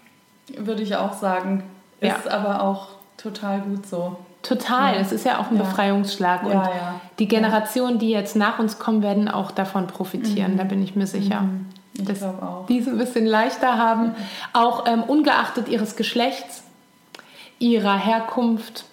Würde 0.57 0.83
ich 0.83 0.97
auch 0.97 1.13
sagen. 1.13 1.63
Ist 2.01 2.25
ja. 2.25 2.31
aber 2.31 2.63
auch 2.63 2.89
total 3.23 3.61
gut 3.61 3.87
so. 3.87 4.17
Total, 4.43 4.95
ja. 4.95 5.01
es 5.01 5.13
ist 5.13 5.25
ja 5.25 5.39
auch 5.39 5.51
ein 5.51 5.57
ja. 5.57 5.63
Befreiungsschlag. 5.63 6.45
Und 6.45 6.53
ja, 6.53 7.01
die 7.19 7.29
Generationen, 7.29 7.99
die 7.99 8.11
jetzt 8.11 8.35
nach 8.35 8.59
uns 8.59 8.79
kommen, 8.79 9.03
werden 9.03 9.29
auch 9.29 9.53
davon 9.53 9.87
profitieren, 9.87 10.55
mhm. 10.55 10.59
da 10.59 10.65
bin 10.65 10.83
ich 10.83 10.97
mir 10.97 11.07
sicher. 11.07 11.43
Mhm. 11.43 11.67
Ich 11.95 12.05
dass 12.05 12.25
die 12.69 12.79
es 12.79 12.89
ein 12.89 12.97
bisschen 12.97 13.27
leichter 13.27 13.77
haben, 13.77 14.09
mhm. 14.09 14.15
auch 14.55 14.87
ähm, 14.87 15.03
ungeachtet 15.03 15.69
ihres 15.69 15.95
Geschlechts, 15.95 16.65
ihrer 17.59 17.97
Herkunft, 17.99 18.87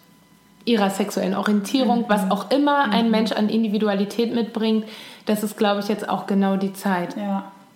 ihrer 0.65 0.89
sexuellen 0.89 1.33
Orientierung, 1.33 2.05
was 2.09 2.25
mhm. 2.25 2.31
auch 2.31 2.51
immer 2.51 2.91
ein 2.91 3.05
mhm. 3.05 3.11
Mensch 3.11 3.31
an 3.31 3.49
Individualität 3.49 4.35
mitbringt. 4.35 4.85
Das 5.25 5.43
ist, 5.43 5.57
glaube 5.57 5.79
ich, 5.79 5.87
jetzt 5.87 6.09
auch 6.09 6.27
genau 6.27 6.57
die 6.57 6.73
Zeit, 6.73 7.15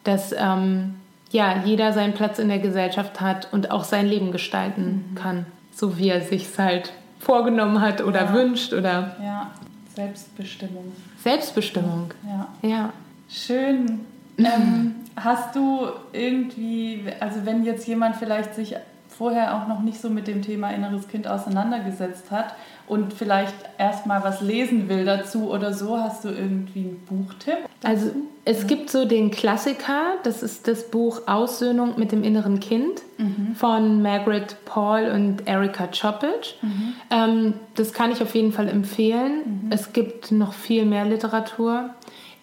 dass 0.03 0.33
ähm, 0.37 0.95
ja, 1.31 1.63
jeder 1.65 1.93
seinen 1.93 2.13
Platz 2.13 2.37
in 2.37 2.47
der 2.47 2.59
Gesellschaft 2.59 3.19
hat 3.19 3.47
und 3.51 3.71
auch 3.71 3.83
sein 3.83 4.05
Leben 4.05 4.31
gestalten 4.31 5.05
mhm. 5.11 5.15
kann, 5.15 5.45
so 5.73 5.97
wie 5.97 6.09
er 6.09 6.21
sich 6.21 6.47
halt 6.57 6.93
vorgenommen 7.19 7.81
hat 7.81 8.01
oder 8.01 8.25
ja. 8.25 8.33
wünscht 8.33 8.73
oder 8.73 9.15
ja 9.21 9.51
Selbstbestimmung. 9.95 10.91
Selbstbestimmung. 11.17 12.11
Ja. 12.27 12.47
Ja. 12.67 12.93
Schön. 13.29 14.01
Ähm, 14.37 14.95
hast 15.15 15.55
du 15.55 15.87
irgendwie 16.11 17.03
also 17.19 17.45
wenn 17.45 17.63
jetzt 17.63 17.87
jemand 17.87 18.15
vielleicht 18.15 18.55
sich 18.55 18.75
vorher 19.23 19.55
auch 19.55 19.69
noch 19.69 19.79
nicht 19.79 20.01
so 20.01 20.09
mit 20.09 20.27
dem 20.27 20.41
Thema 20.41 20.71
inneres 20.71 21.07
Kind 21.07 21.29
auseinandergesetzt 21.29 22.29
hat 22.29 22.55
und 22.87 23.13
vielleicht 23.13 23.55
erstmal 23.77 24.21
was 24.21 24.41
lesen 24.41 24.89
will 24.89 25.05
dazu 25.05 25.49
oder 25.49 25.73
so, 25.73 25.97
hast 25.97 26.25
du 26.25 26.27
irgendwie 26.27 26.79
einen 26.79 27.05
Buchtipp? 27.07 27.59
Dazu? 27.79 27.87
Also 27.87 28.11
es 28.43 28.67
gibt 28.67 28.89
so 28.89 29.05
den 29.05 29.31
Klassiker, 29.31 30.15
das 30.23 30.43
ist 30.43 30.67
das 30.67 30.91
Buch 30.91 31.21
Aussöhnung 31.25 31.93
mit 31.95 32.11
dem 32.11 32.25
inneren 32.25 32.59
Kind 32.59 33.01
mhm. 33.17 33.55
von 33.55 34.01
Margaret 34.01 34.57
Paul 34.65 35.05
und 35.05 35.47
Erika 35.47 35.87
Chopic. 35.87 36.55
Mhm. 36.61 36.93
Ähm, 37.09 37.53
das 37.75 37.93
kann 37.93 38.11
ich 38.11 38.21
auf 38.21 38.35
jeden 38.35 38.51
Fall 38.51 38.67
empfehlen. 38.67 39.61
Mhm. 39.63 39.71
Es 39.71 39.93
gibt 39.93 40.33
noch 40.33 40.51
viel 40.51 40.83
mehr 40.83 41.05
Literatur. 41.05 41.91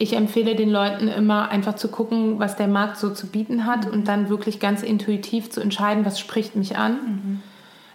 Ich 0.01 0.17
empfehle 0.17 0.57
den 0.57 0.71
Leuten 0.71 1.07
immer 1.07 1.51
einfach 1.51 1.77
zu 1.77 1.89
gucken, 1.89 2.41
was 2.41 2.57
der 2.57 2.67
Markt 2.67 2.97
so 2.97 3.11
zu 3.11 3.29
bieten 3.29 3.67
hat 3.67 3.89
und 3.89 4.09
dann 4.09 4.29
wirklich 4.29 4.59
ganz 4.59 4.83
intuitiv 4.83 5.51
zu 5.51 5.61
entscheiden, 5.61 6.05
was 6.05 6.19
spricht 6.19 6.57
mich 6.57 6.77
an. 6.77 6.93
Mhm 6.93 7.43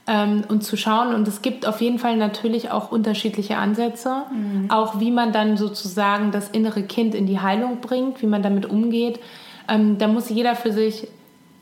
ähm, 0.07 0.43
und 0.47 0.63
zu 0.63 0.77
schauen. 0.77 1.13
Und 1.13 1.27
es 1.27 1.41
gibt 1.41 1.65
auf 1.65 1.81
jeden 1.81 1.99
Fall 1.99 2.17
natürlich 2.17 2.71
auch 2.71 2.91
unterschiedliche 2.91 3.57
Ansätze, 3.57 4.23
mhm. 4.31 4.69
auch 4.69 4.99
wie 4.99 5.11
man 5.11 5.31
dann 5.31 5.57
sozusagen 5.57 6.31
das 6.31 6.49
innere 6.49 6.83
Kind 6.83 7.15
in 7.15 7.25
die 7.25 7.39
Heilung 7.39 7.81
bringt, 7.81 8.21
wie 8.21 8.27
man 8.27 8.43
damit 8.43 8.65
umgeht. 8.65 9.19
Ähm, 9.67 9.97
da 9.97 10.07
muss 10.07 10.29
jeder 10.29 10.55
für 10.55 10.71
sich 10.71 11.07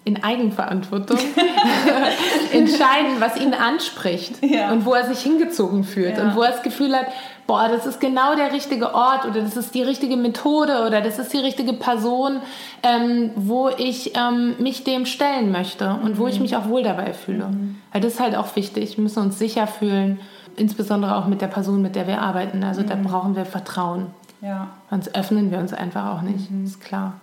in 0.06 0.22
Eigenverantwortung 0.22 1.18
entscheiden, 2.54 3.16
was 3.20 3.39
ihn 3.39 3.54
anspricht 3.54 4.44
ja. 4.44 4.70
und 4.74 4.86
wo 4.86 4.94
er 4.94 5.06
sich 5.06 5.20
hingezogen 5.20 5.86
fühlt 5.86 6.18
ja. 6.18 6.24
und 6.24 6.36
wo 6.36 6.41
er 6.41 6.52
das 6.52 6.62
Gefühl 6.62 6.94
hat, 6.94 7.06
boah, 7.48 7.68
das 7.68 7.86
ist 7.86 8.00
genau 8.00 8.36
der 8.36 8.52
richtige 8.52 8.94
Ort 8.94 9.26
oder 9.26 9.41
das 9.41 9.58
ist 9.58 9.74
die 9.76 9.82
richtige 9.82 10.18
Methode 10.18 10.86
oder 10.86 11.02
das 11.02 11.20
ist 11.20 11.34
die 11.34 11.39
richtige 11.39 11.74
Person, 11.74 12.38
ähm, 12.84 13.32
wo 13.36 13.70
ich 13.70 14.14
ähm, 14.16 14.56
mich 14.60 14.84
dem 14.84 15.06
stellen 15.06 15.52
möchte 15.52 15.89
und 16.04 16.14
mhm. 16.14 16.18
wo 16.18 16.28
ich 16.28 16.36
mhm. 16.36 16.44
mich 16.44 16.56
auch 16.56 16.68
wohl 16.68 16.84
dabei 16.84 17.14
fühle. 17.14 17.48
Mhm. 17.48 17.78
Weil 17.91 18.02
das 18.02 18.14
ist 18.14 18.20
halt 18.20 18.36
auch 18.36 18.56
wichtig. 18.56 18.98
Wir 18.98 19.04
müssen 19.04 19.22
uns 19.24 19.39
sicher 19.39 19.68
fühlen, 19.68 20.20
insbesondere 20.56 21.16
auch 21.18 21.28
mit 21.28 21.41
der 21.41 21.48
Person, 21.48 21.82
mit 21.82 21.96
der 21.96 22.08
wir 22.08 22.22
arbeiten. 22.22 22.64
Also 22.64 22.82
mhm. 22.82 22.88
da 22.88 22.96
brauchen 22.96 23.36
wir 23.36 23.46
Vertrauen. 23.46 24.08
Ja. 24.41 24.68
Sonst 24.89 25.16
öffnen 25.16 25.52
wir 25.52 25.60
uns 25.60 25.74
einfach 25.74 26.14
auch 26.14 26.22
nicht, 26.22 26.52
mhm. 26.52 26.66
ist 26.66 26.82
klar. 26.82 27.14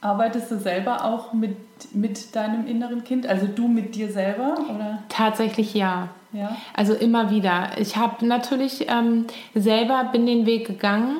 Arbeitest 0.00 0.50
du 0.50 0.58
selber 0.58 1.04
auch 1.04 1.32
mit, 1.32 1.56
mit 1.92 2.36
deinem 2.36 2.66
inneren 2.66 3.02
Kind? 3.04 3.26
Also 3.26 3.46
du 3.46 3.66
mit 3.66 3.94
dir 3.94 4.10
selber? 4.12 4.54
Oder? 4.72 5.02
Tatsächlich 5.08 5.74
ja. 5.74 6.08
ja? 6.32 6.56
Also 6.74 6.94
immer 6.94 7.30
wieder. 7.30 7.70
Ich 7.78 7.96
habe 7.96 8.24
natürlich 8.26 8.88
ähm, 8.88 9.26
selber 9.54 10.08
bin 10.12 10.26
den 10.26 10.46
Weg 10.46 10.66
gegangen 10.66 11.18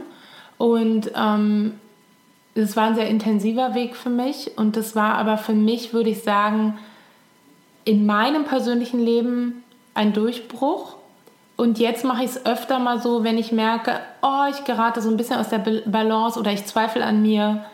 und 0.59 1.11
ähm, 1.17 1.75
es 2.55 2.77
war 2.77 2.85
ein 2.85 2.95
sehr 2.95 3.09
intensiver 3.09 3.75
Weg 3.75 3.97
für 3.97 4.11
mich 4.11 4.53
und 4.57 4.77
das 4.77 4.95
war 4.95 5.15
aber 5.15 5.37
für 5.37 5.53
mich, 5.53 5.93
würde 5.93 6.11
ich 6.11 6.23
sagen, 6.23 6.79
in 7.85 8.05
meinem 8.07 8.45
persönlichen 8.45 9.01
Leben 9.01 9.63
ein 9.95 10.13
Durchbruch. 10.13 10.97
Und 11.57 11.79
jetzt 11.79 12.05
mache 12.05 12.25
ich 12.25 12.31
es 12.31 12.45
öfter 12.45 12.79
mal 12.79 13.01
so, 13.01 13.25
wenn 13.25 13.39
ich 13.39 13.53
merke, 13.53 14.01
oh, 14.21 14.45
ich 14.51 14.65
gerate 14.65 15.01
so 15.01 15.09
ein 15.09 15.17
bisschen 15.17 15.37
aus 15.37 15.49
der 15.49 15.59
Balance 15.59 16.39
oder 16.39 16.53
ich 16.53 16.67
zweifle 16.67 17.05
an 17.05 17.23
mir 17.23 17.65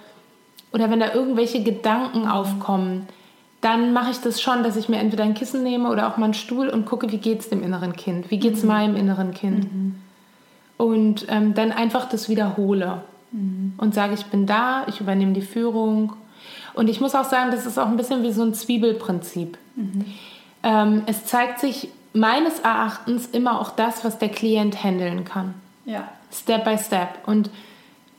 oder 0.72 0.90
wenn 0.90 1.00
da 1.00 1.12
irgendwelche 1.12 1.62
Gedanken 1.62 2.26
aufkommen, 2.26 3.06
dann 3.60 3.92
mache 3.92 4.10
ich 4.10 4.18
das 4.18 4.42
schon, 4.42 4.64
dass 4.64 4.76
ich 4.76 4.88
mir 4.88 4.98
entweder 4.98 5.24
ein 5.24 5.34
Kissen 5.34 5.62
nehme 5.62 5.88
oder 5.90 6.08
auch 6.08 6.16
mal 6.16 6.26
einen 6.26 6.34
Stuhl 6.34 6.68
und 6.68 6.84
gucke, 6.84 7.12
wie 7.12 7.18
geht 7.18 7.40
es 7.40 7.48
dem 7.48 7.62
inneren 7.62 7.94
Kind, 7.94 8.30
wie 8.30 8.38
geht 8.38 8.54
es 8.54 8.62
mhm. 8.62 8.68
meinem 8.68 8.96
inneren 8.96 9.32
Kind. 9.32 9.72
Mhm. 9.72 9.94
Und 10.78 11.26
ähm, 11.28 11.54
dann 11.54 11.70
einfach 11.70 12.08
das 12.08 12.28
wiederhole 12.28 13.02
mhm. 13.30 13.74
und 13.76 13.94
sage, 13.94 14.14
ich 14.14 14.26
bin 14.26 14.46
da, 14.46 14.84
ich 14.88 15.00
übernehme 15.00 15.32
die 15.32 15.42
Führung. 15.42 16.14
Und 16.74 16.88
ich 16.88 17.00
muss 17.00 17.14
auch 17.14 17.24
sagen, 17.24 17.52
das 17.52 17.66
ist 17.66 17.78
auch 17.78 17.86
ein 17.86 17.96
bisschen 17.96 18.24
wie 18.24 18.32
so 18.32 18.42
ein 18.42 18.52
Zwiebelprinzip. 18.52 19.56
Mhm. 19.76 20.04
Ähm, 20.64 21.02
es 21.06 21.24
zeigt 21.26 21.60
sich 21.60 21.88
meines 22.14 22.60
Erachtens 22.60 23.26
immer 23.26 23.60
auch 23.60 23.70
das, 23.70 24.04
was 24.04 24.18
der 24.18 24.28
Klient 24.28 24.82
handeln 24.82 25.24
kann. 25.24 25.54
Ja. 25.84 26.08
Step 26.32 26.64
by 26.64 26.76
Step. 26.78 27.26
Und 27.26 27.50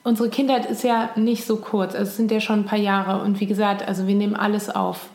unsere 0.04 0.30
Kindheit 0.30 0.66
ist 0.66 0.84
ja 0.84 1.10
nicht 1.16 1.45
so 1.45 1.58
kurz, 1.58 1.95
also 1.95 2.10
es 2.10 2.18
sind 2.18 2.32
ja 2.32 2.39
schon 2.39 2.62
ein 2.62 2.66
paar 2.66 2.80
Jahre 2.80 3.24
und 3.24 3.39
wie 3.39 3.45
gesagt, 3.45 3.88
also 3.88 4.08
wir 4.08 4.16
nehmen 4.16 4.36
alles 4.36 4.70
auf 4.70 5.10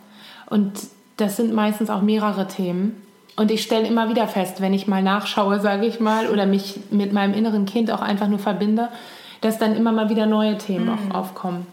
und 0.47 0.73
das 1.17 1.37
sind 1.37 1.53
meistens 1.53 1.91
auch 1.91 2.03
mehrere 2.03 2.47
Themen 2.47 3.03
und 3.37 3.51
ich 3.51 3.63
stelle 3.63 3.87
immer 3.87 4.09
wieder 4.09 4.27
fest, 4.27 4.61
wenn 4.61 4.75
ich 4.75 4.89
mal 4.89 5.03
nachschaue, 5.03 5.61
sage 5.61 5.87
ich 5.87 6.01
mal, 6.01 6.29
oder 6.29 6.47
mich 6.47 6.81
mit 6.91 7.13
meinem 7.13 7.35
inneren 7.35 7.67
Kind 7.67 7.91
auch 7.91 8.01
einfach 8.01 8.29
nur 8.29 8.41
verbinde, 8.41 8.89
dass 9.41 9.59
dann 9.59 9.77
immer 9.77 9.93
mal 9.93 10.11
wieder 10.11 10.27
neue 10.27 10.59
Themen 10.59 10.87
mhm. 10.87 11.13
auch 11.13 11.15
aufkommen. 11.15 11.67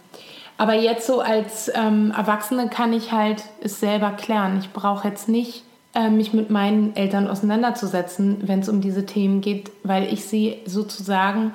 Aber 0.57 0.73
jetzt 0.73 1.07
so 1.07 1.21
als 1.21 1.71
ähm, 1.73 2.13
Erwachsene 2.15 2.69
kann 2.69 2.93
ich 2.93 3.11
halt 3.11 3.43
es 3.61 3.79
selber 3.79 4.11
klären. 4.11 4.59
Ich 4.59 4.71
brauche 4.71 5.07
jetzt 5.07 5.27
nicht 5.27 5.63
äh, 5.95 6.09
mich 6.09 6.33
mit 6.33 6.49
meinen 6.49 6.95
Eltern 6.95 7.27
auseinanderzusetzen, 7.27 8.37
wenn 8.43 8.59
es 8.59 8.69
um 8.69 8.79
diese 8.79 9.05
Themen 9.05 9.41
geht, 9.41 9.71
weil 9.83 10.11
ich 10.13 10.25
sie 10.25 10.57
sozusagen 10.65 11.53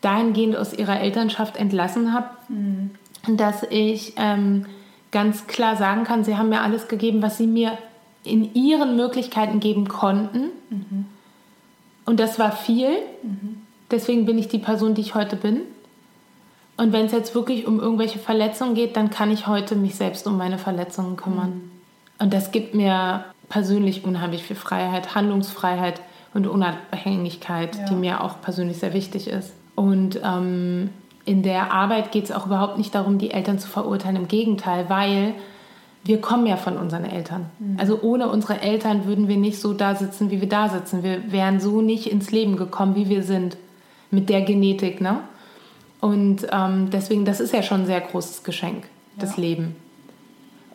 dahingehend 0.00 0.56
aus 0.56 0.72
ihrer 0.72 1.00
Elternschaft 1.00 1.56
entlassen 1.56 2.12
habe, 2.12 2.28
mhm. 2.48 2.90
dass 3.36 3.64
ich 3.64 4.14
ähm, 4.16 4.66
ganz 5.10 5.46
klar 5.46 5.76
sagen 5.76 6.04
kann, 6.04 6.24
sie 6.24 6.36
haben 6.36 6.48
mir 6.48 6.60
alles 6.60 6.88
gegeben, 6.88 7.22
was 7.22 7.36
sie 7.36 7.46
mir 7.46 7.78
in 8.24 8.54
ihren 8.54 8.96
Möglichkeiten 8.96 9.60
geben 9.60 9.88
konnten. 9.88 10.50
Mhm. 10.70 11.06
Und 12.04 12.20
das 12.20 12.38
war 12.38 12.52
viel. 12.52 12.90
Mhm. 13.22 13.62
Deswegen 13.90 14.26
bin 14.26 14.38
ich 14.38 14.48
die 14.48 14.58
Person, 14.58 14.94
die 14.94 15.00
ich 15.00 15.14
heute 15.14 15.36
bin. 15.36 15.62
Und 16.76 16.92
wenn 16.92 17.06
es 17.06 17.12
jetzt 17.12 17.34
wirklich 17.34 17.66
um 17.66 17.80
irgendwelche 17.80 18.18
Verletzungen 18.18 18.74
geht, 18.74 18.96
dann 18.96 19.10
kann 19.10 19.30
ich 19.30 19.46
heute 19.46 19.74
mich 19.74 19.96
selbst 19.96 20.26
um 20.26 20.36
meine 20.36 20.58
Verletzungen 20.58 21.16
kümmern. 21.16 21.50
Mhm. 21.50 21.70
Und 22.20 22.34
das 22.34 22.52
gibt 22.52 22.74
mir 22.74 23.24
persönlich 23.48 24.04
unheimlich 24.04 24.42
viel 24.42 24.56
Freiheit, 24.56 25.14
Handlungsfreiheit 25.14 26.00
und 26.34 26.46
Unabhängigkeit, 26.46 27.76
ja. 27.76 27.84
die 27.86 27.94
mir 27.94 28.22
auch 28.22 28.40
persönlich 28.40 28.78
sehr 28.78 28.92
wichtig 28.92 29.28
ist. 29.28 29.52
Und 29.78 30.20
ähm, 30.24 30.90
in 31.24 31.44
der 31.44 31.72
Arbeit 31.72 32.10
geht 32.10 32.24
es 32.24 32.32
auch 32.32 32.46
überhaupt 32.46 32.78
nicht 32.78 32.92
darum, 32.96 33.18
die 33.18 33.30
Eltern 33.30 33.60
zu 33.60 33.68
verurteilen. 33.68 34.16
Im 34.16 34.26
Gegenteil, 34.26 34.86
weil 34.90 35.34
wir 36.02 36.20
kommen 36.20 36.46
ja 36.46 36.56
von 36.56 36.76
unseren 36.76 37.04
Eltern. 37.04 37.46
Mhm. 37.60 37.76
Also 37.78 38.00
ohne 38.02 38.28
unsere 38.28 38.60
Eltern 38.60 39.06
würden 39.06 39.28
wir 39.28 39.36
nicht 39.36 39.60
so 39.60 39.74
da 39.74 39.94
sitzen, 39.94 40.32
wie 40.32 40.40
wir 40.40 40.48
da 40.48 40.68
sitzen. 40.68 41.04
Wir 41.04 41.30
wären 41.30 41.60
so 41.60 41.80
nicht 41.80 42.10
ins 42.10 42.32
Leben 42.32 42.56
gekommen, 42.56 42.96
wie 42.96 43.08
wir 43.08 43.22
sind. 43.22 43.56
Mit 44.10 44.28
der 44.30 44.40
Genetik, 44.42 45.00
ne? 45.00 45.20
Und 46.00 46.48
ähm, 46.50 46.90
deswegen, 46.90 47.24
das 47.24 47.38
ist 47.38 47.52
ja 47.52 47.62
schon 47.62 47.82
ein 47.82 47.86
sehr 47.86 48.00
großes 48.00 48.42
Geschenk, 48.42 48.84
ja. 48.84 49.20
das 49.20 49.36
Leben. 49.36 49.76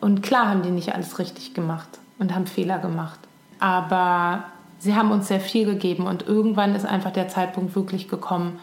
Und 0.00 0.22
klar 0.22 0.48
haben 0.48 0.62
die 0.62 0.70
nicht 0.70 0.94
alles 0.94 1.18
richtig 1.18 1.52
gemacht 1.52 1.88
und 2.18 2.34
haben 2.34 2.46
Fehler 2.46 2.78
gemacht. 2.78 3.18
Aber 3.58 4.44
sie 4.78 4.94
haben 4.94 5.10
uns 5.10 5.28
sehr 5.28 5.40
viel 5.40 5.66
gegeben 5.66 6.06
und 6.06 6.26
irgendwann 6.26 6.74
ist 6.74 6.86
einfach 6.86 7.10
der 7.10 7.28
Zeitpunkt 7.28 7.74
wirklich 7.74 8.08
gekommen, 8.08 8.60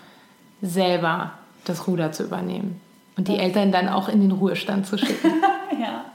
selber 0.61 1.31
das 1.65 1.87
Ruder 1.87 2.11
zu 2.11 2.23
übernehmen 2.23 2.79
und 3.17 3.27
die 3.27 3.37
Eltern 3.37 3.71
dann 3.71 3.89
auch 3.89 4.09
in 4.09 4.21
den 4.21 4.31
Ruhestand 4.31 4.87
zu 4.87 4.97
schicken. 4.97 5.31
ja, 5.79 6.05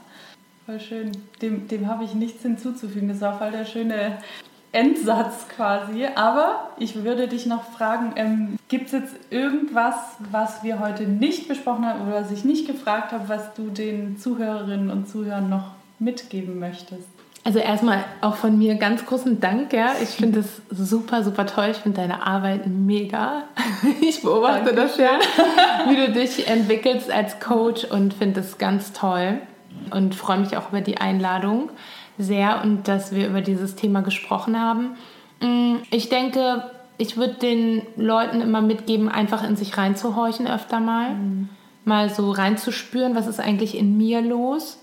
voll 0.65 0.79
schön. 0.79 1.11
Dem, 1.41 1.67
dem 1.67 1.87
habe 1.87 2.03
ich 2.03 2.13
nichts 2.13 2.41
hinzuzufügen. 2.41 3.07
Das 3.07 3.21
war 3.21 3.37
voll 3.37 3.51
der 3.51 3.65
schöne 3.65 4.17
Endsatz 4.71 5.47
quasi. 5.47 6.05
Aber 6.15 6.71
ich 6.77 7.03
würde 7.03 7.27
dich 7.27 7.45
noch 7.45 7.63
fragen, 7.63 8.13
ähm, 8.15 8.59
gibt 8.67 8.87
es 8.87 8.91
jetzt 8.91 9.15
irgendwas, 9.29 9.95
was 10.31 10.63
wir 10.63 10.79
heute 10.79 11.03
nicht 11.03 11.47
besprochen 11.47 11.85
haben 11.85 12.07
oder 12.07 12.21
was 12.21 12.31
ich 12.31 12.43
nicht 12.43 12.67
gefragt 12.67 13.11
habe, 13.11 13.29
was 13.29 13.53
du 13.53 13.69
den 13.69 14.17
Zuhörerinnen 14.17 14.89
und 14.89 15.07
Zuhörern 15.09 15.49
noch 15.49 15.71
mitgeben 15.99 16.59
möchtest? 16.59 17.07
Also 17.47 17.59
erstmal 17.59 18.03
auch 18.19 18.35
von 18.35 18.57
mir 18.57 18.75
ganz 18.75 19.05
großen 19.05 19.39
Dank, 19.39 19.71
ja. 19.71 19.93
Ich 20.03 20.09
finde 20.09 20.41
es 20.41 20.61
super, 20.69 21.23
super 21.23 21.45
toll. 21.45 21.69
Ich 21.71 21.77
finde 21.77 22.01
deine 22.01 22.27
Arbeit 22.27 22.67
mega. 22.67 23.43
Ich 24.01 24.21
beobachte 24.21 24.73
Dankeschön. 24.73 25.05
das 25.05 25.27
ja, 25.47 25.89
wie 25.89 25.95
du 25.95 26.11
dich 26.11 26.45
entwickelst 26.49 27.09
als 27.09 27.39
Coach 27.39 27.85
und 27.85 28.13
finde 28.13 28.41
es 28.41 28.57
ganz 28.57 28.91
toll 28.91 29.39
und 29.91 30.13
freue 30.13 30.39
mich 30.39 30.57
auch 30.57 30.69
über 30.69 30.81
die 30.81 30.97
Einladung 30.97 31.69
sehr 32.17 32.61
und 32.63 32.89
dass 32.89 33.13
wir 33.13 33.29
über 33.29 33.39
dieses 33.39 33.75
Thema 33.75 34.01
gesprochen 34.01 34.59
haben. 34.59 34.97
Mm, 35.39 35.75
ich 35.89 36.09
denke, 36.09 36.69
ich 36.97 37.15
würde 37.15 37.35
den 37.35 37.81
Leuten 37.95 38.41
immer 38.41 38.61
mitgeben, 38.61 39.07
einfach 39.07 39.47
in 39.47 39.55
sich 39.55 39.77
reinzuhorchen 39.77 40.47
öfter 40.47 40.81
mal. 40.81 41.11
Mhm. 41.11 41.47
Mal 41.85 42.09
so 42.09 42.29
reinzuspüren, 42.29 43.15
was 43.15 43.25
ist 43.25 43.39
eigentlich 43.39 43.77
in 43.77 43.97
mir 43.97 44.19
los 44.19 44.79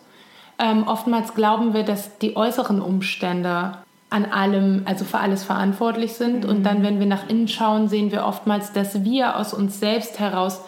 ähm, 0.59 0.87
oftmals 0.87 1.35
glauben 1.35 1.75
wir, 1.75 1.83
dass 1.83 2.19
die 2.19 2.37
äußeren 2.37 2.81
Umstände 2.81 3.79
an 4.11 4.27
allem, 4.27 4.83
also 4.85 5.05
für 5.05 5.19
alles 5.19 5.43
verantwortlich 5.43 6.13
sind. 6.13 6.45
Mhm. 6.45 6.51
Und 6.51 6.63
dann, 6.63 6.83
wenn 6.83 7.01
wir 7.01 7.07
nach 7.07 7.29
innen 7.29 7.49
schauen, 7.49 7.89
sehen 7.89 8.13
wir 8.13 8.25
oftmals, 8.25 8.73
dass 8.73 9.03
wir 9.03 9.37
aus 9.37 9.53
uns 9.53 9.81
selbst 9.81 10.21
heraus 10.21 10.61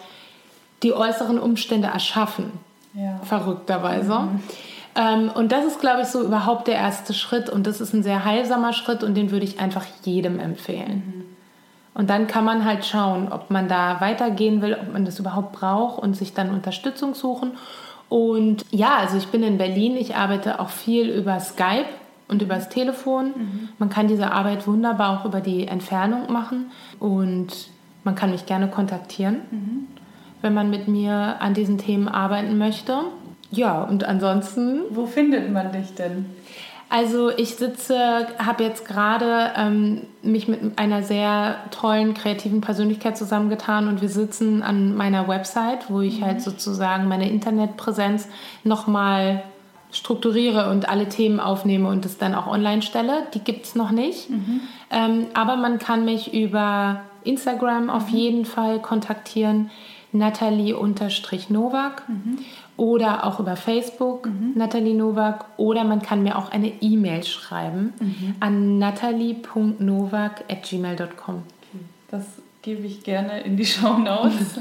die 0.83 0.93
äußeren 0.93 1.39
Umstände 1.39 1.87
erschaffen. 1.87 2.51
Ja. 2.93 3.19
Verrückterweise. 3.23 4.19
Mhm. 4.19 4.43
Ähm, 4.95 5.31
und 5.33 5.51
das 5.51 5.65
ist, 5.65 5.79
glaube 5.79 6.01
ich, 6.01 6.07
so 6.07 6.23
überhaupt 6.23 6.67
der 6.67 6.75
erste 6.75 7.13
Schritt. 7.13 7.49
Und 7.49 7.67
das 7.67 7.79
ist 7.79 7.93
ein 7.93 8.03
sehr 8.03 8.25
heilsamer 8.25 8.73
Schritt 8.73 9.03
und 9.03 9.15
den 9.15 9.31
würde 9.31 9.45
ich 9.45 9.59
einfach 9.59 9.85
jedem 10.03 10.39
empfehlen. 10.39 11.03
Mhm. 11.05 11.23
Und 11.93 12.09
dann 12.09 12.27
kann 12.27 12.43
man 12.43 12.65
halt 12.65 12.85
schauen, 12.85 13.31
ob 13.31 13.49
man 13.49 13.67
da 13.67 14.01
weitergehen 14.01 14.61
will, 14.61 14.77
ob 14.79 14.93
man 14.93 15.05
das 15.05 15.17
überhaupt 15.17 15.53
braucht 15.53 15.99
und 15.99 16.15
sich 16.15 16.33
dann 16.33 16.51
Unterstützung 16.51 17.15
suchen 17.15 17.53
und 18.09 18.65
ja, 18.71 18.97
also 18.97 19.17
ich 19.17 19.27
bin 19.27 19.43
in 19.43 19.57
Berlin, 19.57 19.97
ich 19.97 20.15
arbeite 20.15 20.59
auch 20.59 20.69
viel 20.69 21.09
über 21.09 21.39
Skype 21.39 21.85
und 22.27 22.41
über 22.41 22.55
das 22.55 22.69
Telefon. 22.69 23.27
Mhm. 23.27 23.69
Man 23.77 23.89
kann 23.89 24.07
diese 24.07 24.31
Arbeit 24.31 24.67
wunderbar 24.67 25.19
auch 25.19 25.25
über 25.25 25.41
die 25.41 25.67
Entfernung 25.67 26.31
machen 26.31 26.71
und 26.99 27.69
man 28.03 28.15
kann 28.15 28.31
mich 28.31 28.45
gerne 28.45 28.69
kontaktieren, 28.69 29.41
mhm. 29.51 29.87
wenn 30.41 30.53
man 30.53 30.69
mit 30.69 30.87
mir 30.87 31.37
an 31.39 31.53
diesen 31.53 31.77
Themen 31.77 32.07
arbeiten 32.07 32.57
möchte. 32.57 32.99
Ja, 33.51 33.81
und 33.83 34.03
ansonsten. 34.03 34.81
Wo 34.89 35.05
findet 35.05 35.51
man 35.51 35.71
dich 35.71 35.93
denn? 35.93 36.25
Also 36.89 37.29
ich 37.29 37.55
sitze, 37.55 38.27
habe 38.39 38.63
jetzt 38.63 38.87
gerade 38.87 39.51
ähm, 39.57 40.03
mich 40.21 40.47
mit 40.47 40.79
einer 40.79 41.03
sehr 41.03 41.57
tollen 41.71 42.13
kreativen 42.13 42.61
Persönlichkeit 42.61 43.17
zusammengetan 43.17 43.89
und 43.89 44.01
wir 44.01 44.07
sitzen 44.09 44.63
an 44.63 44.95
meiner 44.95 45.27
Website, 45.27 45.89
wo 45.89 45.99
ich 45.99 46.13
halt 46.13 46.21
mhm. 46.21 46.25
halt 46.25 46.41
sozusagen 46.41 47.07
meine 47.09 47.29
Internetpräsenz 47.29 48.29
nochmal 48.63 49.43
strukturiere 49.91 50.69
und 50.69 50.87
alle 50.87 51.09
Themen 51.09 51.39
aufnehme 51.39 51.89
und 51.89 52.05
es 52.05 52.17
dann 52.17 52.35
auch 52.35 52.47
online 52.47 52.81
stelle. 52.81 53.27
Die 53.33 53.39
gibt 53.39 53.65
es 53.65 53.75
noch 53.75 53.91
nicht. 53.91 54.29
Mhm. 54.29 54.61
Ähm, 54.89 55.27
aber 55.33 55.57
man 55.57 55.79
kann 55.79 56.05
mich 56.05 56.33
über 56.33 57.01
Instagram 57.23 57.89
auf 57.89 58.11
mhm. 58.11 58.17
jeden 58.17 58.45
Fall 58.45 58.81
kontaktieren. 58.81 59.71
Nathalie-Nowak. 60.13 62.07
Mhm 62.07 62.37
oder 62.77 63.25
auch 63.25 63.39
über 63.39 63.55
Facebook, 63.55 64.27
mhm. 64.27 64.53
Nathalie 64.55 64.93
Nowak, 64.93 65.45
oder 65.57 65.83
man 65.83 66.01
kann 66.01 66.23
mir 66.23 66.37
auch 66.37 66.51
eine 66.51 66.71
E-Mail 66.79 67.23
schreiben 67.23 67.93
mhm. 67.99 68.35
an 68.39 68.79
natalie.nowak.gmail.com. 68.79 71.43
Das 72.09 72.23
gebe 72.61 72.87
ich 72.87 73.03
gerne 73.03 73.41
in 73.41 73.57
die 73.57 73.65
Show 73.65 73.97
Notes. 73.97 74.57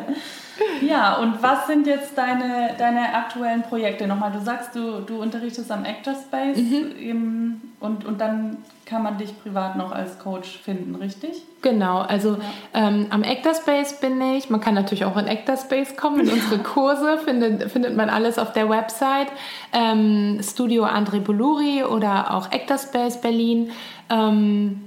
ja, 0.86 1.16
und 1.16 1.42
was 1.42 1.66
sind 1.66 1.86
jetzt 1.86 2.18
deine, 2.18 2.74
deine 2.78 3.14
aktuellen 3.14 3.62
Projekte? 3.62 4.06
Nochmal, 4.06 4.32
du 4.32 4.40
sagst, 4.40 4.74
du, 4.74 5.00
du 5.00 5.22
unterrichtest 5.22 5.70
am 5.70 5.84
Actor 5.84 6.14
Space 6.14 6.58
mhm. 6.58 7.62
und, 7.80 8.04
und 8.04 8.20
dann 8.20 8.58
kann 8.92 9.02
man 9.02 9.16
dich 9.16 9.42
privat 9.42 9.76
noch 9.76 9.90
als 9.90 10.18
Coach 10.18 10.58
finden, 10.58 10.94
richtig? 10.94 11.42
Genau, 11.62 12.00
also 12.00 12.36
ja. 12.74 12.88
ähm, 12.88 13.06
am 13.08 13.22
Actorspace 13.22 14.00
bin 14.00 14.20
ich. 14.20 14.50
Man 14.50 14.60
kann 14.60 14.74
natürlich 14.74 15.06
auch 15.06 15.16
in 15.16 15.26
Actorspace 15.26 15.96
kommen. 15.96 16.20
In 16.20 16.30
unsere 16.30 16.58
Kurse 16.58 17.18
findet, 17.18 17.72
findet 17.72 17.96
man 17.96 18.10
alles 18.10 18.38
auf 18.38 18.52
der 18.52 18.68
Website. 18.68 19.28
Ähm, 19.72 20.40
Studio 20.42 20.84
André 20.84 21.20
Boluri 21.20 21.84
oder 21.84 22.34
auch 22.34 22.52
Actorspace 22.52 23.22
Berlin. 23.22 23.70
Ähm, 24.10 24.82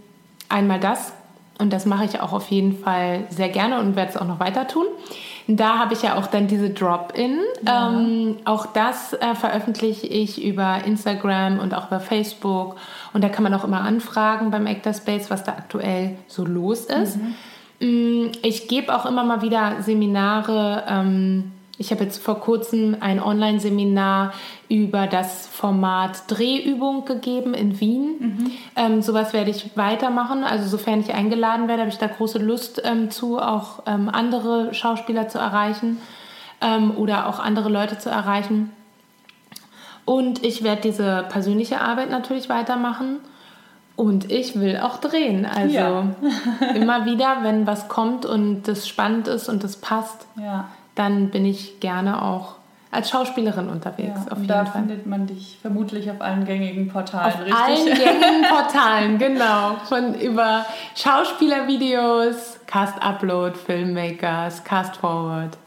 einmal 0.50 0.80
das. 0.80 1.14
Und 1.58 1.74
das 1.74 1.86
mache 1.86 2.06
ich 2.06 2.20
auch 2.20 2.32
auf 2.32 2.52
jeden 2.52 2.78
Fall 2.78 3.26
sehr 3.30 3.50
gerne 3.50 3.80
und 3.80 3.96
werde 3.96 4.12
es 4.12 4.18
auch 4.18 4.28
noch 4.28 4.40
weiter 4.40 4.68
tun. 4.68 4.86
Da 5.48 5.78
habe 5.78 5.94
ich 5.94 6.02
ja 6.02 6.16
auch 6.16 6.28
dann 6.28 6.48
diese 6.48 6.70
Drop-In. 6.72 7.40
Ja. 7.66 7.90
Ähm, 7.90 8.38
auch 8.46 8.66
das 8.66 9.14
äh, 9.14 9.36
veröffentliche 9.36 10.08
ich 10.08 10.44
über 10.44 10.84
Instagram 10.86 11.60
und 11.60 11.74
auch 11.74 11.88
über 11.88 12.00
Facebook. 12.00 12.78
Und 13.14 13.24
da 13.24 13.30
kann 13.30 13.44
man 13.44 13.54
auch 13.54 13.64
immer 13.64 13.82
anfragen 13.82 14.50
beim 14.52 14.66
Actor 14.66 14.94
Space, 14.94 15.30
was 15.30 15.44
da 15.44 15.54
aktuell 15.54 16.18
so 16.28 16.46
los 16.46 16.86
ist. 16.86 17.18
Mhm. 17.18 17.36
Mm, 17.80 18.32
ich 18.42 18.68
gebe 18.68 18.96
auch 18.96 19.06
immer 19.06 19.24
mal 19.24 19.42
wieder 19.42 19.82
Seminare. 19.82 20.84
Ähm, 20.88 21.52
ich 21.78 21.92
habe 21.92 22.04
jetzt 22.04 22.24
vor 22.24 22.40
kurzem 22.40 22.98
ein 23.00 23.22
Online-Seminar 23.22 24.34
über 24.70 25.08
das 25.08 25.48
Format 25.48 26.24
Drehübung 26.28 27.06
gegeben 27.06 27.54
in 27.54 27.80
Wien. 27.80 28.16
Mhm. 28.20 28.52
Ähm, 28.76 29.02
sowas 29.02 29.34
werde 29.34 29.52
ich 29.52 29.76
weitermachen. 29.76 30.44
Also 30.44 30.68
sofern 30.68 31.02
ich 31.02 31.14
eingeladen 31.14 31.68
werde, 31.68 31.82
habe 31.82 31.92
ich 31.92 31.98
da 31.98 32.08
große 32.08 32.40
Lust 32.40 32.82
ähm, 32.86 33.12
zu, 33.12 33.40
auch 33.40 33.84
ähm, 33.88 34.10
andere 34.10 34.74
Schauspieler 34.74 35.28
zu 35.28 35.38
erreichen 35.38 35.98
ähm, 36.62 36.92
oder 36.96 37.28
auch 37.28 37.40
andere 37.40 37.70
Leute 37.70 37.98
zu 37.98 38.10
erreichen. 38.10 38.72
Und 40.06 40.46
ich 40.46 40.64
werde 40.64 40.82
diese 40.82 41.26
persönliche 41.30 41.82
Arbeit 41.82 42.10
natürlich 42.10 42.48
weitermachen. 42.48 43.18
Und 43.98 44.30
ich 44.30 44.60
will 44.60 44.78
auch 44.78 44.98
drehen. 44.98 45.46
Also 45.46 45.76
ja. 45.76 46.04
immer 46.76 47.06
wieder, 47.06 47.38
wenn 47.42 47.66
was 47.66 47.88
kommt 47.88 48.26
und 48.26 48.64
das 48.64 48.88
spannend 48.88 49.28
ist 49.28 49.50
und 49.50 49.64
das 49.64 49.78
passt. 49.78 50.28
Ja 50.38 50.70
dann 50.96 51.30
bin 51.30 51.46
ich 51.46 51.80
gerne 51.80 52.22
auch 52.22 52.56
als 52.96 53.10
Schauspielerin 53.10 53.68
unterwegs. 53.68 54.22
Ja, 54.30 54.36
und 54.36 54.48
da 54.48 54.66
Fall. 54.66 54.82
findet 54.82 55.06
man 55.06 55.28
dich 55.28 55.58
vermutlich 55.62 56.10
auf 56.10 56.22
allen 56.22 56.46
gängigen 56.46 56.88
Portalen, 56.88 57.34
auf 57.34 57.40
richtig? 57.42 57.54
allen 57.54 57.86
gängigen 57.86 58.50
Portalen, 58.50 59.18
genau. 59.18 59.76
Von 59.88 60.14
über 60.16 60.66
Schauspielervideos, 60.96 62.60
Cast 62.68 63.02
Upload, 63.04 63.58
Filmmakers, 63.58 64.64
Cast 64.64 64.96
Forward, 64.96 65.58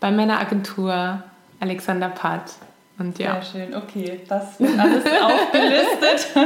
bei 0.00 0.10
meiner 0.10 0.38
Agentur 0.38 1.22
Alexander 1.60 2.10
Patt. 2.10 2.52
Und 2.98 3.18
ja. 3.18 3.40
Sehr 3.40 3.66
schön, 3.66 3.74
okay, 3.74 4.20
das 4.28 4.60
wird 4.60 4.78
alles 4.78 5.04
aufgelistet. 5.22 6.36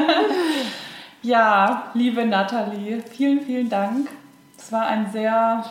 ja, 1.22 1.90
liebe 1.94 2.24
Nathalie, 2.24 3.02
vielen, 3.02 3.40
vielen 3.40 3.68
Dank. 3.68 4.08
Es 4.56 4.70
war 4.70 4.86
ein 4.86 5.10
sehr 5.10 5.64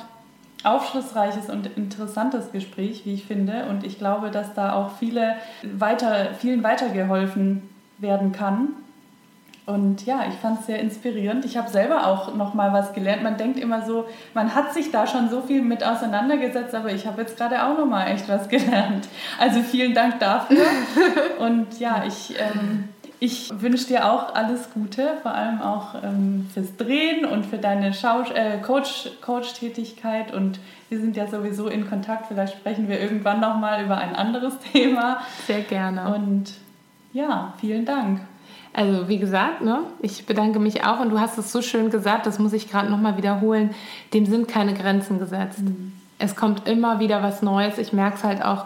aufschlussreiches 0.63 1.49
und 1.49 1.67
interessantes 1.77 2.51
Gespräch, 2.51 3.05
wie 3.05 3.13
ich 3.13 3.25
finde. 3.25 3.65
Und 3.69 3.85
ich 3.85 3.97
glaube, 3.97 4.31
dass 4.31 4.53
da 4.53 4.73
auch 4.73 4.97
viele 4.97 5.35
weiter, 5.63 6.33
vielen 6.37 6.63
weitergeholfen 6.63 7.69
werden 7.97 8.31
kann. 8.31 8.69
Und 9.65 10.07
ja, 10.07 10.25
ich 10.27 10.33
fand 10.33 10.61
es 10.61 10.65
sehr 10.65 10.79
inspirierend. 10.79 11.45
Ich 11.45 11.55
habe 11.55 11.69
selber 11.69 12.07
auch 12.07 12.33
noch 12.33 12.55
mal 12.55 12.73
was 12.73 12.93
gelernt. 12.93 13.21
Man 13.21 13.37
denkt 13.37 13.59
immer 13.59 13.85
so, 13.85 14.05
man 14.33 14.55
hat 14.55 14.73
sich 14.73 14.89
da 14.89 15.05
schon 15.05 15.29
so 15.29 15.41
viel 15.41 15.61
mit 15.61 15.83
auseinandergesetzt, 15.83 16.73
aber 16.73 16.91
ich 16.91 17.05
habe 17.05 17.21
jetzt 17.21 17.37
gerade 17.37 17.63
auch 17.63 17.77
noch 17.77 17.85
mal 17.85 18.07
echt 18.07 18.27
was 18.27 18.49
gelernt. 18.49 19.07
Also 19.39 19.61
vielen 19.61 19.93
Dank 19.93 20.19
dafür. 20.19 20.65
Und 21.39 21.79
ja, 21.79 22.03
ich 22.07 22.33
ähm, 22.39 22.89
Ich 23.21 23.51
wünsche 23.61 23.87
dir 23.87 24.09
auch 24.11 24.33
alles 24.33 24.71
Gute, 24.73 25.17
vor 25.21 25.31
allem 25.31 25.61
auch 25.61 25.95
ähm, 26.03 26.49
fürs 26.53 26.77
Drehen 26.77 27.25
und 27.25 27.45
für 27.45 27.57
deine 27.57 27.89
äh, 27.89 28.57
Coach 28.61 29.09
Coach-Tätigkeit. 29.19 30.33
Und 30.33 30.59
wir 30.87 30.99
sind 31.01 31.17
ja 31.17 31.27
sowieso 31.27 31.67
in 31.67 31.89
Kontakt. 31.89 32.27
Vielleicht 32.27 32.53
sprechen 32.57 32.87
wir 32.87 32.99
irgendwann 32.99 33.41
nochmal 33.41 33.83
über 33.83 33.97
ein 33.97 34.15
anderes 34.15 34.57
Thema. 34.71 35.19
Sehr 35.47 35.61
gerne. 35.61 36.15
Und 36.15 36.53
ja, 37.11 37.53
vielen 37.59 37.85
Dank. 37.85 38.21
Also 38.71 39.09
wie 39.09 39.17
gesagt, 39.17 39.61
ne, 39.61 39.79
ich 40.01 40.25
bedanke 40.25 40.59
mich 40.59 40.85
auch 40.85 41.01
und 41.01 41.09
du 41.09 41.19
hast 41.19 41.37
es 41.37 41.51
so 41.51 41.61
schön 41.61 41.89
gesagt, 41.89 42.25
das 42.25 42.39
muss 42.39 42.53
ich 42.53 42.69
gerade 42.69 42.89
nochmal 42.89 43.17
wiederholen, 43.17 43.71
dem 44.13 44.25
sind 44.27 44.47
keine 44.47 44.73
Grenzen 44.73 45.19
gesetzt. 45.19 45.59
Mhm. 45.59 45.98
Es 46.19 46.35
kommt 46.35 46.67
immer 46.67 46.99
wieder 46.99 47.23
was 47.23 47.41
Neues. 47.41 47.77
Ich 47.77 47.93
merke 47.93 48.17
es 48.17 48.23
halt 48.23 48.43
auch. 48.43 48.65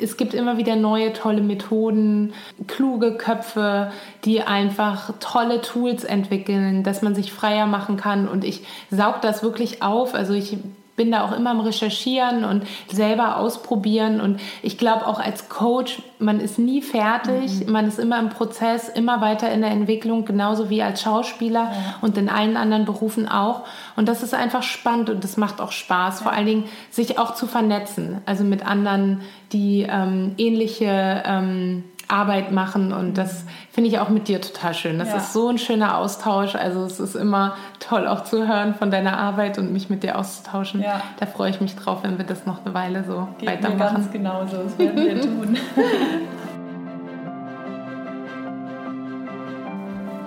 Es 0.00 0.16
gibt 0.16 0.32
immer 0.32 0.56
wieder 0.56 0.76
neue 0.76 1.12
tolle 1.12 1.42
Methoden, 1.42 2.32
kluge 2.68 3.16
Köpfe, 3.16 3.90
die 4.24 4.42
einfach 4.42 5.12
tolle 5.18 5.60
Tools 5.60 6.04
entwickeln, 6.04 6.84
dass 6.84 7.02
man 7.02 7.16
sich 7.16 7.32
freier 7.32 7.66
machen 7.66 7.96
kann. 7.96 8.28
Und 8.28 8.44
ich 8.44 8.64
saug 8.90 9.20
das 9.20 9.42
wirklich 9.42 9.82
auf. 9.82 10.14
Also 10.14 10.34
ich 10.34 10.56
bin 10.96 11.10
da 11.10 11.24
auch 11.24 11.32
immer 11.32 11.50
am 11.50 11.60
Recherchieren 11.60 12.44
und 12.44 12.64
selber 12.88 13.38
ausprobieren. 13.38 14.20
Und 14.20 14.40
ich 14.62 14.78
glaube 14.78 15.06
auch 15.06 15.18
als 15.18 15.48
Coach, 15.48 16.02
man 16.18 16.40
ist 16.40 16.58
nie 16.58 16.82
fertig, 16.82 17.66
mhm. 17.66 17.72
man 17.72 17.88
ist 17.88 17.98
immer 17.98 18.18
im 18.18 18.28
Prozess, 18.28 18.88
immer 18.88 19.20
weiter 19.20 19.50
in 19.50 19.60
der 19.60 19.70
Entwicklung, 19.70 20.24
genauso 20.24 20.70
wie 20.70 20.82
als 20.82 21.02
Schauspieler 21.02 21.70
ja. 21.72 21.94
und 22.00 22.16
in 22.16 22.28
allen 22.28 22.56
anderen 22.56 22.84
Berufen 22.84 23.28
auch. 23.28 23.62
Und 23.96 24.08
das 24.08 24.22
ist 24.22 24.34
einfach 24.34 24.62
spannend 24.62 25.10
und 25.10 25.24
das 25.24 25.36
macht 25.36 25.60
auch 25.60 25.72
Spaß, 25.72 26.20
ja. 26.20 26.22
vor 26.24 26.32
allen 26.32 26.46
Dingen 26.46 26.64
sich 26.90 27.18
auch 27.18 27.34
zu 27.34 27.46
vernetzen, 27.46 28.20
also 28.26 28.44
mit 28.44 28.64
anderen, 28.64 29.22
die 29.52 29.86
ähm, 29.88 30.34
ähnliche 30.38 31.22
ähm, 31.26 31.84
Arbeit 32.08 32.52
machen 32.52 32.92
und 32.92 33.18
das 33.18 33.44
finde 33.70 33.90
ich 33.90 33.98
auch 33.98 34.08
mit 34.08 34.28
dir 34.28 34.40
total 34.40 34.74
schön. 34.74 34.98
Das 34.98 35.08
ja. 35.08 35.16
ist 35.16 35.32
so 35.32 35.48
ein 35.48 35.58
schöner 35.58 35.98
Austausch. 35.98 36.54
Also 36.54 36.84
es 36.84 37.00
ist 37.00 37.14
immer 37.14 37.56
toll 37.80 38.06
auch 38.06 38.24
zu 38.24 38.46
hören 38.46 38.74
von 38.74 38.90
deiner 38.90 39.18
Arbeit 39.18 39.58
und 39.58 39.72
mich 39.72 39.90
mit 39.90 40.02
dir 40.02 40.18
auszutauschen. 40.18 40.82
Ja. 40.82 41.02
Da 41.18 41.26
freue 41.26 41.50
ich 41.50 41.60
mich 41.60 41.74
drauf, 41.76 42.00
wenn 42.02 42.18
wir 42.18 42.24
das 42.24 42.46
noch 42.46 42.64
eine 42.64 42.74
Weile 42.74 43.04
so 43.04 43.28
Geht 43.38 43.48
weitermachen. 43.48 43.78
Mir 43.78 44.00
ganz 44.00 44.12
genauso, 44.12 44.56
das 44.58 44.78
werden 44.78 45.04
wir 45.04 45.20
tun. 45.20 45.56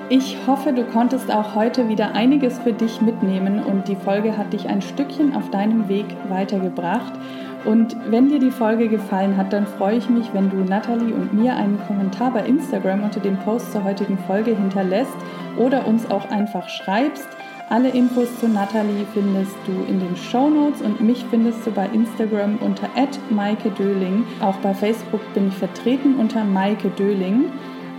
Ich 0.09 0.37
hoffe, 0.47 0.71
du 0.71 0.85
konntest 0.85 1.29
auch 1.29 1.53
heute 1.53 1.89
wieder 1.89 2.13
einiges 2.13 2.59
für 2.59 2.71
dich 2.71 3.01
mitnehmen 3.01 3.61
und 3.61 3.89
die 3.89 3.97
Folge 3.97 4.37
hat 4.37 4.53
dich 4.53 4.69
ein 4.69 4.81
Stückchen 4.81 5.35
auf 5.35 5.51
deinem 5.51 5.89
Weg 5.89 6.05
weitergebracht. 6.29 7.11
Und 7.65 7.95
wenn 8.09 8.29
dir 8.29 8.39
die 8.39 8.51
Folge 8.51 8.87
gefallen 8.87 9.35
hat, 9.35 9.51
dann 9.51 9.67
freue 9.67 9.97
ich 9.97 10.09
mich, 10.09 10.33
wenn 10.33 10.49
du 10.49 10.57
Natalie 10.57 11.13
und 11.13 11.33
mir 11.33 11.55
einen 11.55 11.79
Kommentar 11.87 12.31
bei 12.31 12.45
Instagram 12.45 13.03
unter 13.03 13.19
dem 13.19 13.37
Post 13.37 13.71
zur 13.71 13.83
heutigen 13.83 14.17
Folge 14.19 14.55
hinterlässt 14.55 15.15
oder 15.57 15.87
uns 15.87 16.09
auch 16.09 16.29
einfach 16.29 16.69
schreibst. 16.69 17.27
Alle 17.69 17.89
Infos 17.89 18.39
zu 18.39 18.47
Natalie 18.47 19.05
findest 19.13 19.55
du 19.65 19.73
in 19.91 19.99
den 19.99 20.15
Show 20.15 20.49
Notes 20.49 20.81
und 20.81 21.01
mich 21.01 21.25
findest 21.29 21.67
du 21.67 21.71
bei 21.71 21.85
Instagram 21.87 22.57
unter 22.61 22.87
Maike 23.29 23.71
Döling. 23.71 24.25
Auch 24.39 24.55
bei 24.57 24.73
Facebook 24.73 25.19
bin 25.33 25.49
ich 25.49 25.55
vertreten 25.55 26.15
unter 26.15 26.45
Maike 26.45 26.89
Döling. 26.91 27.51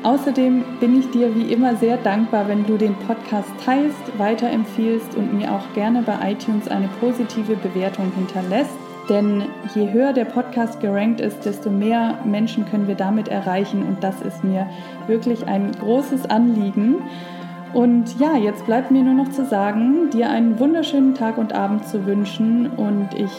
Außerdem 0.05 0.65
bin 0.81 0.99
ich 0.99 1.11
dir 1.11 1.35
wie 1.35 1.53
immer 1.53 1.77
sehr 1.77 1.99
dankbar, 1.99 2.49
wenn 2.49 2.65
du 2.65 2.79
den 2.79 2.95
Podcast 2.95 3.51
teilst, 3.63 4.17
weiterempfiehlst 4.17 5.15
und 5.17 5.35
mir 5.35 5.53
auch 5.53 5.75
gerne 5.75 6.01
bei 6.03 6.33
iTunes 6.33 6.69
eine 6.69 6.89
positive 7.01 7.57
Bewertung 7.57 8.11
hinterlässt. 8.17 8.88
Denn 9.09 9.45
je 9.75 9.91
höher 9.91 10.13
der 10.13 10.27
Podcast 10.27 10.81
gerankt 10.81 11.21
ist, 11.21 11.45
desto 11.47 11.71
mehr 11.71 12.19
Menschen 12.25 12.67
können 12.67 12.89
wir 12.89 12.95
damit 12.95 13.29
erreichen. 13.29 13.83
Und 13.83 14.05
das 14.05 14.21
ist 14.21 14.45
mir 14.45 14.67
wirklich 15.07 15.47
ein 15.47 15.73
großes 15.73 16.27
Anliegen. 16.27 16.97
Und 17.73 18.19
ja, 18.19 18.37
jetzt 18.37 18.67
bleibt 18.67 18.91
mir 18.91 19.03
nur 19.03 19.15
noch 19.15 19.31
zu 19.31 19.45
sagen, 19.45 20.11
dir 20.11 20.31
einen 20.31 20.59
wunderschönen 20.59 21.15
Tag 21.15 21.39
und 21.39 21.53
Abend 21.53 21.87
zu 21.87 22.07
wünschen. 22.07 22.67
Und 22.67 23.09
ich 23.15 23.33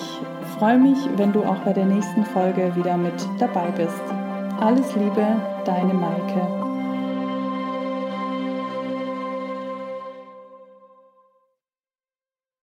freue 0.58 0.78
mich, 0.78 0.98
wenn 1.18 1.34
du 1.34 1.44
auch 1.44 1.60
bei 1.60 1.74
der 1.74 1.86
nächsten 1.86 2.24
Folge 2.26 2.72
wieder 2.76 2.98
mit 2.98 3.14
dabei 3.40 3.70
bist. 3.76 4.02
Alles 4.60 4.96
Liebe, 4.96 5.26
deine 5.66 5.94
Maike. 5.94 6.59